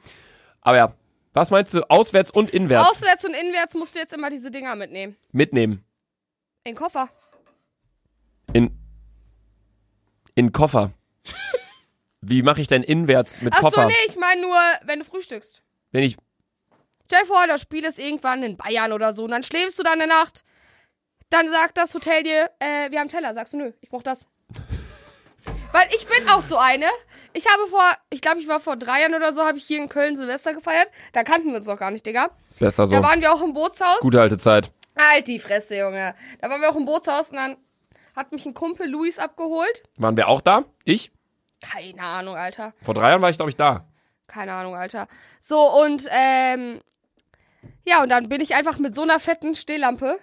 Aber 0.61 0.77
ja, 0.77 0.93
was 1.33 1.49
meinst 1.51 1.73
du? 1.73 1.81
Auswärts 1.89 2.31
und 2.31 2.49
inwärts 2.51 2.89
Auswärts 2.91 3.25
und 3.25 3.33
inwärts 3.33 3.73
musst 3.73 3.95
du 3.95 3.99
jetzt 3.99 4.13
immer 4.13 4.29
diese 4.29 4.49
Dinger 4.51 4.75
mitnehmen. 4.75 5.15
mitnehmen. 5.31 5.83
In 6.63 6.73
den 6.73 6.75
Koffer. 6.75 7.09
In, 8.53 8.71
in 10.41 10.51
Koffer. 10.51 10.91
Wie 12.21 12.41
mache 12.41 12.61
ich 12.61 12.67
denn 12.67 12.83
inwärts 12.83 13.41
mit 13.41 13.53
Achso, 13.53 13.69
Koffer? 13.69 13.85
nee, 13.85 13.93
ich 14.09 14.17
meine 14.17 14.41
nur, 14.41 14.57
wenn 14.85 14.99
du 14.99 15.05
frühstückst. 15.05 15.61
Wenn 15.91 16.03
ich. 16.03 16.17
Stell 17.05 17.21
dir 17.21 17.27
vor, 17.27 17.45
das 17.47 17.61
Spiel 17.61 17.83
ist 17.85 17.99
irgendwann 17.99 18.41
in 18.41 18.57
Bayern 18.57 18.91
oder 18.91 19.13
so 19.13 19.23
und 19.23 19.31
dann 19.31 19.43
schläfst 19.43 19.77
du 19.77 19.83
da 19.83 19.91
eine 19.91 20.07
Nacht. 20.07 20.43
Dann 21.29 21.49
sagt 21.49 21.77
das 21.77 21.93
Hotel 21.93 22.23
dir, 22.23 22.49
äh, 22.59 22.89
wir 22.89 22.99
haben 22.99 23.09
Teller. 23.09 23.33
Sagst 23.33 23.53
du, 23.53 23.57
nö, 23.57 23.71
ich 23.81 23.89
brauch 23.89 24.01
das. 24.01 24.25
Weil 25.71 25.87
ich 25.95 26.05
bin 26.07 26.27
auch 26.29 26.41
so 26.41 26.57
eine. 26.57 26.87
Ich 27.33 27.47
habe 27.47 27.67
vor, 27.69 27.83
ich 28.09 28.21
glaube, 28.21 28.39
ich 28.39 28.47
war 28.47 28.59
vor 28.59 28.75
drei 28.75 29.01
Jahren 29.01 29.13
oder 29.13 29.31
so, 29.33 29.43
habe 29.43 29.57
ich 29.57 29.65
hier 29.65 29.77
in 29.77 29.89
Köln 29.89 30.15
Silvester 30.15 30.53
gefeiert. 30.53 30.89
Da 31.13 31.23
kannten 31.23 31.49
wir 31.49 31.57
uns 31.57 31.67
doch 31.67 31.77
gar 31.77 31.91
nicht, 31.91 32.05
Digga. 32.05 32.31
Besser 32.59 32.87
so. 32.87 32.95
Da 32.95 33.03
waren 33.03 33.21
wir 33.21 33.31
auch 33.31 33.41
im 33.41 33.53
Bootshaus. 33.53 33.99
Gute 33.99 34.19
alte 34.19 34.37
Zeit. 34.37 34.71
Halt 34.97 35.27
die 35.27 35.39
Fresse, 35.39 35.77
Junge. 35.77 36.13
Da 36.41 36.49
waren 36.49 36.61
wir 36.61 36.69
auch 36.69 36.75
im 36.75 36.85
Bootshaus 36.85 37.29
und 37.31 37.37
dann 37.37 37.57
hat 38.15 38.31
mich 38.31 38.45
ein 38.45 38.53
Kumpel 38.53 38.89
Luis 38.89 39.19
abgeholt. 39.19 39.83
Waren 39.97 40.17
wir 40.17 40.27
auch 40.27 40.41
da? 40.41 40.65
Ich? 40.83 41.11
Keine 41.61 42.01
Ahnung, 42.01 42.35
Alter. 42.35 42.73
Vor 42.83 42.93
drei 42.93 43.09
Jahren 43.09 43.21
war 43.21 43.29
ich, 43.29 43.37
glaube 43.37 43.49
ich, 43.51 43.55
da. 43.55 43.85
Keine 44.27 44.53
Ahnung, 44.53 44.75
Alter. 44.75 45.07
So, 45.39 45.61
und, 45.81 46.07
ähm, 46.09 46.81
ja, 47.85 48.01
und 48.01 48.09
dann 48.09 48.29
bin 48.29 48.41
ich 48.41 48.55
einfach 48.55 48.77
mit 48.79 48.95
so 48.95 49.01
einer 49.03 49.19
fetten 49.19 49.55
Stehlampe, 49.55 50.17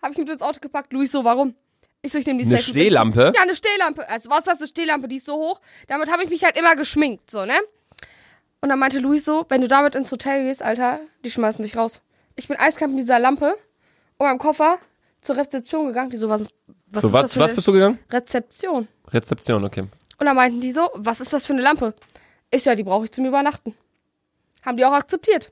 habe 0.00 0.12
ich 0.12 0.18
mit 0.18 0.28
ins 0.28 0.42
Auto 0.42 0.60
gepackt. 0.60 0.92
Luis 0.92 1.12
so, 1.12 1.24
warum? 1.24 1.54
Ich 2.02 2.12
so, 2.12 2.18
ich 2.18 2.26
nehme 2.26 2.40
die 2.40 2.46
Eine 2.46 2.56
mit. 2.56 2.64
Stehlampe? 2.64 3.32
Ja, 3.34 3.42
eine 3.42 3.54
Stehlampe. 3.54 4.08
Also, 4.08 4.30
was 4.30 4.40
ist 4.40 4.48
das, 4.48 4.58
eine 4.58 4.68
Stehlampe? 4.68 5.08
Die 5.08 5.16
ist 5.16 5.26
so 5.26 5.34
hoch. 5.34 5.60
Damit 5.88 6.10
habe 6.10 6.24
ich 6.24 6.30
mich 6.30 6.42
halt 6.44 6.56
immer 6.56 6.74
geschminkt, 6.76 7.30
so, 7.30 7.44
ne? 7.44 7.58
Und 8.60 8.68
dann 8.68 8.78
meinte 8.78 9.00
Luis 9.00 9.24
so, 9.24 9.44
wenn 9.48 9.60
du 9.60 9.68
damit 9.68 9.94
ins 9.94 10.10
Hotel 10.10 10.44
gehst, 10.44 10.62
Alter, 10.62 11.00
die 11.24 11.30
schmeißen 11.30 11.64
dich 11.64 11.76
raus. 11.76 12.00
Ich 12.36 12.48
bin 12.48 12.56
eiskalt 12.58 12.92
mit 12.92 13.00
dieser 13.00 13.18
Lampe 13.18 13.54
und 14.18 14.26
meinem 14.26 14.38
Koffer 14.38 14.78
zur 15.22 15.36
Rezeption 15.36 15.86
gegangen. 15.86 16.10
Die 16.10 16.18
so, 16.18 16.28
was, 16.28 16.42
was 16.90 17.02
so, 17.02 17.08
ist 17.08 17.14
was, 17.14 17.22
das 17.22 17.32
für 17.34 17.40
was 17.40 17.54
bist 17.54 17.66
du 17.66 17.72
gegangen? 17.72 17.98
Rezeption? 18.10 18.88
Rezeption, 19.08 19.64
okay. 19.64 19.86
Und 20.18 20.26
dann 20.26 20.36
meinten 20.36 20.60
die 20.60 20.72
so, 20.72 20.90
was 20.94 21.20
ist 21.20 21.32
das 21.32 21.46
für 21.46 21.54
eine 21.54 21.62
Lampe? 21.62 21.94
Ich 22.50 22.64
ja, 22.64 22.74
die 22.74 22.82
brauche 22.82 23.06
ich 23.06 23.12
zum 23.12 23.24
Übernachten. 23.24 23.74
Haben 24.62 24.76
die 24.76 24.84
auch 24.84 24.92
akzeptiert. 24.92 25.50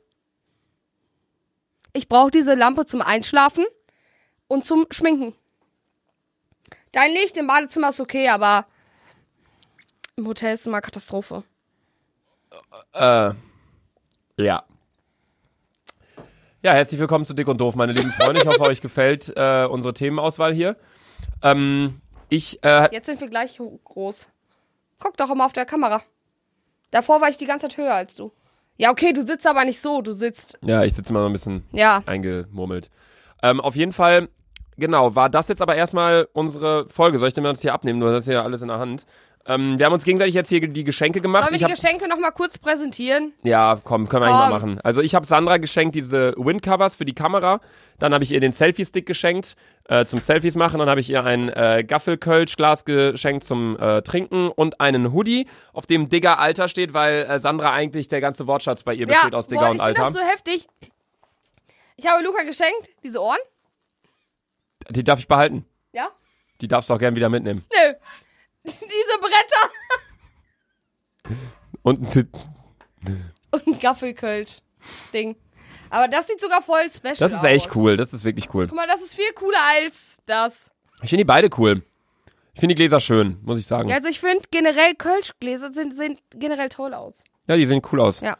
Ich 1.92 2.08
brauche 2.08 2.30
diese 2.30 2.54
Lampe 2.54 2.86
zum 2.86 3.00
Einschlafen 3.00 3.64
und 4.46 4.66
zum 4.66 4.86
Schminken. 4.90 5.34
Dein 6.92 7.12
Licht 7.12 7.36
im 7.36 7.46
Badezimmer 7.46 7.88
ist 7.88 8.00
okay, 8.00 8.28
aber 8.28 8.66
im 10.16 10.26
Hotel 10.26 10.54
ist 10.54 10.66
immer 10.66 10.80
Katastrophe. 10.80 11.42
Äh, 12.92 13.32
ja. 14.36 14.64
Ja, 16.62 16.72
herzlich 16.74 17.00
willkommen 17.00 17.24
zu 17.24 17.32
Dick 17.34 17.48
und 17.48 17.58
Doof, 17.60 17.74
meine 17.74 17.92
lieben 17.92 18.12
Freunde. 18.12 18.42
Ich 18.42 18.46
hoffe, 18.46 18.60
euch 18.62 18.80
gefällt 18.82 19.32
äh, 19.34 19.64
unsere 19.64 19.94
Themenauswahl 19.94 20.52
hier. 20.52 20.76
Ähm, 21.42 22.00
ich, 22.28 22.62
äh, 22.62 22.88
Jetzt 22.92 23.06
sind 23.06 23.20
wir 23.20 23.28
gleich 23.28 23.58
groß. 23.84 24.26
Guck 24.98 25.16
doch 25.16 25.30
immer 25.30 25.46
auf 25.46 25.54
der 25.54 25.64
Kamera. 25.64 26.02
Davor 26.90 27.20
war 27.22 27.30
ich 27.30 27.38
die 27.38 27.46
ganze 27.46 27.68
Zeit 27.68 27.78
höher 27.78 27.94
als 27.94 28.14
du. 28.14 28.30
Ja, 28.76 28.90
okay, 28.90 29.12
du 29.12 29.22
sitzt 29.24 29.46
aber 29.46 29.64
nicht 29.64 29.80
so, 29.80 30.02
du 30.02 30.12
sitzt. 30.12 30.58
ja, 30.62 30.84
ich 30.84 30.92
sitze 30.94 31.10
immer 31.10 31.20
so 31.20 31.26
ein 31.26 31.32
bisschen 31.32 31.64
Ja. 31.72 32.02
eingemurmelt. 32.06 32.90
Ähm, 33.42 33.60
auf 33.60 33.74
jeden 33.76 33.92
Fall, 33.92 34.28
genau, 34.76 35.14
war 35.14 35.30
das 35.30 35.48
jetzt 35.48 35.62
aber 35.62 35.76
erstmal 35.76 36.28
unsere 36.34 36.88
Folge. 36.90 37.18
Soll 37.18 37.28
ich 37.28 37.34
denn 37.34 37.42
mal 37.42 37.50
das 37.52 37.62
hier 37.62 37.72
abnehmen? 37.72 38.00
Du 38.00 38.08
hast 38.08 38.26
ja 38.26 38.42
alles 38.42 38.60
in 38.60 38.68
der 38.68 38.78
Hand. 38.78 39.06
Ähm, 39.46 39.78
wir 39.78 39.86
haben 39.86 39.94
uns 39.94 40.04
gegenseitig 40.04 40.34
jetzt 40.34 40.50
hier 40.50 40.60
die 40.68 40.84
Geschenke 40.84 41.20
gemacht. 41.22 41.44
Sollen 41.44 41.52
wir 41.52 41.56
Ich 41.56 41.60
die 41.66 41.72
hab, 41.72 41.80
Geschenke 41.80 42.08
nochmal 42.08 42.30
kurz 42.32 42.58
präsentieren? 42.58 43.32
ja, 43.42 43.80
komm, 43.82 44.06
können 44.08 44.22
wir 44.24 44.26
eigentlich 44.28 44.38
mal 44.38 44.60
Komm. 44.60 44.72
machen. 44.74 44.80
Also 44.82 45.00
ich 45.00 45.14
habe 45.14 45.24
Sandra 45.26 45.56
geschenkt 45.56 45.94
diese 45.94 46.34
Windcovers 46.36 46.94
für 46.94 47.06
die 47.06 47.14
Kamera. 47.14 47.60
Dann 47.98 48.12
habe 48.12 48.22
ich 48.22 48.32
ihr 48.32 48.40
den 48.40 48.52
Selfie-Stick 48.52 49.06
geschenkt 49.06 49.56
äh, 49.88 50.04
zum 50.04 50.20
Selfies 50.20 50.56
machen. 50.56 50.78
Dann 50.78 50.90
habe 50.90 51.00
ich 51.00 51.08
ihr 51.10 51.24
ein 51.24 51.48
äh, 51.48 51.84
Gaffel-Kölsch-Glas 51.86 52.84
geschenkt 52.84 53.44
zum 53.44 53.78
äh, 53.78 54.02
Trinken 54.02 54.48
und 54.50 54.80
einen 54.80 55.12
Hoodie, 55.12 55.46
auf 55.72 55.86
dem 55.86 56.10
Digger 56.10 56.38
Alter 56.38 56.68
steht, 56.68 56.92
weil 56.92 57.22
äh, 57.22 57.40
Sandra 57.40 57.72
eigentlich 57.72 58.08
der 58.08 58.20
ganze 58.20 58.46
Wortschatz 58.46 58.82
bei 58.82 58.92
ihr 58.94 59.06
besteht 59.06 59.34
aus 59.34 59.46
Digger 59.46 59.62
boah, 59.62 59.70
und 59.70 59.80
Alter. 59.80 60.02
das 60.04 60.12
so 60.14 60.20
heftig. 60.20 60.68
Ich 61.96 62.06
habe 62.06 62.22
Luca 62.22 62.42
geschenkt, 62.42 62.90
diese 63.02 63.22
Ohren. 63.22 63.38
Die 64.90 65.04
darf 65.04 65.18
ich 65.18 65.28
behalten. 65.28 65.64
Ja? 65.92 66.08
Die 66.60 66.68
darfst 66.68 66.90
du 66.90 66.94
auch 66.94 66.98
gern 66.98 67.14
wieder 67.14 67.28
mitnehmen. 67.30 67.64
Nö. 67.70 67.94
diese 68.64 69.18
Bretter. 69.20 69.70
Und 71.82 72.16
Und 73.52 73.66
ein 73.66 73.78
Gaffelkölsch-Ding. 73.78 75.36
Aber 75.90 76.08
das 76.08 76.28
sieht 76.28 76.40
sogar 76.40 76.62
voll 76.62 76.88
special 76.90 77.12
aus. 77.12 77.18
das 77.18 77.32
ist 77.32 77.44
echt 77.44 77.74
cool. 77.74 77.96
Das 77.96 78.12
ist 78.12 78.24
wirklich 78.24 78.54
cool. 78.54 78.68
Guck 78.68 78.76
mal, 78.76 78.86
das 78.86 79.02
ist 79.02 79.16
viel 79.16 79.32
cooler 79.34 79.58
als 79.74 80.18
das. 80.26 80.70
Ich 81.02 81.10
finde 81.10 81.24
die 81.24 81.26
beide 81.26 81.50
cool. 81.58 81.82
Ich 82.54 82.60
finde 82.60 82.74
die 82.74 82.80
Gläser 82.80 83.00
schön, 83.00 83.38
muss 83.42 83.58
ich 83.58 83.66
sagen. 83.66 83.88
Ja, 83.88 83.94
Ja, 83.94 83.98
also 83.98 84.08
ich 84.08 84.20
finde 84.20 84.42
generell 84.50 84.94
Kölschgläser 84.94 85.72
sind, 85.72 85.94
sehen 85.94 86.18
generell 86.30 86.68
toll 86.68 86.94
aus. 86.94 87.24
die 87.48 87.64
sehen 87.64 87.82
cool 87.90 88.00
aus. 88.00 88.20
Ja. 88.20 88.36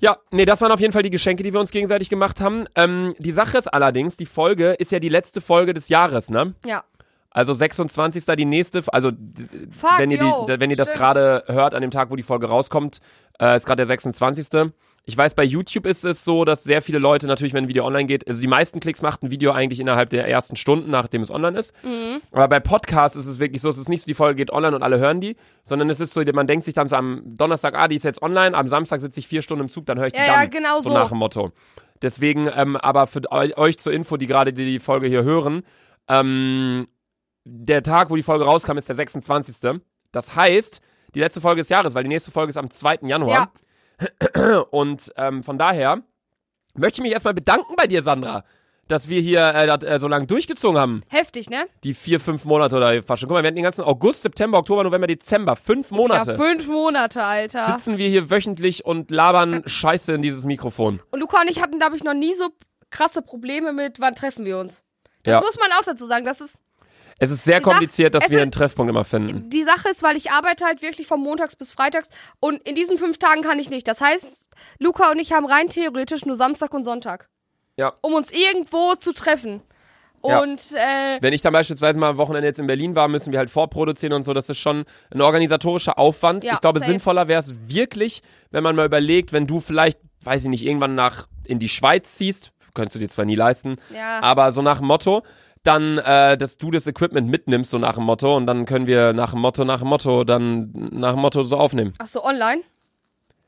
Ja, 0.00 0.16
nee, 0.30 0.46
das 0.46 0.60
waren 0.62 0.72
auf 0.72 0.80
jeden 0.80 0.92
Fall 0.92 1.02
die 1.02 1.10
Geschenke, 1.10 1.42
die 1.42 1.52
wir 1.52 1.60
uns 1.60 1.70
gegenseitig 1.70 2.08
gemacht 2.08 2.40
haben. 2.40 2.66
Ähm, 2.74 3.14
die 3.18 3.32
Sache 3.32 3.58
ist 3.58 3.66
allerdings, 3.66 4.16
die 4.16 4.24
Folge 4.26 4.72
ist 4.72 4.92
ja 4.92 4.98
die 4.98 5.10
letzte 5.10 5.42
Folge 5.42 5.74
des 5.74 5.90
Jahres, 5.90 6.30
ne? 6.30 6.54
Ja. 6.64 6.84
Also 7.30 7.52
26. 7.54 8.24
die 8.36 8.44
nächste, 8.44 8.82
also 8.92 9.10
Fuck, 9.70 9.98
wenn 9.98 10.10
ihr, 10.10 10.18
yo, 10.18 10.46
die, 10.48 10.58
wenn 10.58 10.70
ihr 10.70 10.76
das 10.76 10.92
gerade 10.92 11.44
hört 11.46 11.74
an 11.74 11.80
dem 11.80 11.90
Tag, 11.92 12.10
wo 12.10 12.16
die 12.16 12.24
Folge 12.24 12.48
rauskommt, 12.48 12.98
äh, 13.40 13.56
ist 13.56 13.66
gerade 13.66 13.76
der 13.76 13.86
26. 13.86 14.72
Ich 15.06 15.16
weiß, 15.16 15.34
bei 15.34 15.44
YouTube 15.44 15.86
ist 15.86 16.04
es 16.04 16.24
so, 16.24 16.44
dass 16.44 16.62
sehr 16.64 16.82
viele 16.82 16.98
Leute 16.98 17.26
natürlich, 17.26 17.52
wenn 17.54 17.64
ein 17.64 17.68
Video 17.68 17.86
online 17.86 18.06
geht, 18.06 18.28
also 18.28 18.40
die 18.40 18.46
meisten 18.48 18.80
Klicks 18.80 19.00
macht 19.00 19.22
ein 19.22 19.30
Video 19.30 19.52
eigentlich 19.52 19.80
innerhalb 19.80 20.10
der 20.10 20.28
ersten 20.28 20.56
Stunden, 20.56 20.90
nachdem 20.90 21.22
es 21.22 21.30
online 21.30 21.58
ist. 21.58 21.72
Mhm. 21.84 22.20
Aber 22.32 22.48
bei 22.48 22.60
Podcasts 22.60 23.16
ist 23.16 23.26
es 23.26 23.38
wirklich 23.38 23.62
so, 23.62 23.68
es 23.70 23.78
ist 23.78 23.88
nicht 23.88 24.02
so, 24.02 24.06
die 24.06 24.14
Folge 24.14 24.36
geht 24.36 24.52
online 24.52 24.76
und 24.76 24.82
alle 24.82 24.98
hören 24.98 25.20
die, 25.20 25.36
sondern 25.64 25.88
es 25.88 26.00
ist 26.00 26.12
so, 26.12 26.22
man 26.34 26.46
denkt 26.46 26.64
sich 26.64 26.74
dann 26.74 26.88
so 26.88 26.96
am 26.96 27.22
Donnerstag, 27.24 27.76
ah, 27.78 27.88
die 27.88 27.96
ist 27.96 28.04
jetzt 28.04 28.20
online, 28.22 28.56
am 28.56 28.68
Samstag 28.68 29.00
sitze 29.00 29.20
ich 29.20 29.26
vier 29.28 29.42
Stunden 29.42 29.62
im 29.64 29.68
Zug, 29.68 29.86
dann 29.86 29.98
höre 29.98 30.08
ich 30.08 30.12
die 30.12 30.18
Ja, 30.20 30.26
dann. 30.26 30.42
ja, 30.42 30.48
genau 30.48 30.80
so. 30.80 30.92
nach 30.92 31.08
dem 31.08 31.18
Motto. 31.18 31.50
Deswegen, 32.02 32.50
ähm, 32.54 32.76
aber 32.76 33.06
für 33.06 33.20
eu- 33.30 33.56
euch 33.56 33.78
zur 33.78 33.92
Info, 33.92 34.16
die 34.16 34.26
gerade 34.26 34.52
die, 34.52 34.64
die 34.66 34.80
Folge 34.80 35.06
hier 35.06 35.22
hören, 35.22 35.62
ähm, 36.08 36.86
der 37.52 37.82
Tag, 37.82 38.10
wo 38.10 38.16
die 38.16 38.22
Folge 38.22 38.44
rauskam, 38.44 38.78
ist 38.78 38.88
der 38.88 38.94
26. 38.96 39.80
Das 40.12 40.36
heißt, 40.36 40.80
die 41.14 41.20
letzte 41.20 41.40
Folge 41.40 41.60
des 41.60 41.68
Jahres, 41.68 41.94
weil 41.94 42.04
die 42.04 42.08
nächste 42.08 42.30
Folge 42.30 42.50
ist 42.50 42.56
am 42.56 42.70
2. 42.70 43.00
Januar. 43.02 43.52
Und 44.70 45.12
ähm, 45.16 45.42
von 45.42 45.58
daher 45.58 46.02
möchte 46.74 47.00
ich 47.00 47.02
mich 47.02 47.12
erstmal 47.12 47.34
bedanken 47.34 47.74
bei 47.76 47.86
dir, 47.86 48.02
Sandra, 48.02 48.44
dass 48.88 49.08
wir 49.08 49.20
hier 49.20 49.40
äh, 49.54 49.66
das 49.66 49.82
äh, 49.84 49.98
so 49.98 50.08
lange 50.08 50.26
durchgezogen 50.26 50.78
haben. 50.80 51.02
Heftig, 51.08 51.50
ne? 51.50 51.66
Die 51.84 51.94
vier, 51.94 52.20
fünf 52.20 52.44
Monate 52.44 52.76
oder 52.76 53.02
fast 53.02 53.20
schon. 53.20 53.28
Guck 53.28 53.34
mal, 53.36 53.42
wir 53.42 53.48
hatten 53.48 53.56
den 53.56 53.64
ganzen 53.64 53.82
August, 53.84 54.22
September, 54.22 54.58
Oktober, 54.58 54.84
November, 54.84 55.06
Dezember. 55.06 55.56
Fünf 55.56 55.90
Monate. 55.90 56.32
Ja, 56.32 56.36
fünf 56.36 56.66
Monate, 56.68 57.22
Alter. 57.22 57.66
sitzen 57.66 57.98
wir 57.98 58.08
hier 58.08 58.30
wöchentlich 58.30 58.84
und 58.84 59.10
labern 59.10 59.62
Scheiße 59.66 60.12
in 60.14 60.22
dieses 60.22 60.44
Mikrofon. 60.44 61.00
Und 61.10 61.20
Luca 61.20 61.40
und 61.40 61.50
ich 61.50 61.60
hatten, 61.60 61.78
glaube 61.78 61.96
ich, 61.96 62.04
noch 62.04 62.14
nie 62.14 62.34
so 62.34 62.48
krasse 62.90 63.22
Probleme 63.22 63.72
mit, 63.72 64.00
wann 64.00 64.14
treffen 64.14 64.44
wir 64.44 64.58
uns. 64.58 64.82
Das 65.24 65.32
Ja. 65.34 65.40
muss 65.40 65.58
man 65.58 65.70
auch 65.78 65.84
dazu 65.84 66.06
sagen. 66.06 66.24
Das 66.24 66.40
ist, 66.40 66.56
Es 67.20 67.30
ist 67.30 67.44
sehr 67.44 67.60
kompliziert, 67.60 68.14
dass 68.14 68.30
wir 68.30 68.40
einen 68.40 68.50
Treffpunkt 68.50 68.90
immer 68.90 69.04
finden. 69.04 69.50
die 69.50 69.62
Sache 69.62 69.90
ist, 69.90 70.02
weil 70.02 70.16
ich 70.16 70.30
arbeite 70.30 70.64
halt 70.64 70.80
wirklich 70.80 71.06
von 71.06 71.20
montags 71.20 71.54
bis 71.54 71.70
freitags 71.70 72.08
und 72.40 72.66
in 72.66 72.74
diesen 72.74 72.96
fünf 72.96 73.18
Tagen 73.18 73.42
kann 73.42 73.58
ich 73.58 73.68
nicht. 73.68 73.86
Das 73.86 74.00
heißt, 74.00 74.50
Luca 74.78 75.10
und 75.10 75.18
ich 75.18 75.32
haben 75.32 75.46
rein 75.46 75.68
theoretisch 75.68 76.24
nur 76.24 76.34
Samstag 76.34 76.72
und 76.72 76.84
Sonntag. 76.84 77.28
Ja. 77.76 77.92
Um 78.00 78.14
uns 78.14 78.32
irgendwo 78.32 78.94
zu 78.94 79.12
treffen. 79.12 79.62
Ja. 80.24 80.40
Und, 80.40 80.72
äh, 80.72 81.18
Wenn 81.20 81.32
ich 81.32 81.42
dann 81.42 81.52
beispielsweise 81.52 81.98
mal 81.98 82.10
am 82.10 82.16
Wochenende 82.16 82.46
jetzt 82.46 82.58
in 82.58 82.66
Berlin 82.66 82.94
war, 82.94 83.08
müssen 83.08 83.32
wir 83.32 83.38
halt 83.38 83.50
vorproduzieren 83.50 84.12
und 84.14 84.22
so. 84.22 84.34
Das 84.34 84.48
ist 84.48 84.58
schon 84.58 84.84
ein 85.10 85.20
organisatorischer 85.20 85.98
Aufwand. 85.98 86.44
Ja, 86.44 86.54
ich 86.54 86.60
glaube, 86.60 86.78
safe. 86.80 86.90
sinnvoller 86.90 87.28
wäre 87.28 87.40
es 87.40 87.54
wirklich, 87.68 88.22
wenn 88.50 88.62
man 88.62 88.76
mal 88.76 88.86
überlegt, 88.86 89.32
wenn 89.32 89.46
du 89.46 89.60
vielleicht, 89.60 89.98
weiß 90.22 90.44
ich 90.44 90.50
nicht, 90.50 90.66
irgendwann 90.66 90.94
nach 90.94 91.26
in 91.44 91.58
die 91.58 91.68
Schweiz 91.68 92.16
ziehst, 92.16 92.52
könntest 92.74 92.96
du 92.96 92.98
dir 92.98 93.08
zwar 93.08 93.24
nie 93.24 93.34
leisten, 93.34 93.76
ja. 93.94 94.20
aber 94.20 94.52
so 94.52 94.62
nach 94.62 94.78
dem 94.78 94.86
Motto, 94.86 95.22
dann, 95.62 95.98
äh, 95.98 96.36
dass 96.38 96.56
du 96.58 96.70
das 96.70 96.86
Equipment 96.86 97.28
mitnimmst, 97.28 97.70
so 97.70 97.78
nach 97.78 97.94
dem 97.94 98.04
Motto, 98.04 98.36
und 98.36 98.46
dann 98.46 98.64
können 98.66 98.86
wir 98.86 99.12
nach 99.12 99.32
dem 99.32 99.40
Motto, 99.40 99.64
nach 99.64 99.80
dem 99.80 99.88
Motto, 99.88 100.24
dann 100.24 100.70
nach 100.92 101.12
dem 101.12 101.20
Motto 101.20 101.42
so 101.42 101.56
aufnehmen. 101.56 101.92
Ach 101.98 102.06
so, 102.06 102.24
online? 102.24 102.62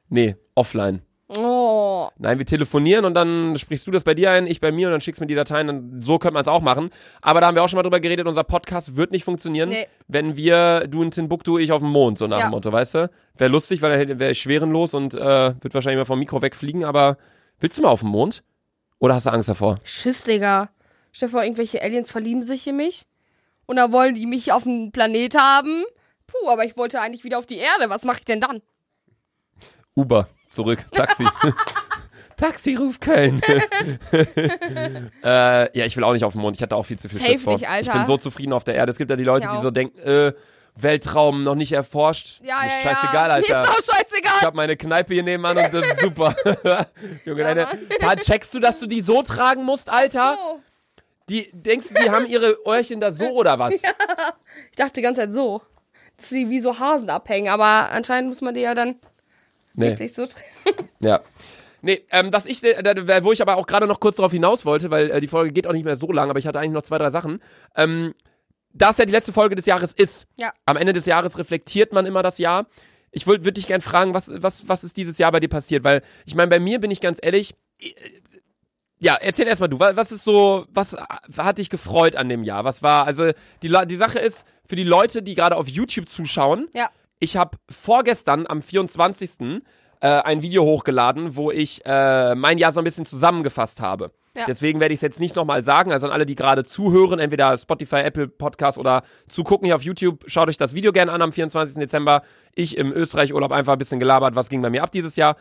Nee, 0.08 0.36
offline. 0.54 1.00
Oh. 1.34 2.08
Nein, 2.18 2.36
wir 2.38 2.44
telefonieren 2.44 3.06
und 3.06 3.14
dann 3.14 3.56
sprichst 3.56 3.86
du 3.86 3.90
das 3.90 4.04
bei 4.04 4.12
dir 4.12 4.30
ein, 4.32 4.46
ich 4.46 4.60
bei 4.60 4.70
mir 4.70 4.88
und 4.88 4.92
dann 4.92 5.00
schickst 5.00 5.18
mir 5.18 5.26
die 5.26 5.34
Dateien. 5.34 5.66
Dann, 5.66 6.02
so 6.02 6.18
könnte 6.18 6.34
man 6.34 6.42
es 6.42 6.48
auch 6.48 6.60
machen. 6.60 6.90
Aber 7.22 7.40
da 7.40 7.46
haben 7.46 7.54
wir 7.54 7.64
auch 7.64 7.68
schon 7.70 7.78
mal 7.78 7.82
drüber 7.82 8.00
geredet, 8.00 8.26
unser 8.26 8.44
Podcast 8.44 8.96
wird 8.96 9.12
nicht 9.12 9.24
funktionieren, 9.24 9.70
Nee. 9.70 9.86
wenn 10.08 10.36
wir, 10.36 10.86
du 10.88 11.02
in 11.02 11.10
Timbuktu, 11.10 11.56
ich 11.58 11.72
auf 11.72 11.80
dem 11.80 11.88
Mond, 11.88 12.18
so 12.18 12.26
nach 12.26 12.38
Ja. 12.40 12.48
dem 12.48 12.50
Motto, 12.50 12.70
weißt 12.70 12.94
du? 12.96 13.10
Wäre 13.38 13.50
lustig, 13.50 13.80
weil 13.80 14.06
dann 14.06 14.18
wäre 14.18 14.32
ich 14.32 14.42
schwerenlos 14.42 14.92
und 14.92 15.14
äh, 15.14 15.54
wird 15.62 15.72
wahrscheinlich 15.72 16.00
mal 16.00 16.04
vom 16.04 16.18
Mikro 16.18 16.42
wegfliegen, 16.42 16.84
aber 16.84 17.16
willst 17.60 17.78
du 17.78 17.82
mal 17.82 17.88
auf 17.88 18.00
den 18.00 18.10
Mond? 18.10 18.42
Oder 18.98 19.14
hast 19.14 19.24
du 19.24 19.30
Angst 19.30 19.48
davor? 19.48 19.78
Schiss, 19.84 20.24
Digga. 20.24 20.68
Stell 21.12 21.28
dir 21.28 21.32
vor, 21.32 21.42
irgendwelche 21.42 21.82
Aliens 21.82 22.10
verlieben 22.10 22.42
sich 22.42 22.66
in 22.66 22.76
mich. 22.76 23.06
Und 23.66 23.76
dann 23.76 23.92
wollen 23.92 24.14
die 24.14 24.26
mich 24.26 24.52
auf 24.52 24.64
den 24.64 24.92
Planet 24.92 25.36
haben. 25.36 25.84
Puh, 26.26 26.48
aber 26.48 26.64
ich 26.64 26.76
wollte 26.76 27.00
eigentlich 27.00 27.24
wieder 27.24 27.38
auf 27.38 27.46
die 27.46 27.58
Erde. 27.58 27.90
Was 27.90 28.04
mache 28.04 28.20
ich 28.20 28.24
denn 28.24 28.40
dann? 28.40 28.60
Uber, 29.94 30.28
zurück, 30.48 30.86
Taxi. 30.92 31.26
Taxi, 32.36 32.74
ruf 32.74 32.98
Köln. 32.98 33.40
äh, 34.12 35.78
ja, 35.78 35.86
ich 35.86 35.96
will 35.96 36.02
auch 36.02 36.12
nicht 36.12 36.24
auf 36.24 36.32
den 36.32 36.40
Mond. 36.40 36.56
Ich 36.56 36.62
hatte 36.62 36.74
auch 36.74 36.84
viel 36.84 36.98
zu 36.98 37.08
viel 37.08 37.20
Safe 37.20 37.32
Schiss 37.32 37.42
vor. 37.42 37.52
nicht, 37.54 37.68
Alter. 37.68 37.92
Ich 37.92 37.92
bin 37.92 38.04
so 38.06 38.16
zufrieden 38.16 38.52
auf 38.52 38.64
der 38.64 38.74
Erde. 38.74 38.90
Es 38.90 38.98
gibt 38.98 39.10
ja 39.10 39.16
die 39.16 39.24
Leute, 39.24 39.48
die 39.52 39.60
so 39.60 39.70
denken, 39.70 39.98
äh, 40.00 40.32
Weltraum 40.74 41.44
noch 41.44 41.54
nicht 41.54 41.72
erforscht. 41.72 42.40
Ja, 42.42 42.60
Mir 42.60 42.68
ja, 42.68 42.70
scheißegal, 42.70 43.28
ja. 43.28 43.34
Alter. 43.34 43.54
Mir 43.54 43.62
ist 43.62 43.68
auch 43.68 43.94
scheißegal. 43.94 44.32
Ich 44.38 44.44
hab 44.44 44.54
meine 44.54 44.76
Kneipe 44.76 45.14
hier 45.14 45.22
nebenan 45.22 45.58
und 45.58 45.74
das 45.74 45.86
ist 45.86 46.00
super. 46.00 46.34
Junge, 47.24 47.42
Ja, 47.42 47.54
deine, 48.00 48.20
checkst 48.22 48.54
du, 48.54 48.60
dass 48.60 48.80
du 48.80 48.86
die 48.86 49.02
so 49.02 49.22
tragen 49.22 49.64
musst, 49.64 49.90
Alter? 49.90 50.38
So. 50.40 50.62
Die, 51.28 51.48
denkst 51.52 51.88
du, 51.88 51.94
die 51.94 52.10
haben 52.10 52.26
ihre 52.26 52.56
Öhrchen 52.66 53.00
da 53.00 53.12
so 53.12 53.30
oder 53.30 53.58
was? 53.58 53.74
Ich 54.70 54.76
dachte 54.76 54.94
die 54.94 55.02
ganze 55.02 55.22
Zeit 55.22 55.34
so. 55.34 55.60
Dass 56.16 56.28
sie 56.30 56.48
wie 56.50 56.60
so 56.60 56.78
Hasen 56.78 57.10
abhängen. 57.10 57.48
Aber 57.48 57.90
anscheinend 57.90 58.28
muss 58.28 58.40
man 58.40 58.54
die 58.54 58.60
ja 58.60 58.74
dann 58.74 58.96
Nee, 59.74 59.88
wirklich 59.90 60.12
so. 60.14 60.26
ja. 61.00 61.20
Nee, 61.80 62.04
ähm, 62.10 62.32
was 62.32 62.46
ich, 62.46 62.62
äh, 62.62 62.82
da- 62.82 63.24
wo 63.24 63.32
ich 63.32 63.42
aber 63.42 63.56
auch 63.56 63.66
gerade 63.66 63.86
noch 63.86 63.98
kurz 64.00 64.16
darauf 64.16 64.32
hinaus 64.32 64.64
wollte, 64.64 64.90
weil 64.90 65.10
äh, 65.10 65.20
die 65.20 65.26
Folge 65.26 65.52
geht 65.52 65.66
auch 65.66 65.72
nicht 65.72 65.84
mehr 65.84 65.96
so 65.96 66.12
lang, 66.12 66.30
aber 66.30 66.38
ich 66.38 66.46
hatte 66.46 66.58
eigentlich 66.60 66.72
noch 66.72 66.82
zwei, 66.84 66.98
drei 66.98 67.10
Sachen. 67.10 67.42
Ähm, 67.74 68.14
da 68.72 68.90
es 68.90 68.98
ja 68.98 69.04
die 69.04 69.12
letzte 69.12 69.32
Folge 69.32 69.56
des 69.56 69.66
Jahres 69.66 69.92
ist, 69.92 70.26
Ja. 70.36 70.52
am 70.64 70.76
Ende 70.76 70.92
des 70.92 71.06
Jahres 71.06 71.38
reflektiert 71.38 71.92
man 71.92 72.06
immer 72.06 72.22
das 72.22 72.38
Jahr. 72.38 72.66
Ich 73.10 73.26
würde 73.26 73.44
würd 73.44 73.56
dich 73.56 73.66
gern 73.66 73.80
fragen, 73.80 74.14
was, 74.14 74.30
was, 74.42 74.68
was 74.68 74.84
ist 74.84 74.96
dieses 74.96 75.18
Jahr 75.18 75.32
bei 75.32 75.40
dir 75.40 75.48
passiert? 75.48 75.84
Weil, 75.84 76.02
ich 76.24 76.34
meine, 76.34 76.48
bei 76.48 76.60
mir 76.60 76.78
bin 76.80 76.90
ich 76.90 77.00
ganz 77.00 77.18
ehrlich, 77.20 77.54
äh, 77.80 77.90
ja, 79.02 79.16
erzähl 79.20 79.46
erstmal 79.48 79.68
du, 79.68 79.80
wa- 79.80 79.92
was 79.96 80.12
ist 80.12 80.22
so, 80.24 80.64
was 80.72 80.96
hat 81.36 81.58
dich 81.58 81.68
gefreut 81.70 82.14
an 82.16 82.28
dem 82.28 82.44
Jahr? 82.44 82.64
Was 82.64 82.82
war, 82.82 83.04
also 83.06 83.32
die, 83.62 83.72
die 83.86 83.96
Sache 83.96 84.18
ist, 84.20 84.46
für 84.64 84.76
die 84.76 84.84
Leute, 84.84 85.22
die 85.22 85.34
gerade 85.34 85.56
auf 85.56 85.68
YouTube 85.68 86.08
zuschauen, 86.08 86.68
Ja. 86.72 86.88
ich 87.18 87.36
habe 87.36 87.58
vorgestern 87.68 88.46
am 88.46 88.62
24. 88.62 89.62
Äh, 90.00 90.08
ein 90.08 90.42
Video 90.42 90.64
hochgeladen, 90.64 91.36
wo 91.36 91.50
ich 91.50 91.80
äh, 91.84 92.34
mein 92.34 92.58
Jahr 92.58 92.72
so 92.72 92.80
ein 92.80 92.84
bisschen 92.84 93.06
zusammengefasst 93.06 93.80
habe. 93.80 94.10
Ja. 94.36 94.46
Deswegen 94.46 94.80
werde 94.80 94.92
ich 94.94 94.98
es 94.98 95.02
jetzt 95.02 95.20
nicht 95.20 95.36
nochmal 95.36 95.62
sagen. 95.62 95.92
Also 95.92 96.06
an 96.06 96.12
alle, 96.12 96.26
die 96.26 96.34
gerade 96.34 96.64
zuhören, 96.64 97.18
entweder 97.20 97.56
Spotify, 97.56 97.96
Apple 97.96 98.26
Podcast 98.28 98.78
oder 98.78 99.02
zugucken 99.28 99.66
hier 99.66 99.76
auf 99.76 99.82
YouTube, 99.82 100.24
schaut 100.26 100.48
euch 100.48 100.56
das 100.56 100.74
Video 100.74 100.90
gerne 100.90 101.12
an 101.12 101.22
am 101.22 101.32
24. 101.32 101.76
Dezember. 101.78 102.22
Ich 102.54 102.76
im 102.76 102.92
Österreich-Urlaub 102.92 103.52
einfach 103.52 103.74
ein 103.74 103.78
bisschen 103.78 104.00
gelabert, 104.00 104.34
was 104.34 104.48
ging 104.48 104.60
bei 104.62 104.70
mir 104.70 104.82
ab 104.82 104.90
dieses 104.90 105.14
Jahr. 105.16 105.36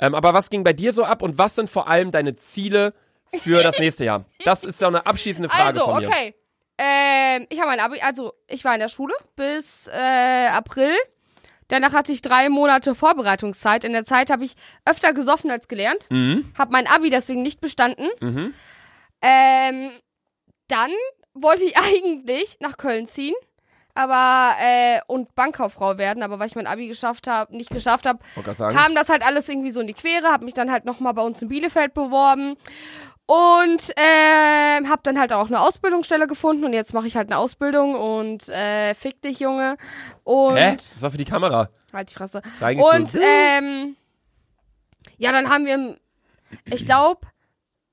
Ähm, 0.00 0.14
aber 0.14 0.34
was 0.34 0.50
ging 0.50 0.64
bei 0.64 0.72
dir 0.72 0.92
so 0.92 1.04
ab 1.04 1.22
und 1.22 1.38
was 1.38 1.54
sind 1.54 1.70
vor 1.70 1.88
allem 1.88 2.10
deine 2.10 2.36
Ziele 2.36 2.94
für 3.34 3.62
das 3.62 3.78
nächste 3.78 4.04
Jahr? 4.04 4.24
Das 4.44 4.64
ist 4.64 4.80
ja 4.80 4.88
eine 4.88 5.06
abschließende 5.06 5.48
Frage 5.48 5.80
also, 5.80 5.92
von 5.92 6.00
mir. 6.00 6.08
okay. 6.08 6.34
Ähm, 6.78 7.46
ich 7.48 7.58
habe 7.58 7.70
mein 7.70 7.80
Abi, 7.80 8.00
also 8.00 8.34
ich 8.48 8.64
war 8.64 8.74
in 8.74 8.80
der 8.80 8.88
Schule 8.88 9.14
bis 9.34 9.88
äh, 9.88 10.46
April. 10.48 10.92
Danach 11.68 11.92
hatte 11.92 12.12
ich 12.12 12.22
drei 12.22 12.48
Monate 12.48 12.94
Vorbereitungszeit. 12.94 13.84
In 13.84 13.92
der 13.92 14.04
Zeit 14.04 14.30
habe 14.30 14.44
ich 14.44 14.54
öfter 14.84 15.12
gesoffen 15.12 15.50
als 15.50 15.68
gelernt. 15.68 16.06
Mhm. 16.10 16.50
Habe 16.56 16.72
mein 16.72 16.86
Abi 16.86 17.10
deswegen 17.10 17.42
nicht 17.42 17.60
bestanden. 17.60 18.08
Mhm. 18.20 18.54
Ähm, 19.22 19.90
dann 20.68 20.90
wollte 21.34 21.64
ich 21.64 21.76
eigentlich 21.78 22.58
nach 22.60 22.76
Köln 22.76 23.06
ziehen. 23.06 23.34
Aber, 23.96 24.54
äh, 24.60 25.00
und 25.06 25.34
Bankkauffrau 25.34 25.96
werden, 25.98 26.22
aber 26.22 26.38
weil 26.38 26.46
ich 26.48 26.54
mein 26.54 26.66
Abi 26.66 26.86
geschafft 26.86 27.26
habe, 27.26 27.56
nicht 27.56 27.70
geschafft 27.70 28.06
habe, 28.06 28.18
kam 28.74 28.94
das 28.94 29.08
halt 29.08 29.24
alles 29.26 29.48
irgendwie 29.48 29.70
so 29.70 29.80
in 29.80 29.86
die 29.86 29.94
Quere, 29.94 30.28
habe 30.30 30.44
mich 30.44 30.54
dann 30.54 30.70
halt 30.70 30.84
nochmal 30.84 31.14
bei 31.14 31.22
uns 31.22 31.40
in 31.42 31.48
Bielefeld 31.48 31.94
beworben 31.94 32.56
und 33.26 33.92
ähm, 33.96 34.88
habe 34.88 35.00
dann 35.02 35.18
halt 35.18 35.32
auch 35.32 35.48
eine 35.48 35.60
Ausbildungsstelle 35.60 36.26
gefunden 36.26 36.64
und 36.64 36.72
jetzt 36.72 36.94
mache 36.94 37.06
ich 37.08 37.16
halt 37.16 37.28
eine 37.28 37.38
Ausbildung 37.38 37.94
und 37.96 38.48
äh, 38.50 38.94
fick 38.94 39.20
dich, 39.22 39.40
Junge. 39.40 39.76
Und 40.24 40.56
Hä? 40.56 40.76
Das 40.92 41.02
war 41.02 41.10
für 41.10 41.16
die 41.16 41.24
Kamera. 41.24 41.68
halt 41.92 42.10
die 42.10 42.14
Fresse. 42.14 42.42
Und 42.84 43.10
ähm, 43.20 43.96
ja, 45.18 45.32
dann 45.32 45.48
haben 45.48 45.64
wir, 45.66 45.74
im- 45.74 45.96
ich 46.66 46.84
glaube, 46.86 47.20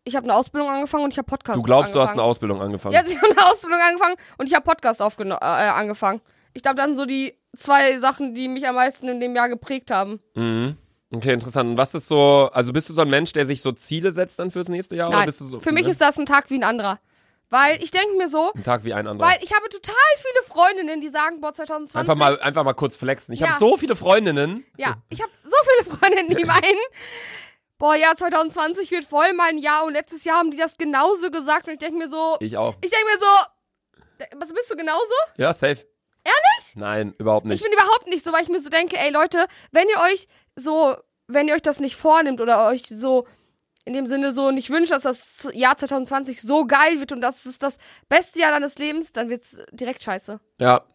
ich 0.04 0.16
habe 0.16 0.26
eine 0.26 0.36
Ausbildung 0.36 0.70
angefangen 0.70 1.04
und 1.06 1.14
ich 1.14 1.18
habe 1.18 1.26
Podcast 1.28 1.58
du 1.60 1.64
glaubst, 1.64 1.96
du 1.96 2.00
hast 2.00 2.10
angefangen. 2.10 2.20
eine 2.20 2.30
Ausbildung 2.30 2.62
angefangen. 2.62 2.94
Ja, 2.96 3.02
ich 3.06 3.16
habe 3.18 3.30
eine 3.32 3.46
Ausbildung 3.52 3.80
angefangen 3.80 4.16
und 4.38 4.48
ich 4.48 4.54
habe 4.54 4.64
Podcast 4.66 5.02
äh, 5.02 5.04
angefangen. 5.34 6.22
Ich 6.54 6.62
glaube, 6.62 6.76
das 6.78 6.88
sind 6.88 6.96
so 6.96 7.06
die 7.06 7.36
zwei 7.56 7.98
Sachen, 8.00 8.34
die 8.34 8.48
mich 8.48 8.68
am 8.68 8.76
meisten 8.76 9.08
in 9.08 9.20
dem 9.20 9.36
Jahr 9.36 9.50
geprägt 9.50 9.92
haben. 9.92 10.20
Mhm. 10.36 10.78
Okay, 11.14 11.34
interessant. 11.34 11.70
Und 11.72 11.78
was 11.78 11.94
ist 11.94 12.08
so, 12.08 12.50
also 12.54 12.74
bist 12.74 12.90
du 12.90 12.94
so 12.94 13.02
ein 13.02 13.10
Mensch, 13.10 13.34
der 13.34 13.46
sich 13.46 13.62
so 13.62 13.72
Ziele 13.72 14.12
setzt 14.12 14.40
dann 14.40 14.50
fürs 14.52 14.68
nächste 14.68 14.96
Jahr? 14.96 15.10
Oder 15.10 15.18
Nein, 15.20 15.26
bist 15.28 15.42
du 15.42 15.46
so, 15.46 15.60
für 15.60 15.72
mich 15.72 15.86
ne? 15.86 15.92
ist 15.92 16.02
das 16.02 16.18
ein 16.18 16.26
Tag 16.26 16.50
wie 16.50 16.56
ein 16.56 16.64
anderer. 16.64 17.00
Weil 17.50 17.84
ich 17.84 17.92
denke 17.92 18.18
mir 18.18 18.28
so, 18.28 18.52
ein 18.56 18.64
Tag 18.64 18.84
wie 18.84 18.96
ein 18.96 19.06
anderer. 19.06 19.30
weil 19.30 19.38
ich 19.44 19.54
habe 19.54 19.70
total 19.70 19.94
viele 20.18 20.44
Freundinnen, 20.48 21.02
die 21.02 21.10
sagen, 21.10 21.40
boah, 21.40 21.54
2020. 21.54 21.96
Einfach 22.00 22.16
mal, 22.16 22.40
einfach 22.42 22.64
mal 22.64 22.74
kurz 22.74 22.96
flexen. 22.96 23.32
Ich 23.34 23.42
Ja. 23.42 23.50
habe 23.50 23.60
so 23.60 23.78
viele 23.78 23.96
Freundinnen. 23.96 24.66
Ja, 24.76 24.96
ich 25.10 25.22
habe 25.22 25.32
so 25.44 25.56
viele 25.86 25.96
Freundinnen, 25.98 26.30
die 26.36 26.46
meinen, 26.48 26.80
boah, 27.84 27.96
ja, 27.96 28.16
2020 28.16 28.92
wird 28.92 29.04
voll 29.04 29.34
mein 29.34 29.58
Jahr 29.58 29.84
und 29.84 29.92
letztes 29.92 30.24
Jahr 30.24 30.38
haben 30.38 30.52
die 30.52 30.58
das 30.58 30.78
genauso 30.78 31.30
gesagt 31.30 31.68
und 31.68 31.74
ich 31.74 31.80
denke 31.80 31.98
mir 31.98 32.10
so, 32.10 32.38
Ich 32.40 32.56
auch. 32.56 32.76
ich 32.80 32.90
denke 32.90 33.06
mir 33.06 33.20
so, 33.20 34.30
was 34.40 34.54
bist 34.54 34.72
du 34.72 34.78
genauso? 34.78 35.14
Ja, 35.36 35.52
safe. 35.52 35.86
Ehrlich? 36.24 36.76
Nein, 36.76 37.14
überhaupt 37.18 37.46
Ich 37.46 37.50
nicht. 37.52 37.64
bin 37.64 37.74
überhaupt 37.74 38.08
nicht 38.08 38.24
so, 38.24 38.32
weil 38.32 38.42
ich 38.44 38.48
mir 38.48 38.60
so 38.60 38.70
denke, 38.70 38.98
ey 38.98 39.10
Leute, 39.12 39.48
wenn 39.72 39.90
ihr 39.90 40.00
euch 40.00 40.30
so, 40.56 40.96
wenn 41.28 41.50
ihr 41.50 41.56
euch 41.56 41.62
das 41.62 41.82
nicht 41.82 41.98
vornimmt 41.98 42.40
oder 42.40 42.70
euch 42.70 42.84
so 42.88 43.28
in 43.84 43.92
dem 43.92 44.08
Sinne 44.08 44.32
so 44.32 44.52
nicht 44.52 44.70
wünscht, 44.70 44.94
dass 44.94 45.02
das 45.04 45.50
Jahr 45.52 45.76
2020 45.76 46.42
so 46.42 46.66
geil 46.66 47.02
wird 47.02 47.12
und 47.12 47.20
das 47.20 47.46
ist 47.46 47.64
das 47.64 47.80
beste 48.08 48.40
Jahr 48.40 48.52
deines 48.52 48.78
Lebens, 48.80 49.12
dann 49.12 49.30
wird's 49.30 49.62
direkt 49.74 50.02
scheiße. 50.02 50.40
Ja, 50.58 50.86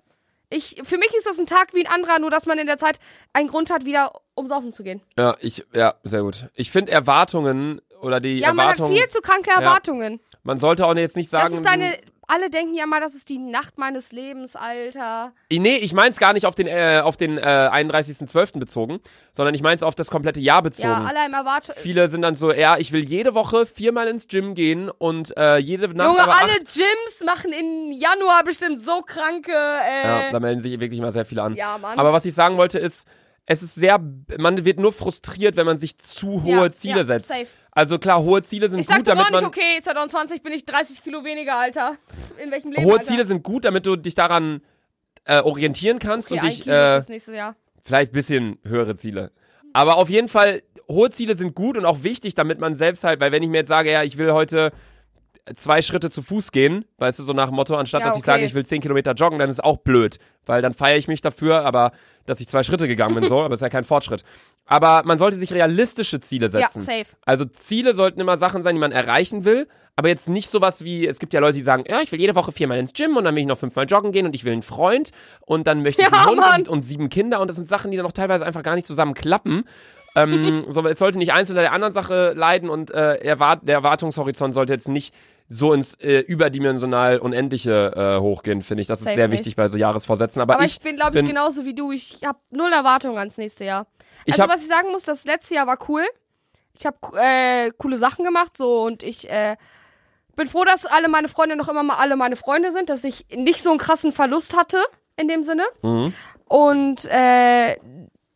Ich, 0.50 0.80
für 0.82 0.96
mich 0.96 1.12
ist 1.14 1.26
das 1.26 1.38
ein 1.38 1.46
Tag 1.46 1.74
wie 1.74 1.86
ein 1.86 1.92
anderer, 1.92 2.18
nur 2.18 2.30
dass 2.30 2.46
man 2.46 2.58
in 2.58 2.66
der 2.66 2.78
Zeit 2.78 2.98
einen 3.32 3.48
Grund 3.48 3.70
hat, 3.70 3.84
wieder 3.84 4.12
ums 4.36 4.48
Saufen 4.50 4.72
zu 4.72 4.82
gehen. 4.82 5.02
ja, 5.18 5.36
ich, 5.40 5.64
ja, 5.74 5.94
sehr 6.04 6.22
gut. 6.22 6.46
Ich 6.54 6.70
finde 6.70 6.92
Erwartungen 6.92 7.80
oder 8.00 8.20
die 8.20 8.38
Ja, 8.38 8.52
man 8.54 8.68
hat 8.68 8.78
Erwartungen. 8.78 8.96
viel 8.98 9.08
zu 9.08 9.20
kranke 9.20 9.50
Erwartungen. 9.50 10.20
man 10.44 10.58
sollte 10.58 10.86
auch 10.86 10.94
jetzt 10.94 11.16
nicht 11.16 11.28
sagen. 11.30 11.50
das 11.50 11.54
ist 11.58 11.66
deine. 11.66 11.98
Alle 12.30 12.50
denken 12.50 12.74
ja 12.74 12.84
mal, 12.84 13.00
das 13.00 13.14
ist 13.14 13.30
die 13.30 13.38
Nacht 13.38 13.78
meines 13.78 14.12
Lebens, 14.12 14.54
Alter. 14.54 15.32
Nee, 15.50 15.76
ich 15.76 15.94
meine 15.94 16.10
es 16.10 16.18
gar 16.18 16.34
nicht 16.34 16.44
auf 16.44 16.54
den, 16.54 16.66
äh, 16.66 17.00
auf 17.02 17.16
den 17.16 17.38
äh, 17.38 17.40
31.12. 17.40 18.58
bezogen, 18.58 19.00
sondern 19.32 19.54
ich 19.54 19.62
meine 19.62 19.76
es 19.76 19.82
auf 19.82 19.94
das 19.94 20.10
komplette 20.10 20.38
Jahr 20.40 20.60
bezogen. 20.60 20.88
Ja, 20.90 21.04
alle 21.04 21.24
im 21.24 21.32
Erwartung. 21.32 21.74
Viele 21.78 22.06
sind 22.08 22.20
dann 22.22 22.34
so, 22.34 22.52
ja, 22.52 22.76
ich 22.76 22.92
will 22.92 23.02
jede 23.02 23.32
Woche 23.32 23.64
viermal 23.64 24.08
ins 24.08 24.28
Gym 24.28 24.54
gehen 24.54 24.90
und 24.90 25.34
äh, 25.38 25.56
jede 25.56 25.88
Nacht 25.94 26.06
Junge, 26.06 26.22
aber 26.22 26.38
alle 26.38 26.58
Gyms 26.58 27.24
machen 27.24 27.50
im 27.52 27.92
Januar 27.92 28.44
bestimmt 28.44 28.84
so 28.84 29.00
kranke. 29.00 29.50
Ja, 29.52 30.28
Äh, 30.28 30.32
da 30.32 30.38
melden 30.38 30.60
sich 30.60 30.78
wirklich 30.78 30.98
immer 31.00 31.12
sehr 31.12 31.24
viele 31.24 31.42
an. 31.42 31.54
ja, 31.54 31.78
Mann. 31.78 31.98
Aber 31.98 32.12
was 32.12 32.26
ich 32.26 32.34
sagen 32.34 32.58
wollte 32.58 32.78
ist, 32.78 33.06
es 33.50 33.62
ist 33.62 33.76
sehr, 33.76 33.98
man 34.36 34.66
wird 34.66 34.78
nur 34.78 34.92
frustriert, 34.92 35.56
wenn 35.56 35.64
man 35.64 35.78
sich 35.78 35.96
zu 35.96 36.42
hohe 36.42 36.50
Ja, 36.50 36.70
Ziele 36.70 36.98
ja, 36.98 37.04
setzt. 37.04 37.28
safe. 37.28 37.46
Also 37.72 37.98
klar, 37.98 38.22
hohe 38.22 38.42
Ziele 38.42 38.68
sind 38.68 38.80
Ich 38.80 38.86
gut, 38.86 38.98
doch 39.08 39.14
damit 39.14 39.30
man 39.30 39.46
okay, 39.46 39.80
2020 39.80 40.42
bin 40.42 40.52
ich 40.52 40.66
30 40.66 41.02
Kilo 41.02 41.24
weniger, 41.24 41.56
Alter. 41.56 41.96
In 42.42 42.50
welchem 42.50 42.72
Leben, 42.72 42.84
hohe 42.84 42.98
Alter? 42.98 43.06
Ziele 43.06 43.24
sind 43.24 43.42
gut, 43.42 43.64
damit 43.64 43.86
du 43.86 43.96
dich 43.96 44.14
daran 44.14 44.60
äh, 45.24 45.40
orientieren 45.40 45.98
kannst 45.98 46.30
okay, 46.30 46.40
und 46.40 46.46
dich 46.46 46.68
äh, 46.68 47.00
vielleicht 47.82 48.12
ein 48.12 48.14
bisschen 48.14 48.58
höhere 48.64 48.96
Ziele. 48.96 49.32
Aber 49.72 49.96
auf 49.96 50.10
jeden 50.10 50.28
Fall, 50.28 50.62
hohe 50.86 51.08
Ziele 51.08 51.34
sind 51.34 51.54
gut 51.54 51.78
und 51.78 51.86
auch 51.86 52.02
wichtig, 52.02 52.34
damit 52.34 52.60
man 52.60 52.74
selbst 52.74 53.02
halt, 53.02 53.18
weil 53.18 53.32
wenn 53.32 53.42
ich 53.42 53.48
mir 53.48 53.58
jetzt 53.58 53.68
sage, 53.68 53.90
ja, 53.90 54.02
ich 54.02 54.18
will 54.18 54.32
heute 54.32 54.72
zwei 55.56 55.82
Schritte 55.82 56.10
zu 56.10 56.22
Fuß 56.22 56.52
gehen, 56.52 56.84
weißt 56.98 57.18
du, 57.18 57.22
so 57.22 57.32
nach 57.32 57.46
dem 57.46 57.54
Motto, 57.56 57.76
anstatt 57.76 58.00
Ja, 58.02 58.06
dass 58.08 58.16
ich 58.16 58.22
okay. 58.22 58.30
sage, 58.32 58.44
ich 58.44 58.54
will 58.54 58.64
zehn 58.66 58.80
Kilometer 58.80 59.12
joggen, 59.12 59.38
dann 59.38 59.50
ist 59.50 59.62
auch 59.62 59.78
blöd, 59.78 60.18
weil 60.46 60.62
dann 60.62 60.74
feiere 60.74 60.96
ich 60.96 61.08
mich 61.08 61.20
dafür, 61.20 61.64
aber 61.64 61.92
dass 62.26 62.40
ich 62.40 62.48
zwei 62.48 62.62
Schritte 62.62 62.86
gegangen 62.88 63.14
bin, 63.14 63.24
so, 63.24 63.40
aber 63.42 63.54
ist 63.54 63.60
ja 63.62 63.68
kein 63.68 63.84
Fortschritt. 63.84 64.22
Aber 64.66 65.02
man 65.06 65.16
sollte 65.16 65.36
sich 65.36 65.52
realistische 65.52 66.20
Ziele 66.20 66.46
Ja, 66.46 66.68
setzen. 66.68 66.82
safe. 66.82 67.06
Also 67.24 67.44
Ziele 67.46 67.94
sollten 67.94 68.20
immer 68.20 68.36
Sachen 68.36 68.62
sein, 68.62 68.74
die 68.74 68.80
man 68.80 68.92
erreichen 68.92 69.44
will, 69.46 69.66
aber 69.96 70.08
jetzt 70.08 70.28
nicht 70.28 70.50
sowas 70.50 70.84
wie, 70.84 71.06
es 71.06 71.18
gibt 71.18 71.32
ja 71.32 71.40
Leute, 71.40 71.54
die 71.56 71.62
sagen, 71.62 71.84
ja, 71.88 72.00
ich 72.02 72.12
will 72.12 72.20
jede 72.20 72.34
Woche 72.34 72.52
viermal 72.52 72.78
ins 72.78 72.92
Gym 72.92 73.16
und 73.16 73.24
dann 73.24 73.34
will 73.34 73.40
ich 73.42 73.48
noch 73.48 73.58
fünfmal 73.58 73.86
joggen 73.86 74.12
gehen 74.12 74.26
und 74.26 74.34
ich 74.34 74.44
will 74.44 74.52
einen 74.52 74.62
Freund 74.62 75.10
und 75.40 75.66
dann 75.66 75.82
möchte 75.82 76.02
ich 76.02 76.08
Ja, 76.12 76.18
einen 76.18 76.26
Hund 76.28 76.40
Mann. 76.40 76.60
und, 76.60 76.68
und 76.68 76.82
sieben 76.84 77.08
Kinder 77.08 77.40
und 77.40 77.48
das 77.48 77.56
sind 77.56 77.66
Sachen, 77.66 77.90
die 77.90 77.96
dann 77.96 78.06
auch 78.06 78.12
teilweise 78.12 78.44
einfach 78.44 78.62
gar 78.62 78.74
nicht 78.74 78.86
zusammen 78.86 79.14
klappen. 79.14 79.64
Ähm, 80.22 80.64
so, 80.68 80.86
es 80.86 80.98
sollte 80.98 81.18
nicht 81.18 81.32
eins 81.32 81.50
unter 81.50 81.62
der 81.62 81.72
anderen 81.72 81.92
Sache 81.92 82.32
leiden 82.36 82.68
und 82.70 82.90
äh, 82.90 83.16
erwart 83.16 83.60
der 83.62 83.74
Erwartungshorizont 83.76 84.54
sollte 84.54 84.72
jetzt 84.72 84.88
nicht 84.88 85.14
so 85.48 85.72
ins 85.72 85.94
äh, 85.94 86.18
überdimensional 86.20 87.18
Unendliche 87.18 87.92
äh, 87.96 88.20
hochgehen, 88.20 88.62
finde 88.62 88.82
ich. 88.82 88.86
Das 88.86 89.00
ist 89.00 89.04
Safe 89.06 89.14
sehr 89.16 89.28
nicht. 89.28 89.38
wichtig 89.38 89.56
bei 89.56 89.68
so 89.68 89.78
Jahresvorsätzen. 89.78 90.42
Aber, 90.42 90.54
Aber 90.56 90.64
ich, 90.64 90.72
ich 90.76 90.80
bin, 90.80 90.96
glaube 90.96 91.10
ich, 91.16 91.24
bin- 91.24 91.26
genauso 91.26 91.64
wie 91.64 91.74
du. 91.74 91.90
Ich 91.92 92.20
habe 92.24 92.38
null 92.50 92.72
Erwartungen 92.72 93.16
ans 93.18 93.38
nächste 93.38 93.64
Jahr. 93.64 93.86
Ich 94.26 94.34
Also, 94.34 94.42
hab- 94.44 94.50
was 94.50 94.60
ich 94.62 94.68
sagen 94.68 94.90
muss, 94.90 95.04
das 95.04 95.24
letzte 95.24 95.54
Jahr 95.54 95.66
war 95.66 95.78
cool. 95.88 96.04
Ich 96.74 96.84
habe 96.86 96.96
äh, 97.18 97.70
coole 97.78 97.96
Sachen 97.98 98.24
gemacht, 98.24 98.56
so 98.56 98.82
und 98.84 99.02
ich 99.02 99.28
äh, 99.30 99.56
bin 100.36 100.46
froh, 100.46 100.64
dass 100.64 100.86
alle 100.86 101.08
meine 101.08 101.28
Freunde 101.28 101.56
noch 101.56 101.68
immer 101.68 101.82
mal 101.82 101.96
alle 101.96 102.14
meine 102.14 102.36
Freunde 102.36 102.70
sind, 102.70 102.88
dass 102.90 103.02
ich 103.02 103.26
nicht 103.34 103.62
so 103.62 103.70
einen 103.70 103.78
krassen 103.80 104.12
Verlust 104.12 104.56
hatte 104.56 104.78
in 105.16 105.26
dem 105.28 105.42
Sinne. 105.42 105.64
Mhm. 105.82 106.12
Und 106.44 107.04
äh, 107.10 107.76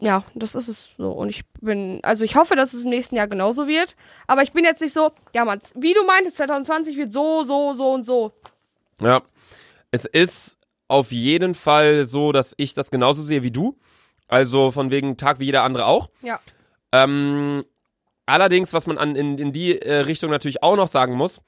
ja, 0.02 0.24
das 0.34 0.56
ist 0.56 0.66
es 0.66 0.96
so. 0.96 1.12
Und 1.12 1.28
ich 1.28 1.44
bin, 1.60 2.00
also 2.02 2.24
ich 2.24 2.34
hoffe, 2.34 2.56
dass 2.56 2.74
es 2.74 2.82
im 2.82 2.90
nächsten 2.90 3.14
Jahr 3.14 3.28
genauso 3.28 3.68
wird. 3.68 3.94
Aber 4.26 4.42
ich 4.42 4.52
bin 4.52 4.64
jetzt 4.64 4.82
nicht 4.82 4.92
so, 4.92 5.12
ja, 5.32 5.44
man, 5.44 5.60
wie 5.76 5.94
du 5.94 6.04
meintest, 6.04 6.38
2020 6.38 6.96
wird 6.96 7.12
so, 7.12 7.44
so, 7.44 7.72
so 7.72 7.92
und 7.92 8.04
so. 8.04 8.32
Ja. 9.00 9.22
Es 9.92 10.04
ist 10.04 10.58
auf 10.88 11.12
jeden 11.12 11.54
Fall 11.54 12.04
so, 12.04 12.32
dass 12.32 12.52
ich 12.56 12.74
das 12.74 12.90
genauso 12.90 13.22
sehe 13.22 13.44
wie 13.44 13.52
du. 13.52 13.78
Also 14.26 14.72
von 14.72 14.90
wegen 14.90 15.16
Tag 15.16 15.38
wie 15.38 15.44
jeder 15.44 15.62
andere 15.62 15.86
auch. 15.86 16.10
Ja. 16.22 16.40
Ähm, 16.90 17.64
allerdings, 18.26 18.72
was 18.72 18.88
man 18.88 18.98
an, 18.98 19.14
in, 19.14 19.38
in 19.38 19.52
die 19.52 19.80
äh, 19.80 19.98
Richtung 19.98 20.30
natürlich 20.30 20.64
auch 20.64 20.76
noch 20.76 20.88
sagen 20.88 21.14
muss, 21.14 21.40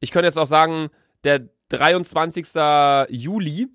ich 0.00 0.10
könnte 0.10 0.26
jetzt 0.26 0.38
auch 0.38 0.46
sagen, 0.46 0.90
der 1.24 1.48
23. 1.70 2.46
Juli 3.08 3.68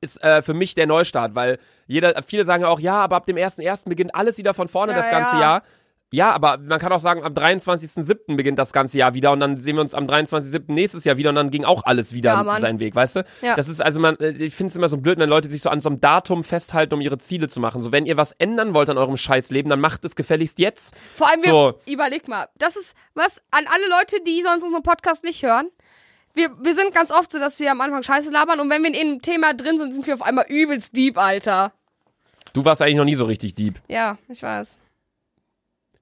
ist 0.00 0.22
äh, 0.22 0.42
für 0.42 0.54
mich 0.54 0.74
der 0.74 0.86
Neustart, 0.86 1.34
weil 1.34 1.58
jeder, 1.86 2.22
viele 2.22 2.44
sagen 2.44 2.62
ja 2.62 2.68
auch, 2.68 2.80
ja, 2.80 2.94
aber 2.94 3.16
ab 3.16 3.26
dem 3.26 3.36
1.1. 3.36 3.88
beginnt 3.88 4.14
alles 4.14 4.38
wieder 4.38 4.54
von 4.54 4.68
vorne 4.68 4.92
Ja, 4.92 4.98
das 4.98 5.10
ganze 5.10 5.34
ja. 5.36 5.40
Jahr. 5.40 5.62
Ja, 6.10 6.30
aber 6.32 6.56
man 6.56 6.78
kann 6.78 6.90
auch 6.90 7.00
sagen, 7.00 7.22
am 7.22 7.34
23.07. 7.34 8.36
beginnt 8.36 8.58
das 8.58 8.72
ganze 8.72 8.96
Jahr 8.96 9.12
wieder 9.12 9.30
und 9.30 9.40
dann 9.40 9.58
sehen 9.58 9.76
wir 9.76 9.82
uns 9.82 9.92
am 9.92 10.06
23.07. 10.06 10.72
nächstes 10.72 11.04
Jahr 11.04 11.18
wieder 11.18 11.28
und 11.28 11.36
dann 11.36 11.50
ging 11.50 11.64
auch 11.64 11.84
alles 11.84 12.14
wieder 12.14 12.32
Ja, 12.32 12.60
seinen 12.60 12.80
Weg, 12.80 12.94
weißt 12.94 13.16
du? 13.16 13.24
Ja. 13.42 13.56
Das 13.56 13.68
ist 13.68 13.82
also 13.82 14.00
man, 14.00 14.16
äh, 14.18 14.30
ich 14.30 14.54
finde 14.54 14.70
es 14.70 14.76
immer 14.76 14.88
so 14.88 14.96
blöd, 14.96 15.18
wenn 15.18 15.28
Leute 15.28 15.48
sich 15.48 15.60
so 15.60 15.68
an 15.68 15.82
so 15.82 15.90
einem 15.90 16.00
Datum 16.00 16.44
festhalten, 16.44 16.94
um 16.94 17.02
ihre 17.02 17.18
Ziele 17.18 17.48
zu 17.48 17.60
machen. 17.60 17.82
So, 17.82 17.92
wenn 17.92 18.06
ihr 18.06 18.16
was 18.16 18.32
ändern 18.32 18.72
wollt 18.72 18.88
an 18.88 18.96
eurem 18.96 19.18
Scheißleben, 19.18 19.68
dann 19.68 19.80
macht 19.80 20.02
es 20.06 20.16
gefälligst 20.16 20.58
jetzt. 20.58 20.94
Vor 21.14 21.28
allem, 21.28 21.42
wir, 21.42 21.50
So. 21.50 21.74
überleg 21.84 22.26
mal, 22.26 22.48
das 22.56 22.76
ist 22.76 22.96
was 23.12 23.42
an 23.50 23.66
alle 23.70 23.88
Leute, 23.90 24.16
die 24.26 24.42
sonst 24.42 24.64
unseren 24.64 24.82
Podcast 24.82 25.24
nicht 25.24 25.42
hören. 25.42 25.68
Wir, 26.34 26.50
wir 26.62 26.74
sind 26.74 26.94
ganz 26.94 27.10
oft 27.10 27.32
so, 27.32 27.38
dass 27.38 27.58
wir 27.58 27.70
am 27.70 27.80
Anfang 27.80 28.02
Scheiße 28.02 28.30
labern 28.30 28.60
und 28.60 28.70
wenn 28.70 28.82
wir 28.82 28.94
in 28.94 28.96
einem 28.96 29.22
Thema 29.22 29.54
drin 29.54 29.78
sind, 29.78 29.92
sind 29.92 30.06
wir 30.06 30.14
auf 30.14 30.22
einmal 30.22 30.46
übelst 30.48 30.96
deep, 30.96 31.18
Alter. 31.18 31.72
Du 32.52 32.64
warst 32.64 32.82
eigentlich 32.82 32.96
noch 32.96 33.04
nie 33.04 33.14
so 33.14 33.24
richtig 33.24 33.54
deep. 33.54 33.80
Ja, 33.88 34.18
ich 34.28 34.42
weiß. 34.42 34.78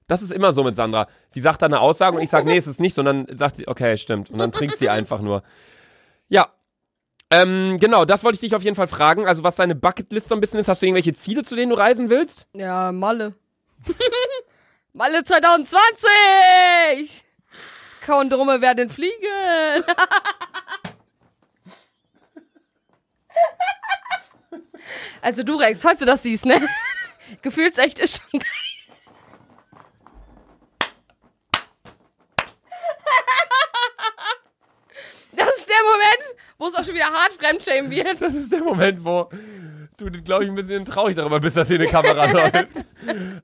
Das 0.07 0.21
ist 0.21 0.31
immer 0.31 0.53
so 0.53 0.63
mit 0.63 0.75
Sandra. 0.75 1.07
Sie 1.29 1.41
sagt 1.41 1.61
dann 1.61 1.73
eine 1.73 1.81
Aussage 1.81 2.17
und 2.17 2.23
ich 2.23 2.29
sage, 2.29 2.47
nee, 2.47 2.57
es 2.57 2.65
ist 2.65 2.79
nicht 2.79 2.93
so. 2.93 3.01
Und 3.01 3.05
dann 3.05 3.35
sagt 3.35 3.57
sie, 3.57 3.67
okay, 3.67 3.97
stimmt. 3.97 4.29
Und 4.29 4.39
dann 4.39 4.51
trinkt 4.51 4.77
sie 4.77 4.89
einfach 4.89 5.19
nur. 5.19 5.43
Ja. 6.29 6.47
Ähm, 7.29 7.77
genau, 7.79 8.05
das 8.05 8.23
wollte 8.23 8.37
ich 8.37 8.41
dich 8.41 8.55
auf 8.55 8.63
jeden 8.63 8.77
Fall 8.77 8.87
fragen. 8.87 9.27
Also, 9.27 9.43
was 9.43 9.57
deine 9.57 9.75
Bucketlist 9.75 10.29
so 10.29 10.35
ein 10.35 10.39
bisschen 10.39 10.61
ist. 10.61 10.69
Hast 10.69 10.81
du 10.81 10.85
irgendwelche 10.85 11.13
Ziele, 11.13 11.43
zu 11.43 11.57
denen 11.57 11.71
du 11.71 11.77
reisen 11.77 12.09
willst? 12.09 12.47
Ja, 12.53 12.93
Malle. 12.93 13.35
Malle 14.93 15.25
2020! 15.25 17.26
Kondome 18.07 18.61
werden 18.61 18.89
fliegen. 18.89 19.83
also 25.21 25.43
du 25.43 25.57
Rex, 25.57 25.81
falls 25.81 25.99
du 25.99 26.05
das 26.05 26.23
siehst, 26.23 26.45
ne? 26.45 26.65
Gefühlsecht 27.41 27.99
ist 27.99 28.21
schon 28.21 28.39
geil. 28.39 28.49
Das 35.33 35.49
ist 35.57 35.67
der 35.67 35.83
Moment, 35.83 36.35
wo 36.57 36.67
es 36.67 36.75
auch 36.75 36.83
schon 36.85 36.95
wieder 36.95 37.11
hart 37.11 37.33
fremdschämen 37.33 37.91
wird. 37.91 38.21
Das 38.21 38.33
ist 38.33 38.51
der 38.53 38.63
Moment, 38.63 39.03
wo 39.03 39.29
du, 39.97 40.09
glaube 40.23 40.45
ich, 40.45 40.49
ein 40.49 40.55
bisschen 40.55 40.85
traurig 40.85 41.17
darüber 41.17 41.41
bist, 41.41 41.57
dass 41.57 41.67
hier 41.67 41.77
eine 41.79 41.87
Kamera 41.89 42.25
läuft. 42.31 42.67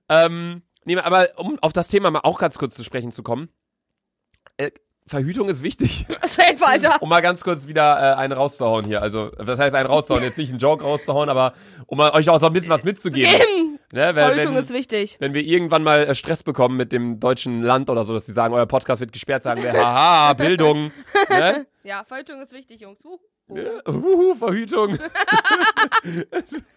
ähm, 0.09 0.63
nee, 0.85 0.97
aber 0.97 1.27
um 1.35 1.59
auf 1.59 1.73
das 1.73 1.89
Thema 1.89 2.09
mal 2.11 2.21
auch 2.23 2.39
ganz 2.39 2.57
kurz 2.57 2.75
zu 2.75 2.83
sprechen 2.85 3.11
zu 3.11 3.23
kommen. 3.23 3.49
Äh, 4.57 4.71
Verhütung 5.05 5.49
ist 5.49 5.63
wichtig. 5.63 6.05
Safe, 6.23 6.65
Alter. 6.65 7.01
Um 7.01 7.09
mal 7.09 7.21
ganz 7.21 7.43
kurz 7.43 7.67
wieder 7.67 8.13
äh, 8.13 8.15
einen 8.15 8.33
rauszuhauen 8.33 8.85
hier. 8.85 9.01
Also, 9.01 9.29
das 9.31 9.59
heißt, 9.59 9.75
einen 9.75 9.87
rauszuhauen, 9.87 10.23
jetzt 10.23 10.37
nicht 10.37 10.51
einen 10.51 10.59
Joke 10.59 10.83
rauszuhauen, 10.83 11.29
aber 11.29 11.53
um 11.87 11.99
euch 11.99 12.29
auch 12.29 12.39
so 12.39 12.45
ein 12.47 12.53
bisschen 12.53 12.71
was 12.71 12.83
mitzugeben. 12.83 13.33
Eben. 13.33 13.79
Ne, 13.91 14.15
weil, 14.15 14.33
Verhütung 14.33 14.55
wenn, 14.55 14.63
ist 14.63 14.73
wichtig. 14.73 15.17
wenn 15.19 15.35
wir 15.35 15.43
irgendwann 15.43 15.83
mal 15.83 16.05
äh, 16.07 16.15
Stress 16.15 16.41
bekommen 16.41 16.77
mit 16.77 16.91
dem 16.91 17.19
deutschen 17.19 17.61
Land 17.61 17.91
oder 17.91 18.03
so, 18.03 18.13
dass 18.13 18.25
die 18.25 18.31
sagen, 18.31 18.55
euer 18.55 18.65
Podcast 18.65 19.01
wird 19.01 19.11
gesperrt, 19.11 19.43
sagen 19.43 19.61
wir, 19.61 19.71
haha, 19.73 20.33
Bildung. 20.37 20.91
ne? 21.29 21.67
Ja, 21.83 22.03
Verhütung 22.03 22.41
ist 22.41 22.53
wichtig, 22.53 22.81
Jungs. 22.81 23.05
Uh. 23.05 23.19
Ja, 23.55 23.87
Uhu, 23.87 24.33
Verhütung. 24.33 24.97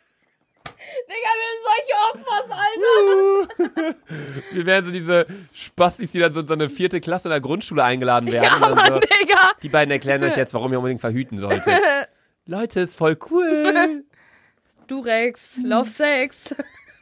Digga, 1.08 1.30
wir 1.36 1.48
sind 1.52 1.62
solche 1.66 1.94
Opfers, 2.12 2.50
Alter. 2.50 3.96
Wir 4.52 4.66
wären 4.66 4.84
so 4.84 4.90
diese 4.90 5.26
Spastis, 5.52 6.12
die 6.12 6.18
dann 6.20 6.32
so 6.32 6.40
in 6.40 6.46
so 6.46 6.54
eine 6.54 6.70
vierte 6.70 7.00
Klasse 7.00 7.28
in 7.28 7.30
der 7.30 7.40
Grundschule 7.40 7.82
eingeladen 7.84 8.30
werden. 8.32 8.48
Ja, 8.50 8.58
Mann, 8.58 8.78
so, 8.86 8.98
Digga. 8.98 9.52
die 9.62 9.68
beiden 9.68 9.90
erklären 9.90 10.22
euch 10.22 10.36
jetzt, 10.36 10.54
warum 10.54 10.72
ihr 10.72 10.78
unbedingt 10.78 11.00
verhüten 11.00 11.38
solltet. 11.38 11.80
Leute, 12.46 12.80
ist 12.80 12.96
voll 12.96 13.18
cool. 13.30 14.04
Du 14.86 15.00
Rex, 15.00 15.58
Love 15.64 15.88
Sex. 15.88 16.54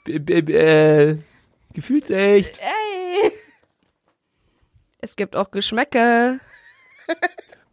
B 0.07 0.17
-b 0.17 0.41
-b 0.41 0.55
äh, 0.55 1.19
gefühlsecht. 1.75 2.59
Ey. 2.63 3.31
Es 5.01 5.17
gibt 5.17 5.37
auch 5.37 5.51
Geschmäcke. 5.51 6.41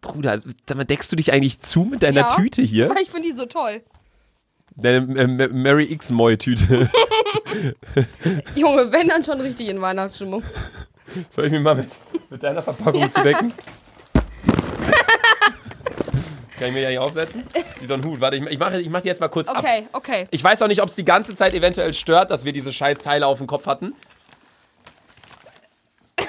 Bruder, 0.02 0.42
damit 0.66 0.90
deckst 0.90 1.10
du 1.14 1.16
dich 1.16 1.32
eigentlich 1.32 1.60
zu 1.62 1.86
mit 1.86 2.04
deiner 2.04 2.22
Ja. 2.22 2.30
Tüte 2.36 2.62
hier? 2.62 2.94
Ich 3.02 3.10
finde 3.10 3.30
die 3.30 3.36
so 3.36 3.46
toll. 3.46 3.82
Deine 4.76 5.20
äh, 5.20 5.28
Ma- 5.28 5.48
Mary 5.48 5.86
X 5.92 6.12
Moy 6.12 6.38
Tüte. 6.38 6.90
Junge, 8.56 8.92
wenn 8.92 9.08
dann 9.10 9.24
schon 9.24 9.42
richtig 9.42 9.68
in 9.70 9.82
Weihnachtsstimmung. 9.82 10.44
Soll 11.30 11.46
ich 11.46 11.52
mir 11.52 11.60
mal 11.60 11.76
mit, 11.76 11.90
mit 12.30 12.42
deiner 12.42 12.62
Verpackung 12.62 13.10
zudecken? 13.10 13.54
Kann 16.58 16.68
ich 16.70 16.74
mir 16.74 16.82
ja 16.82 16.90
nicht 16.90 17.00
aufsetzen? 17.00 17.44
Wie 17.80 17.86
so 17.88 17.96
ein 17.96 18.04
Hut. 18.06 18.22
Warte, 18.22 18.38
ich, 18.38 18.44
ich 18.46 18.60
mache 18.60 18.80
ich 18.80 18.90
mach 18.90 19.02
die 19.02 19.08
jetzt 19.08 19.20
mal 19.20 19.28
kurz 19.30 19.48
ab. 19.48 19.58
Okay, 19.60 19.88
okay. 19.94 20.28
Ich 20.32 20.44
weiß 20.44 20.62
auch 20.62 20.68
nicht, 20.68 20.82
ob 20.82 20.90
es 20.90 20.96
die 20.96 21.04
ganze 21.06 21.36
Zeit 21.36 21.54
eventuell 21.54 21.94
stört, 21.94 22.30
dass 22.32 22.46
wir 22.46 22.54
diese 22.54 22.72
scheiß 22.72 23.00
Teile 23.00 23.26
auf 23.28 23.40
dem 23.40 23.48
Kopf 23.48 23.66
hatten. 23.66 23.94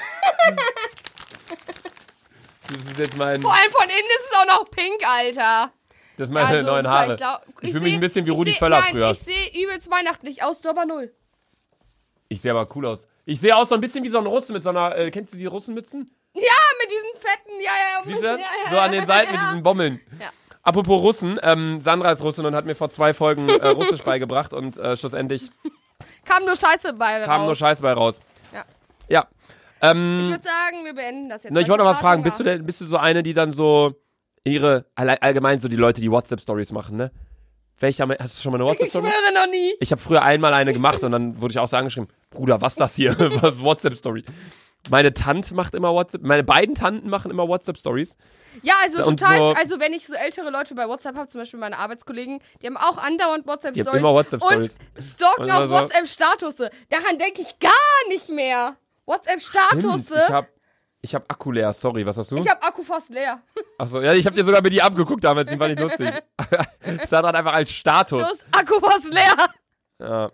Das 2.69 2.77
ist 2.91 2.97
jetzt 2.97 3.17
mein, 3.17 3.41
Vor 3.41 3.53
allem 3.53 3.71
von 3.71 3.83
innen 3.83 4.07
ist 4.17 4.31
es 4.31 4.37
auch 4.37 4.45
noch 4.47 4.71
pink, 4.71 5.05
Alter. 5.07 5.71
Das 6.17 6.27
sind 6.27 6.33
meine 6.33 6.47
Also, 6.47 6.67
neuen 6.67 6.87
Haare. 6.87 7.11
Ich, 7.11 7.17
glaub, 7.17 7.41
Ich 7.61 7.71
fühl 7.71 7.81
mich 7.81 7.93
ein 7.93 7.99
bisschen 7.99 8.25
wie 8.25 8.31
ich 8.31 8.37
Rudi 8.37 8.51
seh- 8.51 8.57
Völler 8.59 8.81
nein, 8.81 8.91
früher. 8.91 9.11
Ich 9.11 9.19
sehe 9.19 9.63
übelst 9.63 9.89
weihnachtlich 9.89 10.43
aus, 10.43 10.61
du 10.61 10.69
aber 10.69 10.85
null. 10.85 11.11
Ich 12.29 12.41
sehe 12.41 12.51
aber 12.51 12.67
cool 12.75 12.85
aus. 12.87 13.07
Ich 13.25 13.39
sehe 13.39 13.55
aus 13.55 13.69
so 13.69 13.75
ein 13.75 13.81
bisschen 13.81 14.03
wie 14.03 14.09
so 14.09 14.17
ein 14.17 14.25
Russe 14.25 14.53
mit 14.53 14.63
so 14.63 14.69
einer, 14.69 14.95
äh, 14.97 15.11
kennst 15.11 15.33
du 15.33 15.37
die 15.37 15.45
Russenmützen? 15.45 16.13
Ja, 16.35 16.41
mit 16.81 16.89
diesen 16.91 17.09
fetten, 17.19 17.61
ja, 17.61 17.71
ja. 17.71 18.03
Siehst 18.03 18.21
du? 18.23 18.27
ja, 18.27 18.37
ja, 18.37 18.71
So 18.71 18.79
an 18.79 18.91
den 18.91 19.05
Seiten 19.05 19.31
mit 19.31 19.39
ja. 19.39 19.47
diesen 19.47 19.63
Bommeln. 19.63 19.99
Ja. 20.19 20.29
Apropos 20.63 21.01
Russen, 21.01 21.39
ähm, 21.43 21.81
Sandra 21.81 22.11
ist 22.11 22.23
Russin 22.23 22.45
und 22.45 22.55
hat 22.55 22.65
mir 22.65 22.75
vor 22.75 22.89
zwei 22.89 23.13
Folgen 23.13 23.49
äh, 23.49 23.67
Russisch 23.67 24.01
beigebracht 24.01 24.53
und 24.53 24.77
äh, 24.77 24.95
schlussendlich 24.97 25.49
Kam 26.25 26.45
nur 26.45 26.55
Scheiße 26.55 26.93
bei 26.93 27.19
raus. 27.19 27.25
kam 27.27 27.45
nur 27.45 27.55
Scheiß 27.55 27.81
bei 27.81 27.93
raus. 27.93 28.19
Ja. 28.53 28.65
Ja. 29.09 29.27
Ich 29.81 29.89
Ähm, 29.89 30.29
würde 30.29 30.43
sagen, 30.43 30.85
wir 30.85 30.93
beenden 30.93 31.27
das 31.29 31.43
jetzt. 31.43 31.53
na, 31.53 31.59
ich 31.59 31.67
wollte 31.67 31.83
noch 31.83 31.89
was 31.91 31.99
fragen. 31.99 32.23
Bist 32.23 32.39
du, 32.39 32.43
denn, 32.45 32.65
bist 32.65 32.79
du 32.81 32.85
so 32.85 32.97
eine, 32.97 33.21
die 33.23 33.33
dann 33.33 33.51
so 33.51 33.93
ihre, 34.45 34.85
allgemein 34.95 35.59
so 35.59 35.67
die 35.67 35.75
Leute, 35.75 36.01
die 36.01 36.11
WhatsApp-Stories 36.11 36.71
machen, 36.71 36.97
ne? 36.97 37.11
Welcher, 37.79 38.07
hast 38.19 38.37
du 38.37 38.43
schon 38.43 38.51
mal 38.51 38.57
eine 38.61 38.65
Ich 38.65 38.79
WhatsApp-Story? 38.79 39.09
schwöre 39.09 39.33
noch 39.45 39.51
nie. 39.51 39.73
Ich 39.79 39.91
habe 39.91 40.01
früher 40.01 40.21
einmal 40.21 40.53
eine 40.53 40.73
gemacht 40.73 41.03
und 41.03 41.11
dann 41.11 41.41
wurde 41.41 41.51
ich 41.53 41.59
auch 41.59 41.67
so 41.67 41.75
angeschrieben, 41.77 42.07
Bruder, 42.29 42.61
was 42.61 42.75
das 42.75 42.95
hier? 42.95 43.15
was 43.41 43.55
ist 43.55 43.61
WhatsApp-Story? 43.63 44.23
Meine 44.89 45.13
Tante 45.13 45.55
macht 45.55 45.75
immer 45.75 45.93
WhatsApp, 45.93 46.23
meine 46.23 46.43
beiden 46.43 46.75
Tanten 46.75 47.09
machen 47.09 47.31
immer 47.31 47.47
WhatsApp-Stories. 47.47 48.17
Ja, 48.63 48.73
also 48.83 49.03
Und 49.05 49.19
total, 49.19 49.37
so- 49.37 49.53
also 49.59 49.79
wenn 49.79 49.93
ich 49.93 50.05
so 50.05 50.13
ältere 50.13 50.49
Leute 50.49 50.75
bei 50.75 50.87
WhatsApp 50.87 51.15
habe, 51.15 51.27
zum 51.29 51.39
Beispiel 51.41 51.59
meine 51.59 51.77
Arbeitskollegen, 51.77 52.39
die 52.61 52.67
haben 52.67 52.77
auch 52.77 52.97
andauernd 52.97 53.45
Die 53.45 53.49
haben 53.49 53.55
WhatsApp-Stories. 53.63 53.99
immer 53.99 54.13
WhatsApp-Stories. 54.13 54.77
Und 54.95 55.01
stalken 55.03 55.43
Und 55.43 55.51
also- 55.51 55.73
WhatsApp-Statusse. 55.73 56.69
Daran 56.89 57.17
denke 57.17 57.41
ich 57.41 57.59
gar 57.59 57.71
nicht 58.09 58.29
mehr. 58.29 58.75
WhatsApp-Statusse. 59.05 60.45
Ich 61.05 61.13
hab, 61.15 61.23
ich 61.23 61.29
hab 61.29 61.31
Akku 61.31 61.51
leer, 61.51 61.73
sorry, 61.73 62.05
was 62.05 62.17
hast 62.17 62.31
du? 62.31 62.37
Ich 62.37 62.47
habe 62.47 62.61
Akku 62.63 62.81
fast 62.83 63.09
leer. 63.09 63.39
Achso, 63.77 64.01
ja, 64.01 64.13
ich 64.13 64.25
hab 64.25 64.33
dir 64.35 64.43
sogar 64.43 64.61
mit 64.61 64.71
die 64.73 64.81
abgeguckt 64.81 65.23
damals, 65.23 65.49
die 65.49 65.57
fand 65.57 65.73
ich 65.73 65.79
lustig. 65.79 66.09
Sah 67.07 67.21
dann 67.21 67.35
einfach 67.35 67.53
als 67.53 67.69
Du 67.69 67.75
Status. 67.75 68.23
hast 68.23 68.45
Akku 68.51 68.79
fast 68.79 69.13
leer. 69.13 69.35
Ja. 69.99 70.31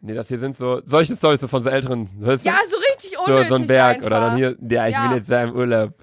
Nee, 0.00 0.14
das 0.14 0.28
hier 0.28 0.38
sind 0.38 0.54
so, 0.54 0.80
solche 0.84 1.16
Stories 1.16 1.40
so 1.40 1.48
von 1.48 1.62
so 1.62 1.70
älteren, 1.70 2.08
weißt 2.20 2.44
du? 2.44 2.48
Ja, 2.48 2.56
so 2.68 2.76
richtig 2.76 3.16
so, 3.18 3.24
unnötig 3.24 3.48
so 3.48 3.54
ein 3.54 3.66
Berg 3.66 3.94
einfach. 3.96 4.06
oder 4.06 4.20
dann 4.20 4.36
hier, 4.36 4.56
ja, 4.68 4.86
ich 4.86 4.92
Ja. 4.92 5.08
bin 5.08 5.16
jetzt 5.16 5.30
da 5.30 5.42
im 5.42 5.54
Urlaub. 5.54 5.94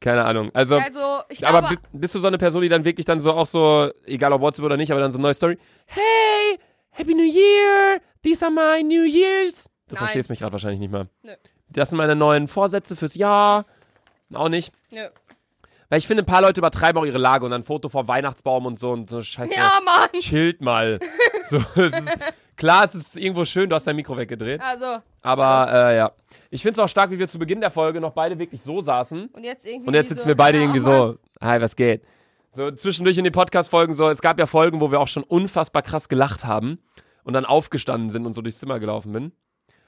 Keine 0.00 0.24
Ahnung. 0.24 0.50
Also, 0.54 0.76
Also, 0.78 1.20
ich 1.28 1.46
aber 1.46 1.60
glaube, 1.60 1.76
bi- 1.76 1.98
bist 1.98 2.14
du 2.14 2.20
so 2.20 2.26
eine 2.28 2.38
Person, 2.38 2.62
die 2.62 2.70
dann 2.70 2.84
wirklich 2.86 3.04
dann 3.04 3.20
so 3.20 3.32
auch 3.34 3.46
so, 3.46 3.90
egal 4.06 4.32
ob 4.32 4.40
WhatsApp 4.40 4.64
oder 4.64 4.78
nicht, 4.78 4.90
aber 4.90 5.00
dann 5.00 5.12
so 5.12 5.18
eine 5.18 5.24
neue 5.24 5.34
Story, 5.34 5.58
hey, 5.86 6.58
Happy 6.88 7.14
New 7.14 7.22
Year, 7.30 8.00
these 8.22 8.42
are 8.44 8.50
my 8.50 8.82
New 8.82 9.04
Years. 9.04 9.66
Du 9.88 9.94
Nein. 9.94 9.98
verstehst 9.98 10.30
mich 10.30 10.38
gerade 10.38 10.52
wahrscheinlich 10.52 10.80
nicht 10.80 10.90
mal. 10.90 11.06
Nö. 11.22 11.32
Das 11.72 11.90
sind 11.90 11.98
meine 11.98 12.16
neuen 12.16 12.48
Vorsätze 12.48 12.96
fürs 12.96 13.14
Jahr. 13.14 13.64
Auch 14.34 14.48
nicht. 14.48 14.72
nö. 14.90 15.06
Weil 15.88 15.98
ich 15.98 16.06
finde, 16.06 16.22
ein 16.22 16.26
paar 16.26 16.40
Leute 16.40 16.60
übertreiben 16.60 17.02
auch 17.02 17.04
ihre 17.04 17.18
Lage 17.18 17.44
und 17.44 17.50
dann 17.50 17.62
ein 17.62 17.64
Foto 17.64 17.88
vom 17.88 18.06
Weihnachtsbaum 18.06 18.64
und 18.64 18.78
so 18.78 18.92
und 18.92 19.10
so 19.10 19.20
Scheiße. 19.20 19.52
Ja, 19.54 19.80
Mann. 19.84 20.20
Chillt 20.20 20.60
mal. 20.60 21.00
so, 21.48 21.56
es 21.56 21.98
ist, 21.98 22.16
klar, 22.56 22.84
es 22.84 22.94
ist 22.94 23.16
irgendwo 23.16 23.44
schön, 23.44 23.68
du 23.68 23.74
hast 23.74 23.88
dein 23.88 23.96
Mikro 23.96 24.16
weggedreht. 24.16 24.60
Also, 24.60 24.98
Aber 25.20 25.68
äh, 25.72 25.96
ja. 25.96 26.12
Ich 26.50 26.62
finde 26.62 26.74
es 26.74 26.78
auch 26.78 26.88
stark, 26.88 27.10
wie 27.10 27.18
wir 27.18 27.26
zu 27.26 27.40
Beginn 27.40 27.60
der 27.60 27.72
Folge 27.72 28.00
noch 28.00 28.12
beide 28.12 28.38
wirklich 28.38 28.62
so 28.62 28.80
saßen. 28.80 29.26
und 29.32 29.42
jetzt 29.42 29.66
irgendwie 29.66 29.88
Und 29.88 29.94
jetzt 29.94 30.10
so, 30.10 30.14
sitzen 30.14 30.28
wir 30.28 30.36
beide 30.36 30.58
ja, 30.58 30.62
irgendwie 30.64 30.78
so. 30.78 31.16
Hi, 31.40 31.60
was 31.60 31.74
geht? 31.74 32.02
So 32.52 32.70
zwischendurch 32.70 33.18
in 33.18 33.24
den 33.24 33.32
Podcast-Folgen 33.32 33.94
so. 33.94 34.08
Es 34.08 34.22
gab 34.22 34.38
ja 34.38 34.46
Folgen, 34.46 34.80
wo 34.80 34.92
wir 34.92 35.00
auch 35.00 35.08
schon 35.08 35.24
unfassbar 35.24 35.82
krass 35.82 36.08
gelacht 36.08 36.44
haben 36.44 36.78
und 37.24 37.32
dann 37.32 37.44
aufgestanden 37.44 38.10
sind 38.10 38.26
und 38.26 38.34
so 38.34 38.42
durchs 38.42 38.60
Zimmer 38.60 38.78
gelaufen 38.78 39.12
bin. 39.12 39.32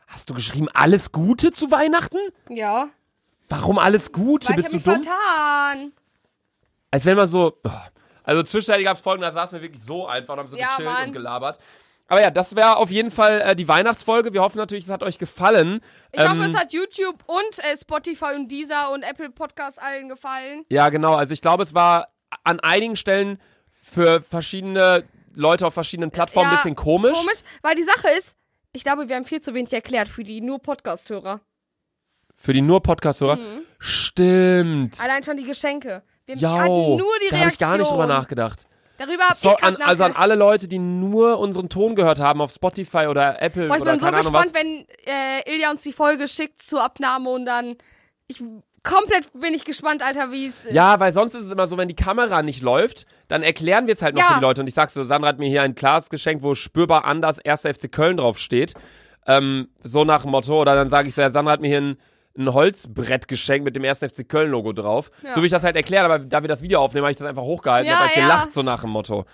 Hast 0.07 0.29
du 0.31 0.35
geschrieben, 0.35 0.69
alles 0.75 1.13
Gute 1.13 1.53
zu 1.53 1.71
Weihnachten? 1.71 2.19
Ja. 2.49 2.89
Warum 3.49 3.79
alles 3.79 4.13
Gute? 4.13 4.49
Weil 4.49 4.59
ich 4.61 4.65
Bist 4.69 4.75
hab 4.75 4.83
du 4.85 4.91
mich 4.91 5.03
dumm? 5.05 5.05
vertan. 5.05 5.93
Als 6.91 7.05
wenn 7.05 7.17
man 7.17 7.27
so. 7.29 7.59
oh. 7.65 7.71
Also 8.25 8.43
zwischenzeitlich 8.45 8.85
gab 8.87 8.97
es 8.97 9.03
Folgen, 9.03 9.23
da 9.23 9.33
saßen 9.33 9.59
wir 9.59 9.63
wirklich 9.63 9.83
so 9.83 10.07
einfach 10.07 10.35
und 10.35 10.41
haben 10.41 10.49
so 10.49 10.57
Ja, 10.57 10.69
gechillt 10.69 10.89
Mann. 10.89 11.07
und 11.09 11.13
gelabert. 11.13 11.59
Aber 12.07 12.21
ja, 12.21 12.31
das 12.31 12.55
wäre 12.55 12.77
auf 12.77 12.91
jeden 12.91 13.11
Fall 13.11 13.41
äh, 13.41 13.57
die 13.57 13.67
Weihnachtsfolge. 13.67 14.33
Wir 14.33 14.43
hoffen 14.43 14.59
natürlich, 14.59 14.85
es 14.85 14.91
hat 14.91 15.03
euch 15.03 15.19
gefallen. 15.19 15.81
Ich 16.13 16.21
Ähm, 16.21 16.31
hoffe, 16.31 16.45
es 16.45 16.55
hat 16.57 16.73
YouTube 16.73 17.17
und 17.27 17.59
äh, 17.65 17.77
Spotify 17.77 18.35
und 18.37 18.49
Deezer 18.49 18.91
und 18.93 19.03
Apple 19.03 19.31
Podcasts 19.31 19.79
allen 19.79 20.09
gefallen. 20.09 20.65
Ja, 20.69 20.89
genau. 20.91 21.15
Also 21.15 21.33
ich 21.35 21.41
glaube, 21.41 21.63
es 21.63 21.75
war 21.75 22.09
an 22.45 22.61
einigen 22.61 22.97
Stellen 22.97 23.41
für 23.73 24.21
verschiedene 24.21 25.05
Leute 25.35 25.67
auf 25.67 25.75
verschiedenen 25.75 26.11
Plattformen 26.11 26.51
ein 26.51 26.53
Ja, 26.57 26.63
bisschen 26.63 26.77
komisch. 26.77 27.17
Komisch, 27.19 27.39
weil 27.63 27.75
die 27.75 27.85
Sache 27.85 28.09
ist, 28.17 28.37
ich 28.73 28.83
glaube, 28.85 29.09
wir 29.09 29.17
haben 29.17 29.25
viel 29.25 29.41
zu 29.41 29.55
wenig 29.55 29.73
erklärt 29.73 30.09
für 30.09 30.25
die 30.25 30.41
nur 30.41 30.59
Podcast-Hörer. 30.61 31.41
Für 32.37 32.53
die 32.53 32.63
nur 32.63 32.83
Podcast-Hörer. 32.83 33.37
Mhm. 33.37 33.63
Stimmt. 33.79 35.01
Allein 35.03 35.23
schon 35.23 35.37
die 35.37 35.45
Geschenke. 35.45 36.03
Wir 36.27 36.37
Ja, 36.37 36.53
hatten 36.61 36.97
nur 36.97 37.13
die 37.25 37.31
da 37.31 37.39
habe 37.39 37.49
ich 37.51 37.59
gar 37.59 37.77
nicht 37.77 37.91
drüber 37.91 38.05
Reaktion. 38.05 38.09
nachgedacht. 38.21 38.67
Darüber 38.99 39.25
hab 39.29 39.37
So, 39.37 39.53
ich 39.57 39.65
an, 39.65 39.77
also 39.83 40.05
an 40.05 40.13
alle 40.15 40.35
Leute, 40.35 40.69
die 40.69 40.79
nur 40.79 41.39
unseren 41.39 41.69
Ton 41.69 41.97
gehört 41.97 42.21
haben 42.21 42.41
auf 42.41 42.53
Spotify 42.53 43.07
oder 43.09 43.41
Apple 43.43 43.67
Boah, 43.69 43.77
ich 43.77 43.83
oder 43.83 43.93
bin 43.93 44.01
so 44.01 44.11
gespannt, 44.11 44.35
was. 44.35 44.55
wenn 44.55 44.87
äh, 45.07 45.53
Ilja 45.53 45.71
uns 45.71 45.83
die 45.83 45.93
Folge 45.93 46.29
schickt 46.29 46.63
zur 46.63 46.83
Abnahme 46.83 47.31
und 47.31 47.45
dann. 47.45 47.77
Ich 48.29 48.41
komplett 48.85 49.29
bin 49.41 49.55
ich 49.55 49.65
gespannt, 49.65 50.03
Alter, 50.03 50.31
wie 50.33 50.47
es 50.47 50.65
ist. 50.65 50.75
Ja, 50.75 50.99
weil 51.01 51.13
sonst 51.13 51.35
ist 51.35 51.47
es 51.47 51.53
immer 51.53 51.67
so, 51.67 51.77
wenn 51.77 51.89
die 51.89 51.95
Kamera 51.97 52.43
nicht 52.43 52.63
läuft, 52.63 53.07
dann 53.29 53.43
erklären 53.43 53.87
wir 53.87 53.95
es 53.95 54.03
halt 54.03 54.15
noch 54.15 54.23
Ja. 54.23 54.29
für 54.29 54.35
die 54.35 54.41
Leute. 54.41 54.61
Und 54.63 54.67
ich 54.67 54.75
sag 54.75 54.91
so, 54.91 55.05
Sandra 55.05 55.29
hat 55.29 55.39
mir 55.39 55.49
hier 55.49 55.63
ein 55.63 55.75
Glas 55.75 56.11
geschenkt, 56.11 56.43
wo 56.43 56.55
spürbar 56.55 57.05
anders 57.05 57.39
1. 57.45 57.63
FC 57.63 57.91
Köln 57.91 58.17
drauf 58.17 58.39
steht. 58.39 58.75
Ähm, 59.27 59.69
so 59.85 60.05
nach 60.05 60.23
dem 60.23 60.33
Motto. 60.33 60.61
Oder 60.61 60.75
dann 60.75 60.89
sage 60.89 61.09
ich 61.09 61.15
so, 61.15 61.21
ja, 61.21 61.31
Sandra 61.31 61.53
hat 61.53 61.61
mir 61.61 61.69
hier 61.69 61.81
ein, 61.81 61.97
ein 62.37 62.53
Holzbrett 62.53 63.29
geschenkt 63.29 63.65
mit 63.65 63.77
dem 63.77 63.85
1. 63.85 64.01
FC 64.01 64.29
Köln-Logo 64.29 64.73
drauf. 64.73 65.11
Ja. 65.23 65.35
So 65.35 65.43
wie 65.43 65.47
ich 65.47 65.53
das 65.53 65.65
halt 65.65 65.77
erklärt, 65.77 66.05
aber 66.05 66.19
da 66.19 66.43
wir 66.43 66.49
das 66.49 66.63
Video 66.63 66.81
aufnehmen, 66.81 67.05
habe 67.05 67.13
ich 67.13 67.19
das 67.19 67.27
einfach 67.29 67.43
hochgehalten 67.43 67.89
Ja, 67.89 67.99
und 67.99 68.01
hab 68.01 68.07
halt 68.17 68.17
gelacht, 68.25 68.53
so 68.53 68.63
nach 68.63 68.81
dem 68.81 68.91
Motto. 68.91 69.25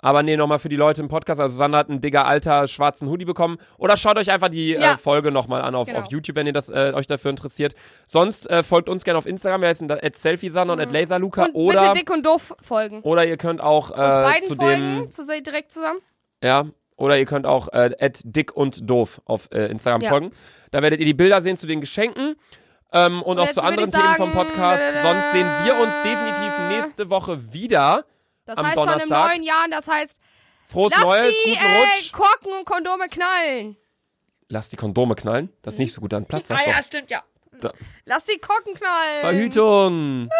Aber 0.00 0.22
nee, 0.22 0.36
nochmal 0.36 0.60
für 0.60 0.68
die 0.68 0.76
Leute 0.76 1.02
im 1.02 1.08
Podcast. 1.08 1.40
Also 1.40 1.56
Sandra 1.56 1.80
hat 1.80 1.90
einen 1.90 2.00
digger 2.00 2.24
alter 2.24 2.68
schwarzen 2.68 3.08
Hoodie 3.08 3.24
bekommen. 3.24 3.58
Oder 3.78 3.96
schaut 3.96 4.16
euch 4.16 4.30
einfach 4.30 4.48
die 4.48 4.70
Ja. 4.70 4.92
äh, 4.94 4.96
Folge 4.96 5.32
nochmal 5.32 5.60
an 5.62 5.74
auf, 5.74 5.88
Genau. 5.88 5.98
auf 5.98 6.06
YouTube, 6.10 6.36
wenn 6.36 6.46
ihr 6.46 6.52
das 6.52 6.68
äh, 6.68 6.92
euch 6.94 7.08
dafür 7.08 7.30
interessiert. 7.30 7.74
Sonst 8.06 8.48
äh, 8.48 8.62
folgt 8.62 8.88
uns 8.88 9.02
gerne 9.02 9.18
auf 9.18 9.26
Instagram. 9.26 9.60
Wir 9.62 9.68
heißen 9.70 9.90
at 9.90 10.16
selfiesandra 10.16 10.74
und 10.74 10.80
at 10.80 10.92
laserluca. 10.92 11.46
und 11.46 11.54
Oder 11.54 11.80
bitte 11.80 11.94
dick 11.94 12.10
und 12.10 12.24
doof 12.24 12.54
folgen. 12.60 13.00
oder 13.02 13.26
ihr 13.26 13.36
könnt 13.36 13.60
auch 13.60 13.90
äh, 13.90 14.40
zu 14.46 14.54
folgen, 14.54 15.00
dem, 15.02 15.10
zu, 15.10 15.24
direkt 15.26 15.72
zusammen. 15.72 15.98
ja, 16.42 16.64
oder 16.96 17.18
ihr 17.18 17.26
könnt 17.26 17.46
auch 17.46 17.68
äh, 17.72 17.90
dick 18.24 18.56
und 18.56 18.88
doof 18.88 19.20
auf 19.24 19.48
äh, 19.52 19.66
Instagram 19.66 20.00
Ja. 20.02 20.10
folgen. 20.10 20.30
Da 20.70 20.80
werdet 20.82 21.00
ihr 21.00 21.06
die 21.06 21.14
Bilder 21.14 21.40
sehen 21.42 21.56
zu 21.56 21.66
den 21.66 21.80
Geschenken 21.80 22.36
ähm, 22.92 23.20
und, 23.22 23.38
auch 23.40 23.44
jetzt 23.46 23.54
zu 23.54 23.62
anderen 23.62 23.90
Themen 23.90 24.14
vom 24.16 24.32
sagen, 24.32 24.46
Podcast. 24.46 24.84
äh, 24.86 25.02
Sonst 25.02 25.32
sehen 25.32 25.46
wir 25.64 25.76
uns 25.80 25.94
definitiv 26.02 26.58
nächste 26.68 27.10
Woche 27.10 27.52
wieder. 27.52 28.04
Das 28.48 28.56
Am 28.56 28.66
heißt 28.66 28.76
schon 28.78 28.88
im 28.88 28.92
Donnerstag. 28.98 29.28
neuen 29.28 29.42
Jahr, 29.42 29.66
das 29.70 29.86
heißt, 29.86 30.18
Frohes 30.66 30.92
lass 30.94 31.02
Neues, 31.04 31.34
die 31.44 31.50
guten 31.50 31.62
äh, 31.64 31.78
Rutsch. 31.80 32.12
Korken 32.12 32.52
und 32.58 32.64
Kondome 32.64 33.08
knallen. 33.10 33.76
Lass 34.48 34.70
die 34.70 34.76
Kondome 34.76 35.14
knallen. 35.16 35.52
Das 35.60 35.74
ist 35.74 35.78
nicht 35.78 35.92
so 35.92 36.00
gut, 36.00 36.14
dann 36.14 36.24
platzt 36.24 36.50
das 36.50 36.58
ah 36.58 36.66
ja, 36.66 36.82
stimmt, 36.82 37.10
ja. 37.10 37.22
Da. 37.60 37.72
Lass 38.06 38.24
die 38.24 38.38
Korken 38.38 38.72
knallen. 38.72 39.20
Verhütung. 39.20 40.30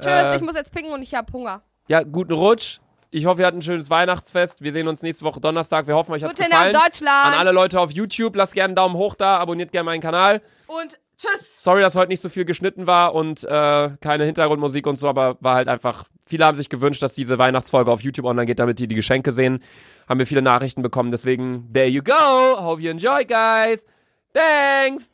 Tschüss, 0.00 0.06
Äh, 0.06 0.36
ich 0.36 0.42
muss 0.42 0.56
jetzt 0.56 0.72
pinken 0.72 0.92
und 0.92 1.02
ich 1.02 1.14
habe 1.14 1.32
Hunger. 1.32 1.62
Ja, 1.86 2.02
guten 2.02 2.32
Rutsch. 2.32 2.80
Ich 3.12 3.24
hoffe, 3.26 3.42
ihr 3.42 3.46
hattet 3.46 3.60
ein 3.60 3.62
schönes 3.62 3.88
Weihnachtsfest. 3.88 4.62
Wir 4.62 4.72
sehen 4.72 4.88
uns 4.88 5.00
nächste 5.02 5.24
Woche 5.24 5.40
Donnerstag. 5.40 5.86
Wir 5.86 5.94
hoffen, 5.94 6.12
euch 6.12 6.24
hat's 6.24 6.36
Gute 6.36 6.48
Nacht, 6.50 6.72
gefallen. 6.72 6.74
Deutschland. 6.74 7.26
An 7.26 7.34
alle 7.34 7.52
Leute 7.52 7.78
auf 7.80 7.92
YouTube, 7.92 8.34
lasst 8.34 8.52
gerne 8.54 8.70
einen 8.70 8.74
Daumen 8.74 8.96
hoch 8.96 9.14
da, 9.14 9.36
abonniert 9.38 9.70
gerne 9.70 9.84
meinen 9.84 10.00
Kanal. 10.00 10.42
Und 10.66 10.98
tschüss. 11.18 11.62
Sorry, 11.62 11.82
dass 11.82 11.94
heute 11.94 12.08
nicht 12.08 12.20
so 12.20 12.28
viel 12.28 12.44
geschnitten 12.44 12.86
war 12.86 13.14
und 13.14 13.44
äh, 13.44 13.90
keine 14.00 14.24
Hintergrundmusik 14.24 14.86
und 14.86 14.96
so, 14.96 15.08
aber 15.08 15.36
war 15.40 15.54
halt 15.56 15.68
einfach. 15.68 16.04
Viele 16.26 16.44
haben 16.44 16.56
sich 16.56 16.68
gewünscht, 16.68 17.02
dass 17.02 17.14
diese 17.14 17.38
Weihnachtsfolge 17.38 17.90
auf 17.90 18.02
YouTube 18.02 18.26
online 18.26 18.46
geht, 18.46 18.58
damit 18.58 18.78
die 18.78 18.88
die 18.88 18.96
Geschenke 18.96 19.32
sehen. 19.32 19.60
Haben 20.08 20.18
wir 20.18 20.26
viele 20.26 20.42
Nachrichten 20.42 20.82
bekommen, 20.82 21.10
deswegen, 21.10 21.72
there 21.72 21.88
you 21.88 22.02
go. 22.02 22.12
Hope 22.12 22.82
you 22.82 22.90
enjoy, 22.90 23.24
guys. 23.24 23.84
Thanks. 24.32 25.04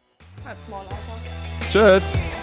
Halt's 0.44 0.68
Maul, 0.68 0.80
Alter. 0.80 2.00
Tschüss. 2.00 2.41